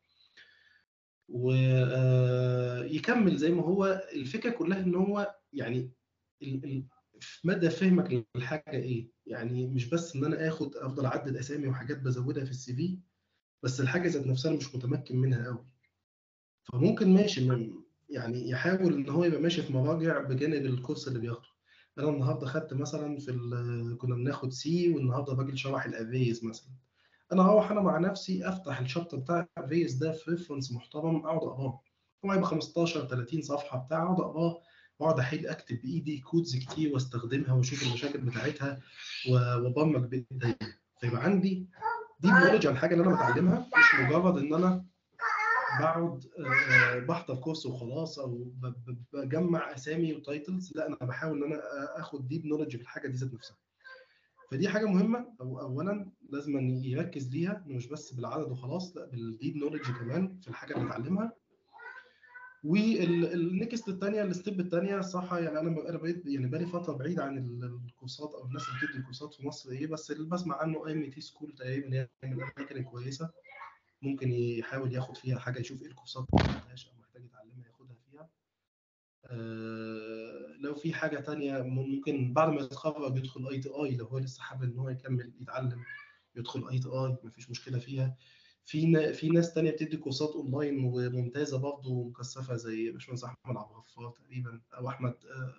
ويكمل 1.29 3.37
زي 3.37 3.51
ما 3.51 3.63
هو. 3.63 4.01
الفكرة 4.13 4.49
كلها 4.49 4.79
إن 4.79 4.95
هو 4.95 5.35
يعني 5.53 5.91
في 7.19 7.47
مدى 7.47 7.69
فهمك 7.69 8.25
للحاجة 8.35 8.63
إيه؟ 8.71 9.09
يعني 9.25 9.67
مش 9.67 9.89
بس 9.89 10.15
إن 10.15 10.25
أنا 10.25 10.47
آخد 10.47 10.75
أفضل 10.75 11.05
أعدد 11.05 11.37
أسامي 11.37 11.67
وحاجات 11.67 11.99
بزودها 11.99 12.45
في 12.45 12.51
ال 12.51 12.75
CV 12.75 12.99
بس 13.63 13.81
الحاجة 13.81 14.07
ذات 14.07 14.27
نفسها 14.27 14.51
مش 14.51 14.75
متمكن 14.75 15.17
منها 15.17 15.45
قوي 15.45 15.65
فممكن 16.63 17.13
ماشي 17.13 17.47
يعني 18.09 18.49
يحاول 18.49 18.93
إن 18.93 19.09
هو 19.09 19.23
يبقى 19.23 19.41
ماشي 19.41 19.61
في 19.61 19.73
مراجع 19.73 20.21
بجانب 20.21 20.65
ال 20.65 20.71
course 20.71 21.07
اللي 21.07 21.19
بياخده. 21.19 21.47
أنا 21.97 22.09
النهارده 22.09 22.47
خدت 22.47 22.73
مثلا 22.73 23.17
في 23.17 23.31
كنا 24.01 24.15
بناخد 24.15 24.53
C 24.53 24.93
والنهاردة 24.93 25.33
راجل 25.33 25.57
شرح 25.57 25.85
ال 25.85 26.00
ifs 26.00 26.45
مثلا. 26.45 26.69
أنا 27.33 27.41
أروح 27.43 27.71
أنا 27.71 27.81
مع 27.81 27.97
نفسي 27.99 28.49
أفتح 28.49 28.79
ال 28.79 28.84
chapter 28.84 29.17
بتاع 29.17 29.47
ال 29.57 29.66
ifs 29.66 29.93
ده 29.93 30.11
في 30.11 30.31
reference 30.31 30.71
محترم 30.71 31.15
أقعد 31.15 31.37
أقراه. 31.37 31.81
هو 32.25 32.31
هيبقى 32.31 32.47
15 32.47 33.05
30 33.07 33.41
صفحة 33.41 33.77
بتاع 33.77 34.03
أقعد 34.03 34.19
أقراه 34.19 34.61
وأقعد 34.99 35.19
أحل 35.19 35.47
أكتب 35.47 35.81
بإيدي 35.81 36.19
codes 36.19 36.55
كتير 36.55 36.93
وأستخدمها 36.93 37.53
وأشوف 37.53 37.83
المشاكل 37.87 38.19
بتاعتها 38.21 38.79
وأبرمج 39.29 40.05
بإيدي. 40.09 40.55
فيبقى 40.99 41.23
عندي 41.23 41.67
deep 42.19 42.27
knowledge 42.29 42.67
عن 42.67 42.77
حاجة 42.77 42.93
اللي 42.95 43.05
أنا 43.07 43.15
بتعلمها 43.15 43.59
مش 43.77 43.99
مجرد 44.05 44.37
إن 44.37 44.53
أنا 44.53 44.85
بقعد 45.79 46.23
بحضر 47.07 47.35
course 47.35 47.65
وخلاص 47.65 48.19
أو 48.19 48.51
بجمع 49.13 49.75
أسامي 49.75 50.13
و 50.13 50.22
titles 50.22 50.73
لا 50.75 50.87
أنا 50.87 50.95
بحاول 50.95 51.43
إن 51.43 51.53
أنا 51.53 51.61
آخد 51.99 52.27
deep 52.27 52.45
knowledge 52.45 52.75
في 52.75 52.81
الحاجة 52.81 53.07
دي 53.07 53.17
ذات 53.17 53.33
نفسها. 53.33 53.57
فدي 54.51 54.69
حاجة 54.69 54.85
مهمة. 54.85 55.25
أو 55.41 55.59
اولا 55.61 56.09
لازم 56.29 56.59
يركز 56.83 57.29
ليها 57.29 57.63
مش 57.67 57.87
بس 57.87 58.13
بالعدد 58.13 58.51
وخلاص 58.51 58.97
لأ 58.97 59.05
بال 59.05 59.22
deep 59.22 59.55
knowledge 59.57 59.81
كمان 59.81 60.37
في 60.41 60.47
الحاجة 60.47 60.73
اللي 60.77 60.87
اتعلمها. 60.89 61.31
وال 62.63 63.05
next 63.05 63.89
الثانية 63.89 64.23
ال 64.23 64.30
step 64.30 64.59
الثانية 64.59 65.01
صح 65.01 65.33
يعني 65.33 65.59
أنا 65.59 65.89
أنا 65.89 65.97
بقيت 65.97 66.25
يعني 66.25 66.47
بقالي 66.47 66.65
فترة 66.65 66.93
بعيد 66.93 67.19
عن 67.19 67.37
الكورسات 67.87 68.33
أو 68.33 68.45
الناس 68.45 68.65
اللي 68.69 68.87
بتدي 68.87 69.01
كورسات 69.03 69.33
في 69.33 69.47
مصر 69.47 69.71
إيه 69.71 69.87
بس 69.87 70.11
اللي 70.11 70.29
بسمع 70.29 70.55
عنه 70.61 70.87
IMT 70.87 71.21
School 71.21 71.53
تقريبا 71.55 71.87
يعني 71.87 72.09
من 72.23 72.33
الاماكن 72.33 72.77
الكويسه 72.77 73.29
ممكن 74.01 74.31
يحاول 74.33 74.93
ياخد 74.93 75.17
فيها 75.17 75.39
حاجة 75.39 75.59
يشوف 75.59 75.81
إيه 75.81 75.87
الكورسات 75.87 76.25
اللي 76.33 76.51
أو 76.87 76.99
محتاج 76.99 77.23
يتعلمها 77.25 77.67
ياخدها 77.67 77.95
فيها. 78.11 78.29
آه 79.25 80.55
لو 80.59 80.75
في 80.75 80.93
حاجة 80.93 81.19
تانية 81.19 81.61
ممكن 81.61 82.33
بعد 82.33 82.49
ما 82.49 82.61
يتخرج 82.61 83.17
يدخل 83.17 83.47
ITI 83.47 83.95
لو 83.95 84.05
هو 84.05 84.17
لسه 84.17 84.41
حابب 84.41 84.63
إن 84.63 84.77
هو 84.79 84.89
يكمل 84.89 85.33
يتعلم 85.41 85.83
يدخل 86.35 86.67
ITI 86.69 87.17
مفيش 87.23 87.49
مشكلة 87.49 87.79
فيها. 87.79 88.17
في 88.65 89.13
في 89.13 89.29
ناس 89.29 89.53
تانية 89.53 89.71
بتدي 89.71 89.97
كورسات 89.97 90.29
أونلاين 90.29 90.83
وممتازة 90.83 91.57
برضه 91.57 91.89
ومكثفة 91.91 92.55
زي 92.55 92.91
باشمهندس 92.91 93.23
أحمد 93.23 93.57
عبد 93.57 93.71
الغفار 93.71 94.11
تقريبا 94.11 94.61
أو 94.77 94.89
أحمد 94.89 95.13
آه 95.25 95.53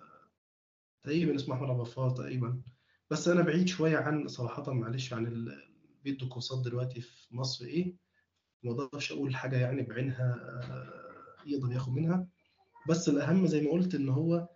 تقريبا 1.03 1.35
اسمه 1.35 1.55
أحمد 1.55 1.69
عبد 1.69 1.79
الغفار 1.79 2.09
تقريبا. 2.09 2.61
بس 3.09 3.27
أنا 3.27 3.41
بعيد 3.41 3.67
شوية 3.67 3.97
عن 3.97 4.27
صراحة 4.27 4.73
معلش 4.73 5.13
عن 5.13 5.47
بيدوا 6.03 6.27
كورسات 6.29 6.65
دلوقتي 6.65 7.01
في 7.01 7.35
مصر 7.35 7.65
إيه. 7.65 8.08
ما 8.63 8.71
أقدرش 8.71 9.11
أقول 9.11 9.35
حاجة 9.35 9.57
يعني 9.57 9.81
بعينها 9.83 10.35
يقدر 11.45 11.71
ياخد 11.71 11.93
منها. 11.93 12.27
بس 12.89 13.09
الأهم 13.09 13.47
زي 13.47 13.61
ما 13.61 13.71
قلت 13.71 13.95
إن 13.95 14.09
هو 14.09 14.49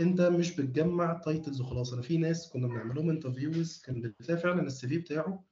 أنت 0.00 0.20
مش 0.20 0.56
بتجمع 0.56 1.20
titles 1.24 1.60
وخلاص. 1.60 1.92
أنا 1.92 2.02
في 2.02 2.18
ناس 2.18 2.50
كنا 2.52 2.68
بنعمل 2.68 2.94
لهم 2.94 3.10
interviews 3.10 3.82
كان 3.82 4.00
بتلاقي 4.02 4.40
فعلا 4.40 4.62
ال 4.62 4.88
CV 4.88 4.98
بتاعه. 4.98 5.44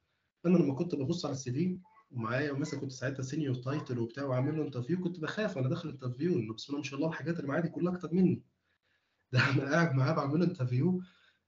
أنا 0.46 0.58
لما 0.58 0.74
كنت 0.74 0.94
ببص 0.94 1.24
على 1.26 1.32
ال 1.32 1.52
CV 1.52 1.78
ومعايا 2.10 2.52
مثلا 2.52 2.80
كنت 2.80 2.92
ساعتها 2.92 3.22
senior 3.22 3.54
title 3.54 3.98
وبتاع 3.98 4.24
وعامل 4.24 4.56
له 4.56 4.62
interview 4.64 5.00
كنت 5.00 5.20
بخاف 5.20 5.56
وأنا 5.56 5.68
داخل 5.68 5.88
ال 5.88 5.93
interview 5.93 6.38
إنه 6.38 6.54
بسم 6.54 6.66
الله 6.68 6.78
ما 6.78 6.84
شاء 6.84 6.98
الله 6.98 7.08
الحاجات 7.08 7.36
اللي 7.36 7.48
معايا 7.48 7.62
دي 7.62 7.68
كلها 7.68 7.94
أكتر 7.94 8.14
مني. 8.14 8.42
ده 9.32 9.40
أنا 9.50 9.70
قاعد 9.70 9.94
معاه 9.94 10.12
بعمل 10.12 10.40
له 10.40 10.44
interview 10.46 11.02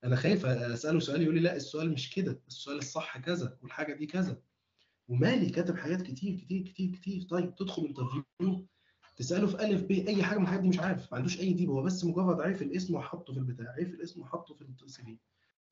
أنا 0.05 0.17
خايف 0.17 0.47
أسأله 0.47 1.01
سؤال 1.01 1.23
يقول 1.23 1.35
لي 1.35 1.41
لا 1.41 1.57
السؤال 1.57 1.93
مش 1.93 2.11
كده 2.15 2.43
السؤال 2.49 2.79
الصح 2.79 3.19
كذا 3.19 3.59
والحاجة 3.63 3.95
دي 3.95 4.07
كذا. 4.07 4.43
ومالي 5.09 5.51
كاتب 5.51 5.77
حاجات 5.77 6.03
كتير 6.03 6.35
كتير 6.37 6.63
كتير 6.63 6.91
كتير. 6.91 7.23
طيب 7.23 7.55
تدخل 7.55 7.83
interview 7.85 8.67
تسأله 9.17 9.47
في 9.47 9.55
ألف 9.65 9.83
ب 9.83 9.91
أي 9.91 10.23
حاجة 10.23 10.39
من 10.39 10.45
الحاجات 10.45 10.61
دي 10.63 10.69
مش 10.69 10.79
عارف 10.79 11.13
ما 11.13 11.17
عندوش 11.19 11.41
أي 11.41 11.53
deep 11.53 11.71
هو 11.71 11.83
بس 11.83 12.05
مجرد 12.05 12.41
عارف 12.41 12.63
الاسم 12.63 12.95
وحطه 12.95 13.33
في 13.33 13.39
البتاع 13.39 13.73
عارف 13.73 13.89
الاسم 13.89 14.21
وحطه 14.21 14.55
في 14.55 14.65
ال 14.85 15.03
CV 15.03 15.19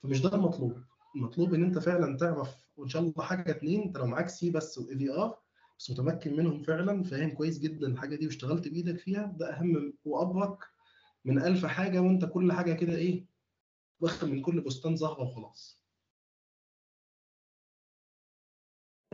فمش 0.02 0.20
ده 0.22 0.34
المطلوب. 0.34 0.78
المطلوب 1.16 1.54
إن 1.54 1.64
أنت 1.64 1.78
فعلا 1.78 2.16
تعرف 2.16 2.56
وإن 2.76 2.88
شاء 2.88 3.02
الله 3.02 3.24
حاجة 3.24 3.50
اتنين 3.50 3.82
أنت 3.82 3.96
لو 3.96 4.06
معاك 4.06 4.28
C 4.28 4.50
بس 4.50 4.78
و 4.78 4.98
AVR 4.98 5.38
بس 5.78 5.90
متمكن 5.90 6.36
منهم 6.36 6.62
فعلا 6.62 7.02
فاهم 7.02 7.30
كويس 7.30 7.58
جدا 7.58 7.86
الحاجة 7.86 8.16
دي 8.16 8.26
واشتغلت 8.26 8.68
بإيدك 8.68 8.98
فيها 8.98 9.26
ده 9.38 9.52
أهم 9.52 9.92
وابرك 10.04 10.58
من 11.24 11.42
ألف 11.42 11.66
حاجة 11.66 12.00
وأنت 12.02 12.24
كل 12.24 12.52
حاجة 12.52 12.72
كده 12.72 12.94
إيه 12.96 13.26
واخد 14.00 14.28
من 14.28 14.42
كل 14.42 14.60
بستان 14.60 14.96
زهرة 14.96 15.22
وخلاص. 15.22 15.83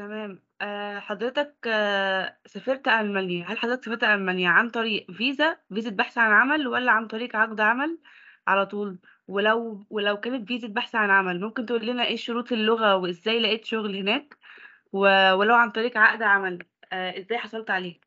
تمام. 0.00 0.42
آه، 0.60 0.98
حضرتك 0.98 1.56
آه، 1.66 2.38
سافرت 2.46 2.88
ألمانيا. 2.88 3.44
هل 3.48 3.58
حضرتك 3.58 3.84
سافرت 3.84 4.04
ألمانيا 4.04 4.48
عن 4.50 4.70
طريق 4.70 5.10
فيزا 5.10 5.56
فيزا 5.74 5.90
بحث 5.90 6.18
عن 6.18 6.30
عمل 6.32 6.66
ولا 6.68 6.92
عن 6.92 7.06
طريق 7.06 7.36
عقد 7.36 7.60
عمل؟ 7.60 7.98
على 8.48 8.66
طول. 8.66 8.98
ولو 9.28 9.86
ولو 9.90 10.16
كانت 10.20 10.48
فيزا 10.48 10.68
بحث 10.68 10.94
عن 10.94 11.10
عمل 11.10 11.40
ممكن 11.40 11.66
تقول 11.66 11.86
لنا 11.86 12.04
إيه 12.04 12.16
شروط 12.16 12.52
اللغة 12.52 12.96
وإزاي 12.96 13.40
لقيت 13.40 13.64
شغل 13.64 13.96
هناك؟ 13.96 14.36
و- 14.92 15.32
ولو 15.34 15.54
عن 15.54 15.70
طريق 15.70 15.96
عقد 15.98 16.22
عمل 16.22 16.58
آه، 16.92 17.18
إزاي 17.18 17.38
حصلت 17.38 17.70
عليه؟ 17.70 18.00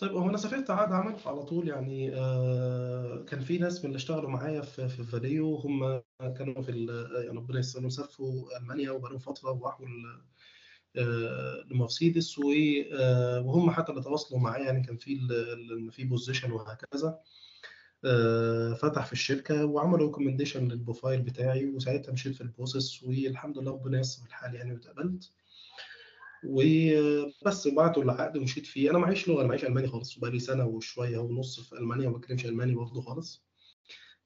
طيب 0.00 0.12
هو 0.12 0.28
أنا 0.30 0.36
سافرت 0.36 0.70
عقد 0.70 0.92
عمل 0.92 1.16
على 1.26 1.42
طول 1.42 1.68
يعني 1.68 2.14
آه 2.16 3.24
كان 3.28 3.40
في 3.40 3.58
ناس 3.58 3.78
من 3.80 3.86
اللي 3.86 3.96
اشتغلوا 3.96 4.30
معايا 4.30 4.60
في 4.60 4.88
في 4.88 5.04
Valeo 5.04 5.56
هم 5.56 6.02
كانوا 6.20 6.62
في 6.62 6.72
يعني 7.26 7.38
ربنا 7.38 7.58
يسلمهم 7.58 7.90
سافروا 7.90 8.58
ألمانيا 8.58 8.90
وبقالهم 8.90 9.18
فترة 9.18 9.50
وراحوا 9.50 9.86
آه 10.96 11.64
لمرسيدس 11.70 12.38
آه 12.92 13.40
وهم 13.40 13.70
حتى 13.70 13.92
اللي 13.92 14.02
تواصلوا 14.02 14.40
معايا 14.40 14.64
يعني 14.64 14.82
كان 14.86 14.96
في 14.96 15.18
في 15.90 16.04
position 16.04 16.52
وهكذا 16.52 17.20
آه 18.04 18.74
فتح 18.74 19.06
في 19.06 19.12
الشركة 19.12 19.64
وعملوا 19.66 20.06
recommendation 20.06 20.68
لل 20.68 20.80
profile 20.80 21.22
بتاعي 21.22 21.66
وساعتها 21.66 22.12
مشيت 22.12 22.34
في 22.34 22.40
ال 22.40 22.48
process 22.48 23.04
والحمد 23.04 23.58
لله 23.58 23.72
ربنا 23.72 23.98
ييسر 23.98 24.26
الحال 24.26 24.54
يعني 24.54 24.72
واتقبلت. 24.72 25.32
وبس 26.46 27.68
بعتوا 27.68 28.02
العقد 28.02 28.36
ومشيت 28.36 28.66
فيه. 28.66 28.90
أنا 28.90 28.98
معيش 28.98 29.28
لغة 29.28 29.40
أنا 29.40 29.48
معيش 29.48 29.64
ألماني 29.64 29.88
خالص 29.88 30.16
وبقالي 30.16 30.38
سنة 30.38 30.66
وشوية 30.66 31.18
ونص 31.18 31.60
في 31.60 31.72
ألمانيا 31.72 32.08
وما 32.08 32.18
بتكلمش 32.18 32.46
ألماني 32.46 32.74
برضه 32.74 33.00
خالص. 33.00 33.44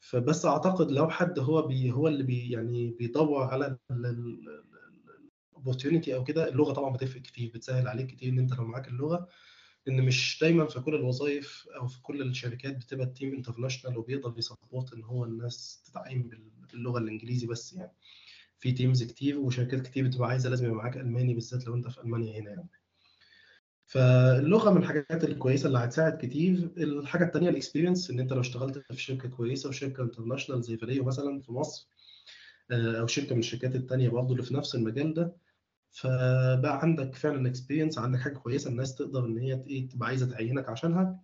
فبس 0.00 0.46
أعتقد 0.46 0.90
لو 0.90 1.08
حد 1.10 1.38
هو 1.38 1.62
بي 1.62 1.92
هو 1.92 2.08
اللي 2.08 2.22
بي 2.22 2.50
يعني 2.50 2.90
بيدور 2.90 3.42
على 3.42 3.78
ال 5.52 5.57
opportunity 5.57 6.14
أو 6.14 6.24
كده 6.24 6.48
اللغة 6.48 6.72
طبعا 6.72 6.92
بتفرق 6.92 7.22
كتير 7.22 7.50
بتسهل 7.54 7.88
عليك 7.88 8.06
كتير 8.06 8.32
إن 8.32 8.38
أنت 8.38 8.54
لو 8.54 8.64
معاك 8.64 8.88
اللغة. 8.88 9.28
إن 9.88 10.02
مش 10.06 10.38
دايما 10.40 10.66
في 10.66 10.80
كل 10.80 10.94
الوظائف 10.94 11.68
أو 11.80 11.86
في 11.86 12.02
كل 12.02 12.22
الشركات 12.22 12.76
بتبقى 12.76 13.06
ال 13.06 13.12
team 13.12 13.34
international 13.34 13.98
وبيقدر 13.98 14.34
ي 14.38 14.45
support 14.45 14.92
إن 14.92 15.02
هو 15.04 15.24
الناس 15.24 15.82
تتعين 15.86 16.30
باللغة 16.72 16.98
الإنجليزي 16.98 17.46
بس 17.46 17.72
يعني. 17.72 17.92
في 18.64 18.72
teams 18.72 19.02
كتير 19.02 19.38
وشركات 19.38 19.82
كتير 19.82 20.06
بتبقى 20.06 20.28
عايزة 20.28 20.50
لازم 20.50 20.64
يبقى 20.64 20.76
معاك 20.76 20.96
ألماني 20.96 21.34
بالذات 21.34 21.66
لو 21.66 21.74
أنت 21.74 21.88
في 21.88 22.00
ألمانيا 22.00 22.40
هنا 22.40 22.50
يعني. 22.50 22.68
فاللغة 23.86 24.70
من 24.70 24.76
الحاجات 24.76 25.24
الكويسة 25.24 25.66
اللي 25.66 25.78
هتساعد 25.78 26.18
كتير. 26.26 26.72
الحاجة 26.76 27.24
الثانية 27.24 27.48
ال 27.48 27.54
experience 27.54 28.10
إن 28.10 28.20
أنت 28.20 28.32
لو 28.32 28.40
اشتغلت 28.40 28.78
في 28.92 29.02
شركة 29.02 29.28
كويسة 29.28 29.68
وشركة 29.68 30.02
international 30.02 30.62
زي 30.62 30.76
Valeo 30.76 31.04
مثلا 31.04 31.40
في 31.40 31.52
مصر 31.52 31.88
أو 32.72 33.06
شركة 33.06 33.34
من 33.34 33.40
الشركات 33.40 33.74
الثانية 33.74 34.08
برضه 34.08 34.32
اللي 34.32 34.42
في 34.42 34.54
نفس 34.54 34.74
المجال 34.74 35.14
ده. 35.14 35.36
فبقى 35.90 36.80
عندك 36.82 37.14
فعلا 37.14 37.48
experience 37.48 37.98
عندك 37.98 38.20
حاجة 38.20 38.34
كويسة 38.34 38.70
الناس 38.70 38.94
تقدر 38.94 39.24
إن 39.26 39.38
هي 39.38 39.52
إيه 39.66 39.88
تبقى 39.88 40.08
عايزة 40.08 40.30
تعينك 40.30 40.68
عشانها. 40.68 41.20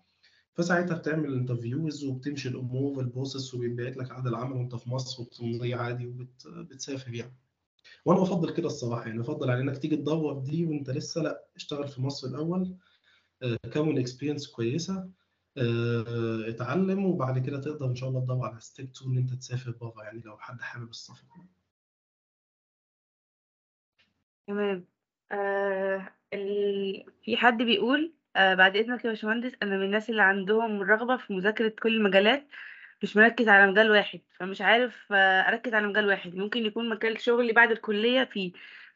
فساعتها 0.61 0.97
بتعمل 0.97 1.35
interviews 1.35 2.05
وبتمشي 2.05 2.49
الأمور 2.49 2.99
وال 2.99 3.11
process 3.11 3.55
وبيتبعت 3.55 3.97
لك 3.97 4.11
عقد 4.11 4.27
العمل 4.27 4.53
وأنت 4.57 4.75
في 4.75 4.91
مصر 4.91 5.23
وبتمضي 5.23 5.75
عادي 5.75 6.07
وبتسافر 6.07 7.15
يعني 7.15 7.37
وأنا 8.05 8.21
بفضل 8.21 8.55
كده 8.55 8.67
الصراحة 8.67 9.07
يعني 9.07 9.19
بفضل 9.19 9.51
على 9.51 9.61
إنك 9.61 9.79
تيجي 9.79 9.97
تدور 9.97 10.39
دي 10.39 10.67
وأنت 10.67 10.91
لسه 10.91 11.23
لأ 11.23 11.45
اشتغل 11.57 11.89
في 11.89 12.03
مصر 12.03 12.29
الأول 12.29 12.77
كون 13.73 13.99
experience 13.99 14.49
كويسة 14.49 15.11
اتعلم 16.49 17.05
وبعد 17.05 17.39
كده 17.47 17.61
تقدر 17.61 17.87
إن 17.87 17.95
شاء 17.95 18.09
الله 18.09 18.21
تدور 18.21 18.47
على 18.47 18.61
step 18.61 18.91
2 18.97 19.13
إن 19.13 19.19
أنت 19.19 19.35
تسافر 19.35 19.71
بره 19.71 20.03
يعني 20.05 20.21
لو 20.21 20.39
حد 20.39 20.61
حابب 20.61 20.91
السفر 20.91 21.25
تمام 24.47 24.85
آه. 25.33 26.09
في 27.25 27.37
حد 27.37 27.63
بيقول 27.63 28.13
آه 28.37 28.55
بعد 28.55 28.77
إذنك 28.77 29.05
يا 29.05 29.11
باشمهندس 29.11 29.53
أنا 29.63 29.77
من 29.77 29.85
الناس 29.85 30.11
اللي 30.11 30.23
عندهم 30.23 30.83
رغبة 30.83 31.17
في 31.17 31.33
مذاكرة 31.33 31.69
كل 31.83 31.95
المجالات 31.97 32.47
مش 33.03 33.17
مركز 33.17 33.49
على 33.49 33.73
مجال 33.73 33.91
واحد 33.91 34.21
فمش 34.39 34.61
عارف 34.61 35.13
آه 35.13 35.41
أركز 35.49 35.75
على 35.75 35.87
مجال 35.87 36.07
واحد. 36.07 36.35
ممكن 36.35 36.67
يكون 36.67 36.89
مجال 36.89 37.21
شغلي 37.21 37.53
بعد 37.53 37.71
الكلية 37.71 38.25
فيه. 38.25 38.53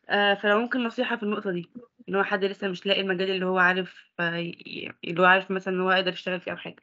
آه 0.09 0.35
فلو 0.35 0.61
ممكن 0.61 0.85
نصيحة 0.85 1.17
في 1.17 1.23
النقطة 1.23 1.51
دي 1.51 1.71
إن 2.09 2.15
هو 2.15 2.23
حد 2.25 2.45
لسه 2.45 2.69
مش 2.69 2.87
لاقي 2.87 3.01
المجال 3.01 3.31
اللي 3.31 3.47
هو 3.47 3.59
عارف 3.59 4.11
اللي 4.21 5.21
هو 5.21 5.25
عارف 5.25 5.51
مثلا 5.51 5.75
إن 5.75 5.81
هو 5.81 5.93
يقدر 5.93 6.13
يشتغل 6.13 6.41
فيه 6.41 6.51
أو 6.53 6.57
حاجة. 6.57 6.83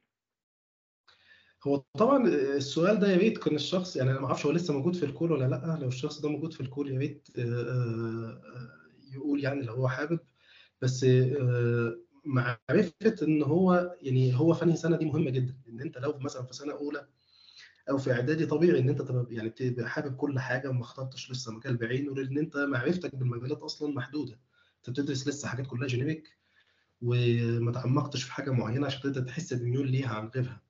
هو 1.68 1.78
طبعا 1.78 2.28
السؤال 2.28 2.99
ده 2.99 3.08
يا 3.08 3.18
ريت 3.18 3.38
كان 3.38 3.56
الشخص 3.56 3.95
يعني 3.95 4.12
أنا 4.12 4.20
ما 4.20 4.26
أعرفش 4.28 4.45
هو 4.45 4.52
لسه 4.52 4.74
موجود 4.74 4.95
في 4.95 5.06
ال 5.06 5.11
call 5.11 5.32
ولا 5.32 5.45
لأ. 5.45 5.78
لو 5.82 5.88
الشخص 5.88 6.22
ده 6.22 6.30
موجود 6.30 6.54
في 6.54 6.62
ال 6.62 6.68
call 6.68 6.91
يا 6.91 6.99
ريت 6.99 7.28
يقول 9.14 9.43
يعني 9.43 9.62
لو 9.62 9.74
هو 9.74 9.88
حابب. 9.88 10.20
بس 10.82 11.06
معرفة 12.26 13.15
إن 13.22 13.43
هو 13.43 13.95
يعني 14.01 14.39
هو 14.39 14.53
فني 14.53 14.76
سنة 14.76 14.97
دي 14.97 15.05
مهمة 15.05 15.30
جدا 15.32 15.55
إن 15.69 15.82
أنت 15.82 15.97
لو 15.97 16.17
مثلا 16.19 16.43
في 16.45 16.53
سنة 16.53 16.74
أولى 16.74 17.07
أو 17.89 17.97
في 17.97 18.11
إعدادي 18.11 18.45
طبيعي 18.45 18.80
إن 18.80 18.89
أنت 18.89 19.01
تبقى 19.01 19.26
يعني 19.36 19.49
بتبقى 19.49 19.89
حابب 19.89 20.15
كل 20.15 20.39
حاجة 20.39 20.69
وما 20.69 20.82
اخترتش 20.82 21.32
لسه 21.32 21.51
مجال 21.51 21.78
بعينه 21.78 22.15
لأن 22.15 22.38
أنت 22.38 22.57
معرفتك 22.57 23.15
بالمجالات 23.15 23.57
أصلا 23.61 23.93
محدودة. 23.93 24.39
أنت 24.78 24.89
بتدرس 24.89 25.28
لسه 25.28 25.47
حاجات 25.47 25.67
كلها 25.67 25.88
generic 25.88 26.38
وما 27.01 27.72
تعمقتش 27.72 28.24
في 28.24 28.32
حاجة 28.34 28.51
معينة 28.51 28.86
عشان 28.86 29.01
تقدر 29.01 29.22
تحس 29.22 29.53
بميول 29.53 29.91
ليها 29.91 30.09
عن 30.15 30.28
غيرها. 30.28 30.61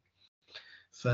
ف... 0.92 1.08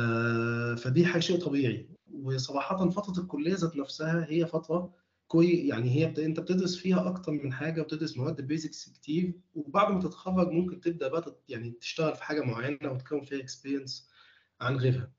فدي 0.82 1.06
حاجة 1.06 1.22
شيء 1.22 1.40
طبيعي. 1.40 1.90
وصراحه 2.14 2.90
فترة 2.90 3.24
الكلية 3.24 3.56
ذات 3.56 3.76
نفسها 3.78 4.26
هي 4.30 4.48
فترة 4.48 4.94
كوي 5.28 5.68
يعني 5.68 5.90
هي 5.96 6.06
بت... 6.12 6.20
انت 6.20 6.40
بتدرس 6.40 6.76
فيها 6.76 7.08
أكتر 7.08 7.32
من 7.32 7.54
حاجة 7.54 7.82
وبتدرس 7.82 8.18
مواد 8.18 8.42
basics 8.42 8.90
كتير 8.90 9.34
وبعد 9.56 9.94
ما 9.94 10.00
تتخرج 10.00 10.52
ممكن 10.52 10.82
تبدأ 10.82 11.08
بقى 11.08 11.22
تت... 11.22 11.38
يعني 11.50 11.72
تشتغل 11.82 12.16
في 12.16 12.24
حاجة 12.24 12.42
معينة 12.42 12.92
وتكون 12.92 13.22
فيها 13.22 13.40
experience 13.40 14.10
عن 14.62 14.76
غيرها. 14.78 15.12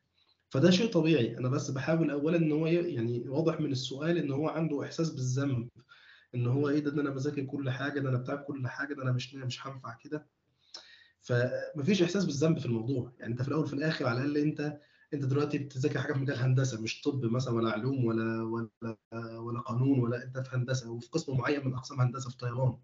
فده 0.51 0.71
شيء 0.71 0.91
طبيعي. 0.93 1.39
أنا 1.39 1.49
بس 1.49 1.71
بحاول 1.71 2.11
اولا 2.11 2.37
إن 2.37 2.53
هو 2.53 2.67
يعني 2.67 3.29
واضح 3.29 3.61
من 3.61 3.73
السؤال 3.73 4.19
إن 4.19 4.31
هو 4.31 4.49
عنده 4.49 4.85
إحساس 4.85 5.11
بالذنب 5.11 5.69
إن 6.35 6.47
هو 6.47 6.69
إيه 6.69 6.79
ده, 6.79 6.91
ده 6.91 7.03
أنا 7.03 7.11
بذاكر 7.11 7.43
كل 7.45 7.71
حاجة 7.71 8.01
ده 8.01 8.09
أنا 8.09 8.19
بتاع 8.19 8.35
كل 8.37 8.69
حاجة 8.69 8.95
ده 8.95 9.03
أنا 9.03 9.13
مش 9.13 9.35
مش 9.35 9.67
هنفع 9.67 9.95
كده. 10.05 10.27
فمفيش 11.21 12.03
إحساس 12.03 12.25
بالذنب 12.25 12.59
في 12.59 12.67
الموضوع. 12.67 13.13
يعني 13.19 13.33
أنت 13.33 13.43
في 13.43 13.49
الأول 13.49 13.65
وفي 13.65 13.73
الآخر 13.75 14.07
على 14.07 14.23
الأقل 14.23 14.37
أنت 14.39 14.81
أنت 15.15 15.25
دلوقتي 15.25 15.59
بتذاكر 15.59 15.99
حاجة 16.01 16.13
في 16.13 16.19
مجال 16.19 16.37
هندسة 16.39 16.81
مش 16.83 17.01
طب 17.03 17.25
مثلا 17.25 17.55
ولا 17.55 17.71
علوم 17.71 18.05
ولا 18.05 18.43
ولا 18.43 18.97
ولا 19.39 19.61
قانون 19.61 20.01
ولا 20.01 20.25
أنت 20.25 20.39
في 20.39 20.57
هندسة 20.57 20.91
وفي 20.91 21.09
قسم 21.09 21.37
معين 21.37 21.67
من 21.67 21.75
أقسام 21.75 22.01
هندسة 22.01 22.31
في 22.31 22.37
طيران. 22.37 22.79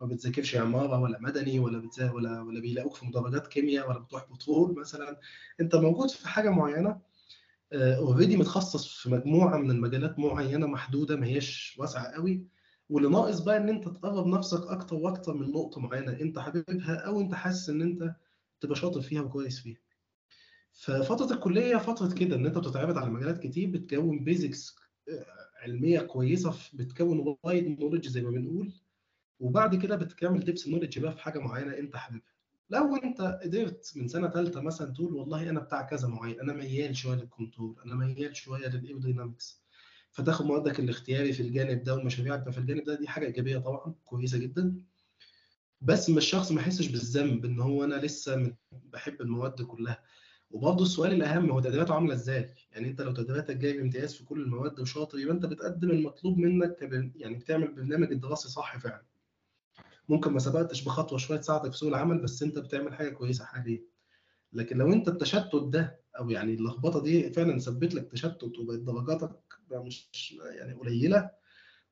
ما 0.00 0.06
بتذاكرش 0.06 0.56
عمارة 0.56 1.00
ولا 1.00 1.18
مدني 1.20 1.58
ولا 1.58 1.88
ولا 2.12 2.40
ولا 2.42 2.60
بيلاقوك 2.60 2.94
في 2.94 3.06
مدرجات 3.06 3.46
كيمياء 3.46 3.88
ولا 3.90 3.98
بتروح 3.98 4.26
بترول 4.32 4.74
مثلا. 4.80 5.20
أنت 5.60 5.76
موجود 5.76 6.10
في 6.10 6.28
حاجة 6.28 6.50
معينة 6.50 7.00
اوريدي 7.72 8.36
متخصص 8.36 8.88
في 9.02 9.10
مجموعة 9.10 9.58
من 9.58 9.70
المجالات 9.70 10.18
معينة 10.18 10.66
محدودة 10.66 11.16
ما 11.16 11.26
هياش 11.26 11.76
واسعة 11.78 12.06
قوي. 12.12 12.46
واللي 12.88 13.08
ناقص 13.08 13.40
بقى 13.40 13.56
إن 13.56 13.68
أنت 13.68 13.88
تقرب 13.88 14.26
نفسك 14.26 14.66
أكتر 14.66 14.96
وأكتر 14.96 15.34
من 15.34 15.50
نقطة 15.52 15.80
معينة 15.80 16.12
أنت 16.20 16.38
حاببها 16.38 16.94
أو 17.06 17.20
أنت 17.20 17.34
حاسس 17.34 17.68
إن 17.70 17.82
أنت 17.82 18.14
تبقى 18.60 18.76
شاطر 18.76 19.00
فيها 19.02 19.22
وكويس 19.22 19.60
فيها. 19.60 19.85
ففترة 20.76 21.34
الكلية 21.34 21.76
فترة 21.76 22.14
كده 22.14 22.36
إن 22.36 22.46
أنت 22.46 22.58
بتتعرض 22.58 22.98
على 22.98 23.10
مجالات 23.10 23.42
كتير 23.42 23.70
بتكون 23.70 24.24
basics 24.24 24.76
علمية 25.62 26.00
كويسة 26.00 26.54
بتكون 26.74 27.36
wide 27.44 27.80
knowledge 27.80 28.08
زي 28.08 28.22
ما 28.22 28.30
بنقول. 28.30 28.72
وبعد 29.40 29.74
كده 29.82 29.96
بتكمل 29.96 30.44
depth 30.44 30.68
knowledge 30.68 30.98
بقى 30.98 31.12
في 31.12 31.20
حاجة 31.20 31.38
معينة 31.38 31.78
أنت 31.78 31.96
حاببها. 31.96 32.22
لو 32.70 32.96
أنت 32.96 33.20
قدرت 33.42 33.92
من 33.96 34.08
سنة 34.08 34.28
ثالثه 34.30 34.60
مثلا 34.60 34.92
تقول 34.92 35.14
والله 35.14 35.50
أنا 35.50 35.60
بتاع 35.60 35.82
كذا 35.82 36.08
معين 36.08 36.40
أنا 36.40 36.52
ميال 36.52 36.96
شوية 36.96 37.16
لل 37.16 37.29
control 37.29 37.76
أنا 37.86 37.94
ميال 37.94 38.36
شوية 38.36 38.68
لل 38.68 38.81
aerodynamics 38.81 39.62
فتاخد 40.10 40.46
موادك 40.46 40.80
الاختياري 40.80 41.32
في 41.32 41.42
الجانب 41.42 41.82
ده 41.82 41.94
ومشاريعك 41.94 42.50
في 42.50 42.58
الجانب 42.58 42.84
ده 42.84 42.94
دي 42.94 43.08
حاجة 43.08 43.26
إيجابية 43.26 43.58
طبعا 43.58 43.94
كويسة 44.04 44.38
جدا. 44.38 44.74
بس 45.80 46.10
مش 46.10 46.16
الشخص 46.16 46.52
ما 46.52 46.60
يحسش 46.60 46.86
بالذنب 46.86 47.44
إن 47.44 47.60
هو 47.60 47.84
أنا 47.84 47.94
لسه 47.94 48.52
بحب 48.72 49.20
المواد 49.20 49.62
كلها. 49.62 50.02
وبرضه 50.50 50.84
السؤال 50.84 51.12
الأهم 51.12 51.50
هو 51.50 51.60
تدريباته 51.60 51.94
عاملة 51.94 52.14
إزاي؟ 52.14 52.54
يعني 52.72 52.88
أنت 52.88 53.00
لو 53.00 53.12
تدريباتك 53.12 53.56
جايب 53.56 53.80
امتياز 53.80 54.14
في 54.14 54.24
كل 54.24 54.40
المواد 54.42 54.80
وشاطر 54.80 55.18
يبقى 55.18 55.34
أنت 55.34 55.46
بتقدم 55.46 55.90
المطلوب 55.90 56.38
منك 56.38 56.76
يعني 57.16 57.34
بتعمل 57.34 57.74
برنامج 57.74 58.12
الدراسي 58.12 58.48
صح 58.48 58.78
فعلا. 58.78 59.02
ممكن 60.08 60.32
ما 60.32 60.38
سبقتش 60.38 60.84
بخطوة 60.84 61.18
شوية 61.18 61.38
تساعدك 61.38 61.72
في 61.72 61.78
سوق 61.78 61.88
العمل 61.88 62.18
بس 62.22 62.42
أنت 62.42 62.58
بتعمل 62.58 62.94
حاجة 62.94 63.08
كويسة 63.08 63.44
حاليا. 63.44 63.82
لكن 64.52 64.78
لو 64.78 64.92
أنت 64.92 65.08
التشتت 65.08 65.62
ده 65.64 66.00
أو 66.18 66.30
يعني 66.30 66.54
اللخبطة 66.54 67.02
دي 67.02 67.30
فعلا 67.30 67.58
سبت 67.58 67.94
لك 67.94 68.10
تشتت 68.10 68.58
وبقت 68.58 68.78
درجاتك 68.78 69.40
مش 69.70 70.36
يعني 70.58 70.72
قليلة 70.74 71.30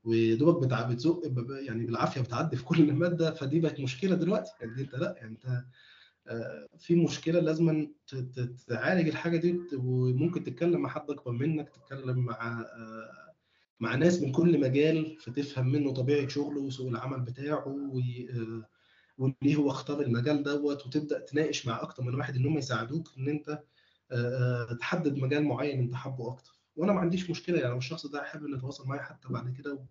ودوبك 0.04 0.86
بتزق 0.88 1.22
يعني 1.66 1.86
بالعافية 1.86 2.20
بتعدي 2.20 2.56
في 2.56 2.64
كل 2.64 2.92
ماده 2.92 3.34
فدي 3.34 3.60
بقت 3.60 3.80
مشكلة 3.80 4.14
دلوقتي 4.14 4.50
يعني 4.60 4.80
أنت 4.80 4.94
لأ 4.94 5.14
يعني 5.18 5.30
أنت 5.30 5.64
في 6.78 6.96
مشكلة 6.96 7.40
لازم 7.40 7.88
تعالج 8.68 9.08
الحاجة 9.08 9.36
دي 9.36 9.60
وممكن 9.76 10.44
تتكلم 10.44 10.80
مع 10.80 10.88
حد 10.88 11.10
أكبر 11.10 11.32
منك 11.32 11.68
تتكلم 11.68 12.18
مع 12.18 12.60
آه، 12.60 13.34
مع 13.80 13.94
ناس 13.94 14.22
من 14.22 14.32
كل 14.32 14.60
مجال 14.60 15.16
فتفهم 15.20 15.68
منه 15.72 15.92
طبيعة 15.92 16.28
شغله 16.28 16.60
وسوق 16.60 16.88
العمل 16.88 17.20
بتاعه 17.20 17.66
آه، 17.66 18.68
وليه 19.18 19.56
هو 19.56 19.70
اختار 19.70 20.00
المجال 20.00 20.42
دوت 20.42 20.86
وتبدأ 20.86 21.20
تناقش 21.20 21.66
مع 21.66 21.82
أكتر 21.82 22.02
من 22.02 22.14
واحد 22.14 22.36
إن 22.36 22.46
هم 22.46 22.58
يساعدوك 22.58 23.10
إن 23.18 23.28
أنت 23.28 23.48
آه، 24.10 24.70
آه، 24.70 24.74
تحدد 24.74 25.18
مجال 25.18 25.44
معين 25.44 25.78
أنت 25.78 25.94
حابه 25.94 26.28
أكتر. 26.32 26.52
وأنا 26.76 26.92
ما 26.92 27.00
عنديش 27.00 27.30
مشكلة 27.30 27.58
يعني 27.58 27.76
الشخص 27.76 28.06
ده 28.06 28.22
حابب 28.22 28.46
إنه 28.46 28.56
يتواصل 28.56 28.86
معايا 28.88 29.02
حتى 29.02 29.28
بعد 29.28 29.54
كده 29.58 29.86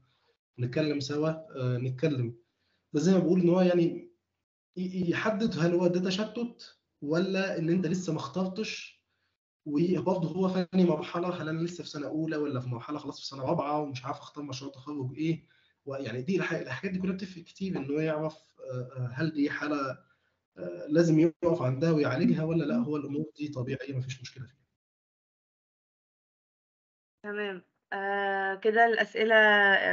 ونتكلم 0.59 0.99
سوا 0.99 1.29
آه، 1.29 1.77
نتكلم. 1.77 2.35
بس 2.93 3.01
زي 3.01 3.13
ما 3.13 3.19
بقول 3.19 3.41
إن 3.41 3.49
هو 3.49 3.61
يعني 3.61 4.12
يحدد 4.75 5.59
هل 5.59 5.73
هو 5.73 5.87
ده 5.87 5.99
تشتت 6.09 6.77
ولا 7.01 7.57
إن 7.59 7.69
أنت 7.69 7.85
لسه 7.87 8.13
ما 8.13 8.19
اخترتش. 8.19 9.03
وبرضه 9.65 10.27
هو 10.29 10.49
فاني 10.49 10.85
مرحلة 10.85 11.29
هل 11.41 11.49
أنا 11.49 11.59
لسه 11.61 11.83
في 11.83 11.89
سنة 11.89 12.07
أولى 12.07 12.37
ولا 12.37 12.59
في 12.59 12.67
مرحلة 12.69 12.99
خلاص 12.99 13.19
في 13.19 13.25
سنة 13.27 13.43
رابعة 13.43 13.79
ومش 13.79 14.05
عارف 14.05 14.17
أختار 14.17 14.43
مشروع 14.43 14.71
تخرج 14.71 15.17
إيه. 15.17 15.47
ويعني 15.85 16.21
دي 16.21 16.35
الح- 16.37 16.53
الحاجات 16.53 16.91
دي 16.93 16.99
كلها 16.99 17.13
بتفرق 17.15 17.43
كتير 17.43 17.77
إن 17.77 17.91
هو 17.91 17.99
يعرف 17.99 18.35
آه، 18.59 18.89
آه، 18.97 19.07
هل 19.13 19.31
دي 19.31 19.49
حالة 19.49 19.99
آه، 20.57 20.87
لازم 20.89 21.19
يقف 21.19 21.61
عندها 21.61 21.91
ويعالجها 21.91 22.43
ولا 22.43 22.63
لأ. 22.65 22.75
هو 22.77 22.97
الأمور 22.97 23.25
دي 23.37 23.47
طبيعية 23.47 23.93
مفيش 23.97 24.21
مشكلة 24.21 24.45
فيها. 24.45 24.57
تمام. 27.23 27.63
آه 27.93 28.55
كده 28.55 28.85
الأسئلة 28.85 29.35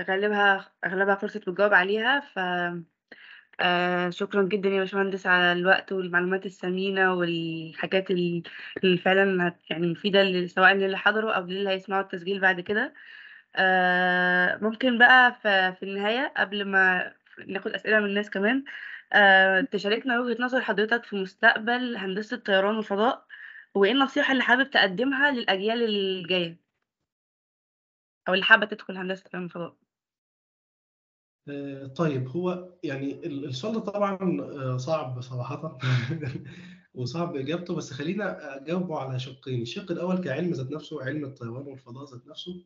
غالبها 0.03 0.73
أغلبها 0.85 1.15
فرصة 1.15 1.41
بتجاوب 1.41 1.73
عليها. 1.75 2.21
ف 2.21 2.39
آه 3.61 4.11
شكرا 4.11 4.43
جدا 4.43 4.69
يا 4.69 4.79
باشمهندس 4.81 5.27
على 5.27 5.53
الوقت 5.53 5.93
والمعلومات 5.93 6.47
الثمينة 6.47 7.15
والحاجات 7.15 8.11
ال- 8.11 8.43
اللي 8.85 8.99
فعلا 8.99 9.55
يعني 9.71 9.87
مفيدة 9.87 10.47
سواء 10.47 10.73
للي 10.75 10.97
حضروا 10.99 11.33
أو 11.33 11.45
للي 11.47 11.71
هيسمعوا 11.71 12.03
التسجيل 12.03 12.41
بعد 12.41 12.61
كده. 12.61 12.95
آه 13.57 14.57
ممكن 14.63 14.99
بقى 14.99 15.33
في, 15.43 15.77
النهاية 15.85 16.35
قبل 16.37 16.65
ما 16.65 17.15
ناخد 17.47 17.73
أسئلة 17.73 18.01
من 18.01 18.07
الناس 18.07 18.31
كمان 18.31 18.65
آه 19.13 19.61
تشاركنا 19.61 20.21
وجهة 20.21 20.43
نظر 20.43 20.61
حضرتك 20.63 21.05
في 21.05 21.17
مستقبل 21.17 21.97
هندسة 21.97 22.37
الطيران 22.37 22.77
والفضاء 22.77 23.27
وإيه 23.75 23.93
النصيحة 23.93 24.33
اللي 24.33 24.43
حابب 24.45 24.71
تقدمها 24.71 25.31
للأجيال 25.31 25.83
الجاية 25.85 26.61
أو 28.29 28.35
اللي 28.35 28.45
حابة 28.45 28.67
تدخل 28.67 28.97
هندسة 28.97 29.25
الطيران 29.27 29.43
والفضاء؟ 29.45 29.90
طيب 31.97 32.29
هو 32.29 32.75
يعني 32.85 33.27
ال- 33.27 33.45
السؤال 33.45 33.75
ده 33.75 33.81
طبعا 33.81 34.41
آه، 34.43 34.77
صعب 34.77 35.21
صراحة 35.21 35.79
وصعب 36.95 37.37
إجابته 37.37 37.75
بس 37.75 37.91
خلينا 37.93 38.57
أجاوبه 38.63 38.99
على 38.99 39.19
شقين. 39.19 39.63
الشق 39.63 39.93
الأول 39.93 40.19
كعلم 40.19 40.53
ذات 40.53 40.71
نفسه 40.71 41.03
علم 41.05 41.25
الطيران 41.25 41.67
والفضاء 41.67 42.05
ذات 42.15 42.27
نفسه 42.27 42.65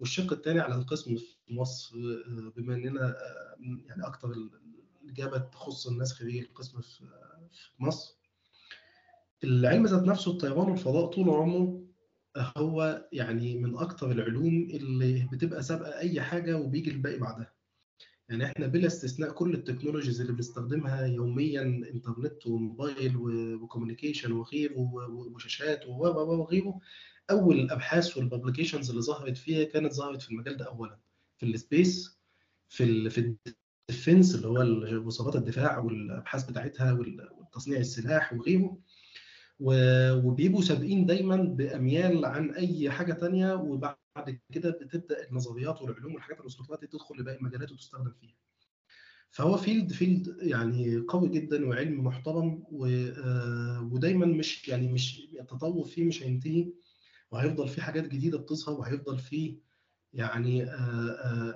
والشق 0.00 0.32
الثاني 0.32 0.60
على 0.60 0.74
القسم 0.74 1.16
في 1.16 1.36
مصر 1.48 1.96
آه، 1.96 2.52
بما 2.56 2.74
إننا 2.74 3.08
آه، 3.08 3.56
يعني 3.88 4.02
ال- 4.24 4.50
الإجابة 5.04 5.38
تخص 5.38 5.86
الناس 5.86 6.12
خريج 6.12 6.36
القسم 6.44 6.80
في 6.80 7.04
مصر. 7.78 8.14
العلم 9.44 9.86
ذات 9.86 10.02
نفسه 10.02 10.30
الطيران 10.30 10.70
والفضاء 10.70 11.06
طول 11.06 11.28
عمره 11.30 11.80
هو 12.56 13.08
يعني 13.12 13.58
من 13.58 13.78
أكتر 13.78 14.10
العلوم 14.10 14.68
اللي 14.70 15.28
بتبقى 15.32 15.62
سابقة 15.62 15.98
أي 15.98 16.20
حاجة 16.20 16.56
وبيجي 16.56 16.90
الباقي 16.90 17.18
بعدها. 17.18 17.52
يعني 18.30 18.44
إحنا 18.44 18.66
بلا 18.66 18.86
استثناء 18.86 19.30
كل 19.30 19.54
ال 19.54 19.59
technologies 19.59 20.20
اللي 20.20 20.32
بنستخدمها 20.32 21.06
يوميا 21.06 21.62
إنترنت 21.62 22.46
وموبايل 22.46 23.16
و 23.62 23.67
communication 23.67 24.32
وغيره 24.32 24.78
وشاشات 25.34 25.86
وغيره. 25.86 26.80
أول 27.30 27.60
الأبحاث 27.60 28.16
وال 28.16 28.27
publications 28.27 28.90
اللي 28.90 29.02
ظهرت 29.02 29.36
فيها 29.36 29.64
كانت 29.64 29.92
ظهرت 29.92 30.22
في 30.22 30.30
المجال 30.30 30.56
ده 30.56 30.64
اولا. 30.64 30.98
في 31.38 31.46
ال 31.46 31.58
space 31.58 32.18
في 32.68 32.84
ال 32.84 33.10
في 33.10 33.36
ال 33.88 33.94
defense 33.94 34.34
اللي 34.34 34.48
هو 34.48 35.06
وزارات 35.06 35.36
الدفاع 35.36 35.78
والأبحاث 35.78 36.50
بتاعتها 36.50 36.98
وتصنيع 37.40 37.78
السلاح 37.78 38.32
وغيره. 38.32 38.78
وبيبقوا 39.60 40.62
سابقين 40.62 41.06
دايما 41.06 41.36
بأميال 41.36 42.24
عن 42.24 42.50
أي 42.50 42.90
حاجة 42.90 43.12
تانية 43.12 43.54
وبعد 43.54 43.96
كده 44.52 44.70
بتبدأ 44.70 45.28
النظريات 45.28 45.82
والعلوم 45.82 46.14
والحاجات 46.14 46.38
دي 46.80 46.86
تدخل 46.86 47.16
لباقي 47.16 47.36
المجالات 47.36 47.72
وتستخدم 47.72 48.12
فيها. 48.20 48.34
فهو 49.30 49.56
field 49.56 49.92
field 49.92 50.36
يعني 50.40 50.98
قوي 50.98 51.28
جدا 51.28 51.68
وعلم 51.68 52.04
محترم 52.04 52.64
آه، 52.84 53.88
ودايما 53.92 54.26
مش 54.26 54.68
يعني 54.68 54.92
مش 54.92 55.28
التطور 55.40 55.84
فيه 55.84 56.04
مش 56.04 56.22
هينتهي 56.22 56.72
وهيفضل 57.30 57.68
فيه 57.68 57.82
حاجات 57.82 58.08
جديدة 58.08 58.38
بتظهر 58.38 58.80
وهيفضل 58.80 59.18
فيه 59.18 59.56
يعني 60.12 60.64
آه، 60.64 61.10
آه، 61.10 61.54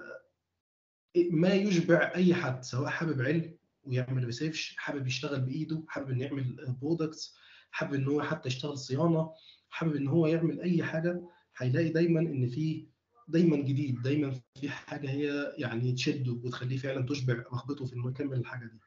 ما 1.31 1.55
يشبع 1.55 2.13
أي 2.15 2.35
حد 2.35 2.65
سواء 2.65 2.89
حابب 2.89 3.23
علم 3.23 3.57
ويعمل 3.85 4.25
research 4.25 4.77
حابب 4.79 5.07
يشتغل 5.07 5.41
بإيده 5.41 5.85
حابب 5.89 6.11
إنه 6.11 6.25
يعمل 6.25 6.77
products 6.83 7.37
حابب 7.71 7.95
إن 7.95 8.09
هو 8.09 8.23
حتى 8.23 8.49
يشتغل 8.49 8.79
صيانة 8.79 9.33
حابب 9.71 9.97
إن 9.97 10.09
هو 10.09 10.27
يعمل 10.27 10.61
أي 10.61 10.83
حاجة 10.83 11.23
هيلاقي 11.57 11.89
دايما 11.89 12.21
إن 12.21 12.47
في 12.49 12.87
دايما 13.29 13.57
جديد 13.57 14.03
دايما 14.03 14.41
في 14.61 14.69
حاجة 14.69 15.11
هي 15.11 15.55
يعني 15.59 15.93
تشده 15.93 16.33
وتخليه 16.33 16.77
فعلا 16.77 17.07
تشبع 17.07 17.35
رغبته 17.53 17.85
في 17.85 17.95
إنه 17.95 18.11
يكمل 18.11 18.39
الحاجة 18.39 18.67
دي. 18.67 18.79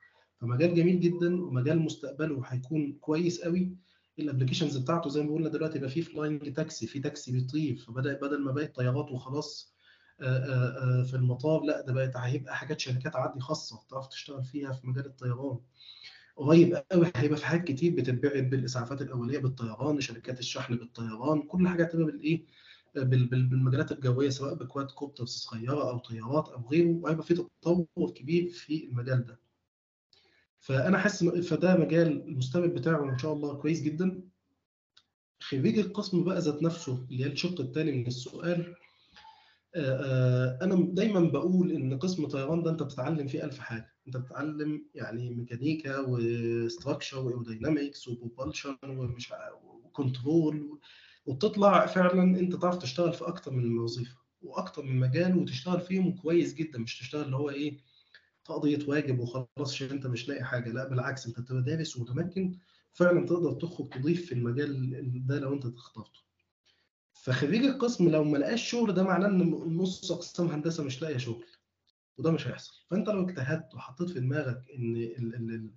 فمجال 0.42 0.76
جميل 0.76 1.00
جدا 1.00 1.42
ومجال 1.44 1.80
مستقبله 1.80 2.42
هيكون 2.46 2.98
كويس 3.02 3.42
قوي. 3.42 3.78
ال 4.20 4.24
applications 4.24 4.78
بتاعته 4.78 5.10
زي 5.10 5.24
ما 5.24 5.34
قلنا 5.34 5.50
دلوقتي 5.50 5.78
يبقى 5.78 5.90
فيه 5.90 6.02
flying 6.02 6.54
taxi 6.54 6.88
في 6.88 7.00
تاكسي 7.00 7.32
بيطير. 7.32 7.78
فبدا 7.78 8.14
بدل 8.14 8.44
ما 8.44 8.52
بقت 8.52 8.76
طيارات 8.76 9.12
وخلاص 9.12 9.78
في 11.08 11.12
المطار 11.14 11.64
لا 11.64 11.82
ده 11.82 11.94
بقت 11.94 12.18
هيبقى 12.18 12.56
حاجات 12.56 12.80
شركات 12.80 13.16
عادي 13.16 13.40
خاصة 13.40 13.80
تعرف 13.90 14.08
تشتغل 14.08 14.44
فيها 14.44 14.72
في 14.72 14.88
مجال 14.88 15.06
الطيران. 15.06 15.60
قريب 16.38 16.76
قوي 16.92 17.12
هيبقى 17.16 17.38
في 17.38 17.46
حاجات 17.46 17.64
كتير 17.68 17.96
بتتبعت 17.96 18.44
بالإسعافات 18.44 19.02
الأولية 19.02 19.40
بالطيران 19.40 20.02
شركات 20.02 20.40
الشحن 20.40 20.76
بالطيران 20.76 21.42
كل 21.42 21.68
حاجة 21.68 21.84
هتبقى 21.84 22.06
بالايه 22.06 22.46
بالمجالات 22.96 23.92
الجوية 23.92 24.30
سواء 24.30 24.54
ب 24.54 24.92
quadcopters 24.92 25.30
صغيره 25.30 25.90
أو 25.90 25.98
طيارات 25.98 26.50
أو 26.50 26.70
غيره 26.70 26.90
وهيبقى 27.02 27.24
في 27.26 27.34
تطور 27.34 28.12
كبير 28.16 28.50
في 28.50 28.86
المجال 28.86 29.26
ده. 29.26 29.40
فأنا 30.60 30.98
حاسس 30.98 31.24
فده 31.26 31.78
مجال 31.78 32.28
المستقبل 32.28 32.68
بتاعه 32.68 33.10
إن 33.14 33.18
شاء 33.18 33.34
الله 33.34 33.54
كويس 33.54 33.82
جدا. 33.82 34.22
خريج 35.40 35.80
القسم 35.80 36.24
بقى 36.24 36.40
ذات 36.40 36.64
نفسه 36.64 37.06
اللي 37.12 37.24
هي 37.24 37.28
الشق 37.32 37.62
الثاني 37.62 37.92
من 37.92 38.08
السؤال 38.08 38.76
أنا 39.76 40.88
دايما 40.94 41.20
بقول 41.20 41.72
إن 41.72 42.00
قسم 42.00 42.28
طيران 42.28 42.64
ده 42.64 42.72
أنت 42.72 42.84
بتتعلم 42.84 43.28
فيه 43.28 43.44
ألف 43.44 43.60
حاجة. 43.60 43.94
أنت 44.08 44.18
بتتعلم 44.18 44.86
يعني 44.96 45.30
ميكانيكا 45.30 46.00
وستراكشر 46.00 47.20
وايروداينامكس 47.20 48.08
وبروبلشن 48.08 48.78
ومش 48.84 49.34
وكنترول 49.84 50.80
وبتطلع 51.26 51.86
فعلا 51.86 52.24
أنت 52.40 52.56
تعرف 52.56 52.78
تشتغل 52.78 53.14
في 53.14 53.28
أكتر 53.28 53.52
من 53.52 53.78
وظيفة 53.80 54.18
وأكتر 54.42 54.84
من 54.84 55.00
مجال 55.00 55.38
وتشتغل 55.38 55.82
فيهم 55.82 56.12
كويس 56.16 56.54
جدا 56.54 56.80
مش 56.80 57.00
تشتغل 57.00 57.26
اللي 57.26 57.36
هو 57.36 57.50
إيه 57.50 57.78
تقضية 58.46 58.80
واجب 58.88 59.20
وخلاص 59.20 59.48
عشان 59.74 59.90
أنت 59.90 60.08
مش 60.08 60.30
لاقي 60.30 60.44
حاجة. 60.44 60.70
لا 60.70 60.90
بالعكس 60.90 61.28
أنت 61.28 61.40
بتبقى 61.40 61.62
دارس 61.64 61.98
ومتمكن 61.98 62.58
فعلا 62.94 63.26
تقدر 63.26 63.54
تخرج 63.54 63.90
تضيف 63.90 64.26
في 64.26 64.32
المجال 64.32 65.26
ده 65.28 65.40
لو 65.40 65.54
أنت 65.54 65.66
اخترته. 65.66 66.27
فخريج 67.28 67.64
القسم 67.66 68.10
لو 68.10 68.24
ما 68.24 68.38
لقاش 68.38 68.70
شغل 68.70 68.94
ده 68.94 69.04
معناه 69.04 69.28
إن 69.28 69.50
نص 69.78 70.12
أقسام 70.12 70.48
هندسة 70.48 70.84
مش 70.84 71.02
لاقية 71.02 71.18
شغل 71.18 71.46
وده 72.18 72.32
مش 72.32 72.48
هيحصل. 72.48 72.74
فأنت 72.90 73.10
لو 73.10 73.22
اجتهدت 73.30 73.76
وحطيت 73.76 74.10
في 74.10 74.20
دماغك 74.20 74.72
إن 74.76 75.72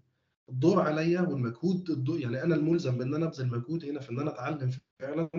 الدور 0.49 0.81
عليا 0.81 1.21
والمجهود 1.21 1.91
الدور 1.91 2.21
يعني 2.21 2.43
أنا 2.43 2.55
الملزم 2.55 2.99
بإن 2.99 3.15
أنا 3.15 3.27
أبذل 3.27 3.49
مجهود 3.49 3.85
هنا 3.85 4.01
في 4.01 4.11
إن 4.11 4.21
أنا 4.21 4.31
أتعلم 4.31 4.71
فعلا 4.99 5.31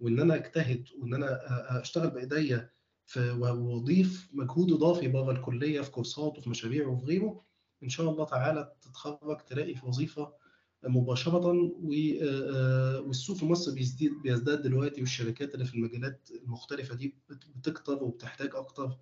وإن 0.00 0.20
أنا 0.20 0.34
أجتهد 0.34 0.88
وإن 0.98 1.14
أنا 1.14 1.40
أشتغل 1.80 2.10
بإيديا 2.10 2.70
وأضيف 3.16 4.28
مجهود 4.32 4.72
إضافي 4.72 5.08
بره 5.08 5.30
الكلية 5.32 5.80
في 5.80 5.90
كورسات 5.90 6.38
وفي 6.38 6.50
مشاريع 6.50 6.86
وفي 6.88 7.04
غيره 7.06 7.42
إن 7.82 7.88
شاء 7.88 8.10
الله 8.10 8.24
تعالى 8.24 8.72
تتخرج 8.82 9.40
تلاقي 9.40 9.74
في 9.74 9.86
وظيفة 9.86 10.32
مباشرة 10.88 11.46
والسوق 13.06 13.36
في 13.36 13.44
مصر 13.46 13.74
بيزداد 13.74 14.10
بيزداد 14.22 14.62
دلوقتي 14.62 15.00
والشركات 15.00 15.54
اللي 15.54 15.64
في 15.64 15.74
المجالات 15.74 16.28
المختلفة 16.42 16.94
دي 16.94 17.14
بتكتر 17.56 18.04
وبتحتاج 18.04 18.50
أكتر 18.54 18.96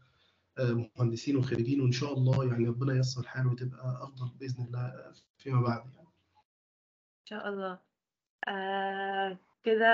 مهندسين 0.99 1.37
وخريجين 1.37 1.81
وإن 1.81 1.93
شاء 1.93 2.13
الله 2.13 2.45
يعني 2.53 2.69
ربنا 2.69 2.95
ييسر 2.95 3.21
الحال 3.21 3.47
وتبقى 3.47 3.99
أفضل 4.03 4.39
بإذن 4.39 4.65
الله 4.65 5.13
فيما 5.39 5.61
بعد 5.63 5.87
يعني. 5.95 6.09
إن 7.21 7.27
شاء 7.29 7.49
الله. 7.49 7.79
آه 8.49 9.39
كده 9.63 9.87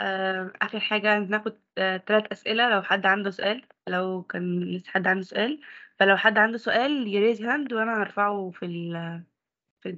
آه 0.00 0.52
آخر 0.62 0.80
حاجة 0.80 1.18
ناخد 1.18 1.56
آه 1.78 1.96
ثلاث 1.96 2.24
أسئلة. 2.32 2.70
لو 2.70 2.82
حد 2.82 3.06
عنده 3.06 3.30
سؤال 3.30 3.62
لو 3.88 4.22
كان 4.22 4.60
لسه 4.64 4.90
حد 4.90 5.06
عنده 5.06 5.22
سؤال 5.22 5.60
فلو 5.98 6.16
حد 6.16 6.38
عنده 6.38 6.58
سؤال 6.58 7.06
يريز 7.08 7.42
هاند 7.42 7.72
وأنا 7.72 8.02
هرفعه 8.02 8.50
في 8.50 8.66
ال 8.66 9.22
في 9.82 9.88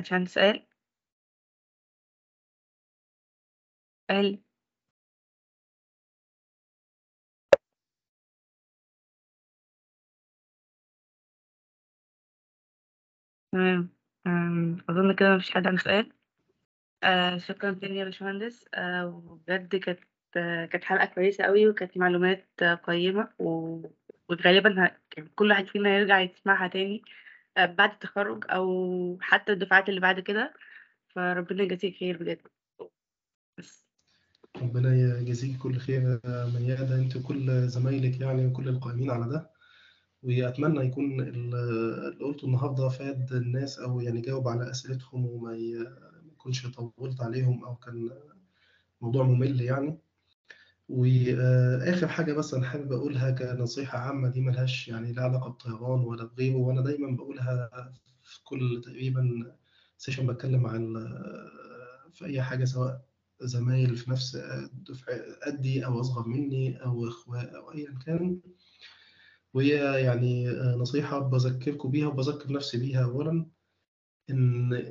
عشان 0.00 0.26
سؤال. 0.26 0.66
سؤال. 4.08 4.38
تمام. 13.52 13.90
أظن 14.90 15.14
كده 15.16 15.36
مفيش 15.36 15.50
حد 15.50 15.66
عنده 15.66 15.82
سؤال. 15.82 16.12
آه 17.02 17.38
شكرا 17.38 17.72
تاني 17.72 17.96
يا 17.98 18.04
باشمهندس. 18.04 18.66
آه 18.74 19.06
وبجد 19.06 19.76
كانت 19.76 20.00
كانت 20.72 20.84
حلقة 20.84 21.04
كويسة 21.06 21.44
قوي 21.44 21.68
وكانت 21.68 21.98
معلومات 21.98 22.64
قيمة 22.84 23.34
و... 23.38 23.82
وغالبا 24.28 24.84
ه... 24.86 25.00
كل 25.36 25.50
واحد 25.50 25.66
فينا 25.66 25.90
يرجع 25.98 26.20
يسمعها 26.20 26.68
تاني. 26.68 27.02
بعد 27.58 27.90
التخرج 27.92 28.44
أو 28.50 29.18
حتى 29.20 29.52
الدفعات 29.52 29.88
اللي 29.88 30.00
بعد 30.00 30.20
كده 30.20 30.54
فربنا 31.08 31.62
يجازيك 31.62 31.96
خير 31.96 32.16
بجد. 32.18 32.48
بس. 33.58 33.86
ربنا 34.56 34.94
يجازيك 35.20 35.58
كل 35.58 35.76
خير 35.78 36.02
يا 36.24 36.46
ميادة 36.46 36.94
أنت 36.94 37.16
وكل 37.16 37.68
زمايلك 37.68 38.20
يعني 38.20 38.46
وكل 38.46 38.68
القائمين 38.68 39.10
على 39.10 39.28
ده. 39.28 39.50
وأتمنى 40.22 40.86
يكون 40.86 41.20
اللي 41.20 42.24
قلته 42.24 42.44
النهارده 42.46 42.88
فاد 42.88 43.32
الناس 43.32 43.78
أو 43.78 44.00
يعني 44.00 44.20
جاوب 44.20 44.48
على 44.48 44.70
أسئلتهم 44.70 45.26
وما 45.26 45.56
يكونش 46.32 46.66
طولت 46.66 47.20
عليهم 47.20 47.64
أو 47.64 47.76
كان 47.76 48.10
موضوع 49.00 49.24
ممل 49.24 49.60
يعني. 49.60 49.98
وآخر 50.90 52.08
حاجة 52.08 52.32
بس 52.32 52.54
أنا 52.54 52.66
حابب 52.66 52.92
أقولها 52.92 53.30
كنصيحة 53.30 53.98
عامة 53.98 54.28
دي 54.28 54.40
ملهاش 54.40 54.88
يعني 54.88 55.12
لا 55.12 55.22
علاقة 55.22 55.48
بطيران 55.50 56.00
ولا 56.00 56.24
بغيره 56.24 56.56
وأنا 56.56 56.80
دايما 56.80 57.16
بقولها 57.16 57.70
في 58.22 58.44
كل 58.44 58.80
تقريبا 58.84 59.52
سيشن 59.98 60.26
بتكلم 60.26 60.66
عن 60.66 60.94
في 62.12 62.24
أي 62.26 62.42
حاجة 62.42 62.64
سواء 62.64 63.04
زمايل 63.40 63.96
في 63.96 64.10
نفس 64.10 64.36
دفع 64.72 65.12
قدي 65.46 65.86
أو 65.86 66.00
أصغر 66.00 66.28
مني 66.28 66.84
أو 66.84 67.08
إخوة 67.08 67.40
أو 67.42 67.72
ايا 67.72 67.94
كان. 68.06 68.40
وهي 69.54 70.02
يعني 70.04 70.48
نصيحة 70.76 71.18
بذكركم 71.18 71.90
بيها 71.90 72.06
وبذكر 72.06 72.52
نفسي 72.52 72.78
بيها. 72.78 73.04
أولا 73.04 73.46
إن 74.30 74.82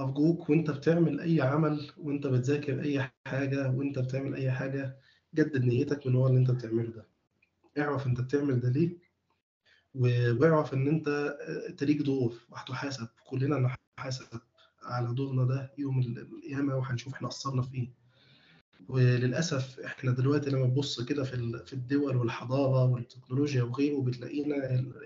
أرجوك 0.00 0.50
وأنت 0.50 0.70
بتعمل 0.70 1.20
أي 1.20 1.40
عمل 1.40 1.90
وأنت 1.96 2.26
بتذاكر 2.26 2.82
أي 2.82 3.10
حاجة 3.26 3.70
وأنت 3.70 3.98
بتعمل 3.98 4.34
أي 4.34 4.50
حاجة 4.50 4.96
جدد 5.34 5.64
نيتك 5.64 6.06
من 6.06 6.14
ورا 6.14 6.28
اللي 6.28 6.40
أنت 6.40 6.50
بتعمله 6.50 6.90
ده. 6.90 7.06
اعرف 7.78 8.06
أنت 8.06 8.20
بتعمل 8.20 8.60
ده 8.60 8.68
ليه 8.68 8.98
واعرف 9.94 10.74
إن 10.74 10.88
أنت 10.88 11.36
تليك 11.78 12.02
دور 12.02 12.34
وهتحاسب 12.48 13.08
كلنا 13.26 13.76
هنحاسب 13.98 14.26
على 14.82 15.14
دورنا 15.14 15.44
ده 15.44 15.74
يوم 15.78 16.00
القيامة 16.00 16.76
وهنشوف 16.76 17.14
إحنا 17.14 17.28
قصرنا 17.28 17.62
في 17.62 17.74
إيه 17.74 17.92
وللأسف 18.88 19.80
إحنا 19.80 20.10
دلوقتي 20.10 20.50
لما 20.50 20.66
تبص 20.66 21.00
كده 21.00 21.24
في 21.24 21.62
في 21.66 21.72
الدول 21.72 22.16
والحضارة 22.16 22.84
والتكنولوجيا 22.84 23.62
وغيره 23.62 24.02
بتلاقينا 24.02 24.56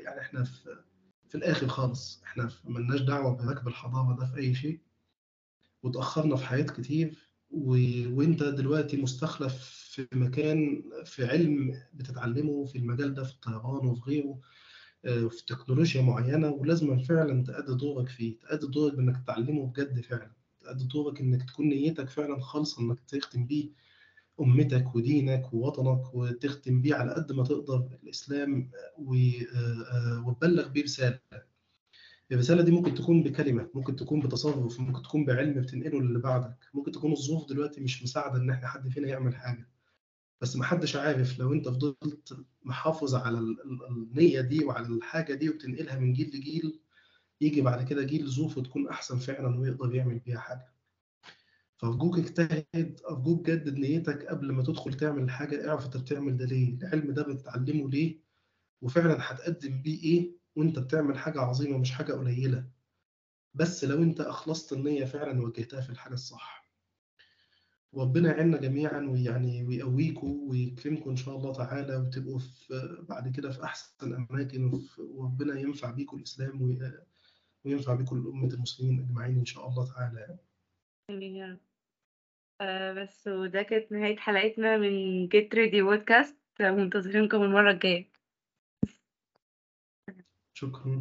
يعني 0.04 0.20
إحنا 0.20 0.44
في 0.44 0.76
في 1.28 1.34
الآخر 1.34 1.68
خالص 1.68 2.22
إحنا 2.24 2.50
ملناش 2.64 3.00
دعوة 3.00 3.36
بركب 3.36 3.68
الحضارة 3.68 4.16
ده 4.16 4.26
في 4.26 4.36
أي 4.36 4.54
شيء. 4.54 4.80
وتأخرنا 5.82 6.36
في 6.36 6.44
حاجات 6.46 6.70
كتير 6.70 7.18
و... 7.50 7.70
وانت 8.18 8.42
دلوقتي 8.42 8.96
مستخلف 8.96 9.83
في 9.94 10.06
مكان 10.12 10.82
في 11.04 11.26
علم 11.26 11.80
بتتعلمه 11.94 12.64
في 12.64 12.78
المجال 12.78 13.14
ده 13.14 13.24
في 13.24 13.32
الطيران 13.32 13.86
وفي 13.86 14.00
غيره 14.10 14.40
في 15.04 15.44
تكنولوجيا 15.46 16.02
معينة 16.02 16.50
ولازم 16.50 16.98
فعلا 16.98 17.44
تأدي 17.44 17.74
دورك 17.74 18.08
فيه. 18.08 18.38
تأدي 18.38 18.66
دورك 18.66 18.94
بإنك 18.94 19.22
تتعلمه 19.24 19.66
بجد 19.66 20.00
فعلا. 20.00 20.32
تأدي 20.60 20.84
دورك 20.84 21.20
إنك 21.20 21.42
تكون 21.50 21.68
نيتك 21.68 22.08
فعلا 22.08 22.40
خالصة 22.40 22.82
إنك 22.82 23.00
تختم 23.08 23.46
بيه 23.46 23.70
أمتك 24.40 24.94
ودينك 24.94 25.54
ووطنك 25.54 26.14
وتختم 26.14 26.82
بيه 26.82 26.94
على 26.94 27.14
قد 27.14 27.32
ما 27.32 27.44
تقدر 27.44 27.88
الإسلام 28.02 28.70
وتبلغ 30.26 30.68
بيه 30.68 30.82
رسالة. 30.82 31.20
الرسالة 32.32 32.62
دي 32.62 32.70
ممكن 32.70 32.94
تكون 32.94 33.22
بكلمة 33.22 33.68
ممكن 33.74 33.96
تكون 33.96 34.20
بتصرف 34.20 34.80
ممكن 34.80 35.02
تكون 35.02 35.24
بعلم 35.24 35.60
بتنقله 35.60 36.00
للي 36.02 36.18
بعدك. 36.18 36.56
ممكن 36.74 36.92
تكون 36.92 37.12
الظروف 37.12 37.48
دلوقتي 37.48 37.80
مش 37.80 38.02
مساعدة 38.02 38.36
إن 38.36 38.50
إحنا 38.50 38.68
حد 38.68 38.88
فينا 38.88 39.08
يعمل 39.08 39.36
حاجة. 39.36 39.73
بس 40.40 40.56
محدش 40.56 40.96
عارف 40.96 41.38
لو 41.38 41.52
انت 41.52 41.68
فضلت 41.68 42.36
محافظ 42.62 43.14
على 43.14 43.38
النية 43.90 44.40
دي 44.40 44.64
وعلى 44.64 44.86
الحاجة 44.86 45.34
دي 45.34 45.50
وبتنقلها 45.50 45.98
من 45.98 46.12
جيل 46.12 46.28
لجيل 46.36 46.80
يجي 47.40 47.60
بعد 47.60 47.88
كده 47.88 48.02
جيل 48.02 48.28
ظروفه 48.28 48.62
تكون 48.62 48.88
أحسن 48.88 49.18
فعلا 49.18 49.60
ويقدر 49.60 49.94
يعمل 49.94 50.18
بيها 50.18 50.38
حاجة. 50.38 50.74
فارجوك 51.76 52.18
اجتهد 52.18 53.00
ارجوك 53.10 53.50
جدد 53.50 53.74
نيتك 53.78 54.26
قبل 54.26 54.52
ما 54.52 54.62
تدخل 54.62 54.94
تعمل 54.94 55.30
حاجة 55.30 55.68
اعرف 55.68 55.84
أنت 55.86 55.96
بتعمل 55.96 56.36
ده 56.36 56.44
ليه 56.46 56.74
العلم 56.74 57.10
ده 57.14 57.22
بتتعلمه 57.22 57.90
ليه 57.90 58.20
وفعلا 58.82 59.16
هتقدم 59.20 59.82
بيه 59.82 60.02
إيه 60.02 60.32
وأنت 60.56 60.78
بتعمل 60.78 61.18
حاجة 61.18 61.40
عظيمة 61.40 61.78
مش 61.78 61.90
حاجة 61.92 62.12
قليلة. 62.12 62.68
بس 63.54 63.84
لو 63.84 64.02
أنت 64.02 64.20
أخلصت 64.20 64.72
النية 64.72 65.04
فعلا 65.04 65.42
وجهتها 65.42 65.80
في 65.80 65.90
الحاجة 65.90 66.14
الصح. 66.14 66.63
وربنا 67.94 68.32
يعيننا 68.32 68.58
جميعًا 68.60 69.00
ويعني 69.00 69.64
ويقويكم 69.64 70.48
ويكرمكم 70.48 71.10
إن 71.10 71.16
شاء 71.16 71.36
الله 71.36 71.52
تعالى 71.52 71.96
وتبقوا 71.96 72.38
في 72.38 73.04
بعد 73.08 73.36
كده 73.36 73.50
في 73.50 73.64
أحسن 73.64 74.26
أماكن 74.30 74.64
وف 74.64 74.98
وربنا 74.98 75.60
ينفع 75.60 75.90
بيكم 75.90 76.16
الإسلام 76.16 76.62
وي 76.62 76.92
وينفع 77.64 77.94
بيكم 77.94 78.16
أمة 78.16 78.54
المسلمين 78.54 79.00
أجمعين 79.00 79.38
إن 79.38 79.44
شاء 79.44 79.68
الله 79.68 79.92
تعالى 79.94 80.20
يعني. 80.20 80.38
آمين 81.10 81.36
يا 81.36 81.46
رب. 81.46 81.58
آآ 82.60 82.92
بس 82.92 83.26
وده 83.26 83.62
كانت 83.62 83.92
نهاية 83.92 84.16
حلقتنا 84.16 84.76
من 84.76 85.28
Get 85.28 85.48
Ready 85.54 85.82
Podcast 85.90 86.34
منتظرينكم 86.60 87.42
المرة 87.42 87.70
الجاية. 87.70 88.08
شكرًا. 90.54 90.92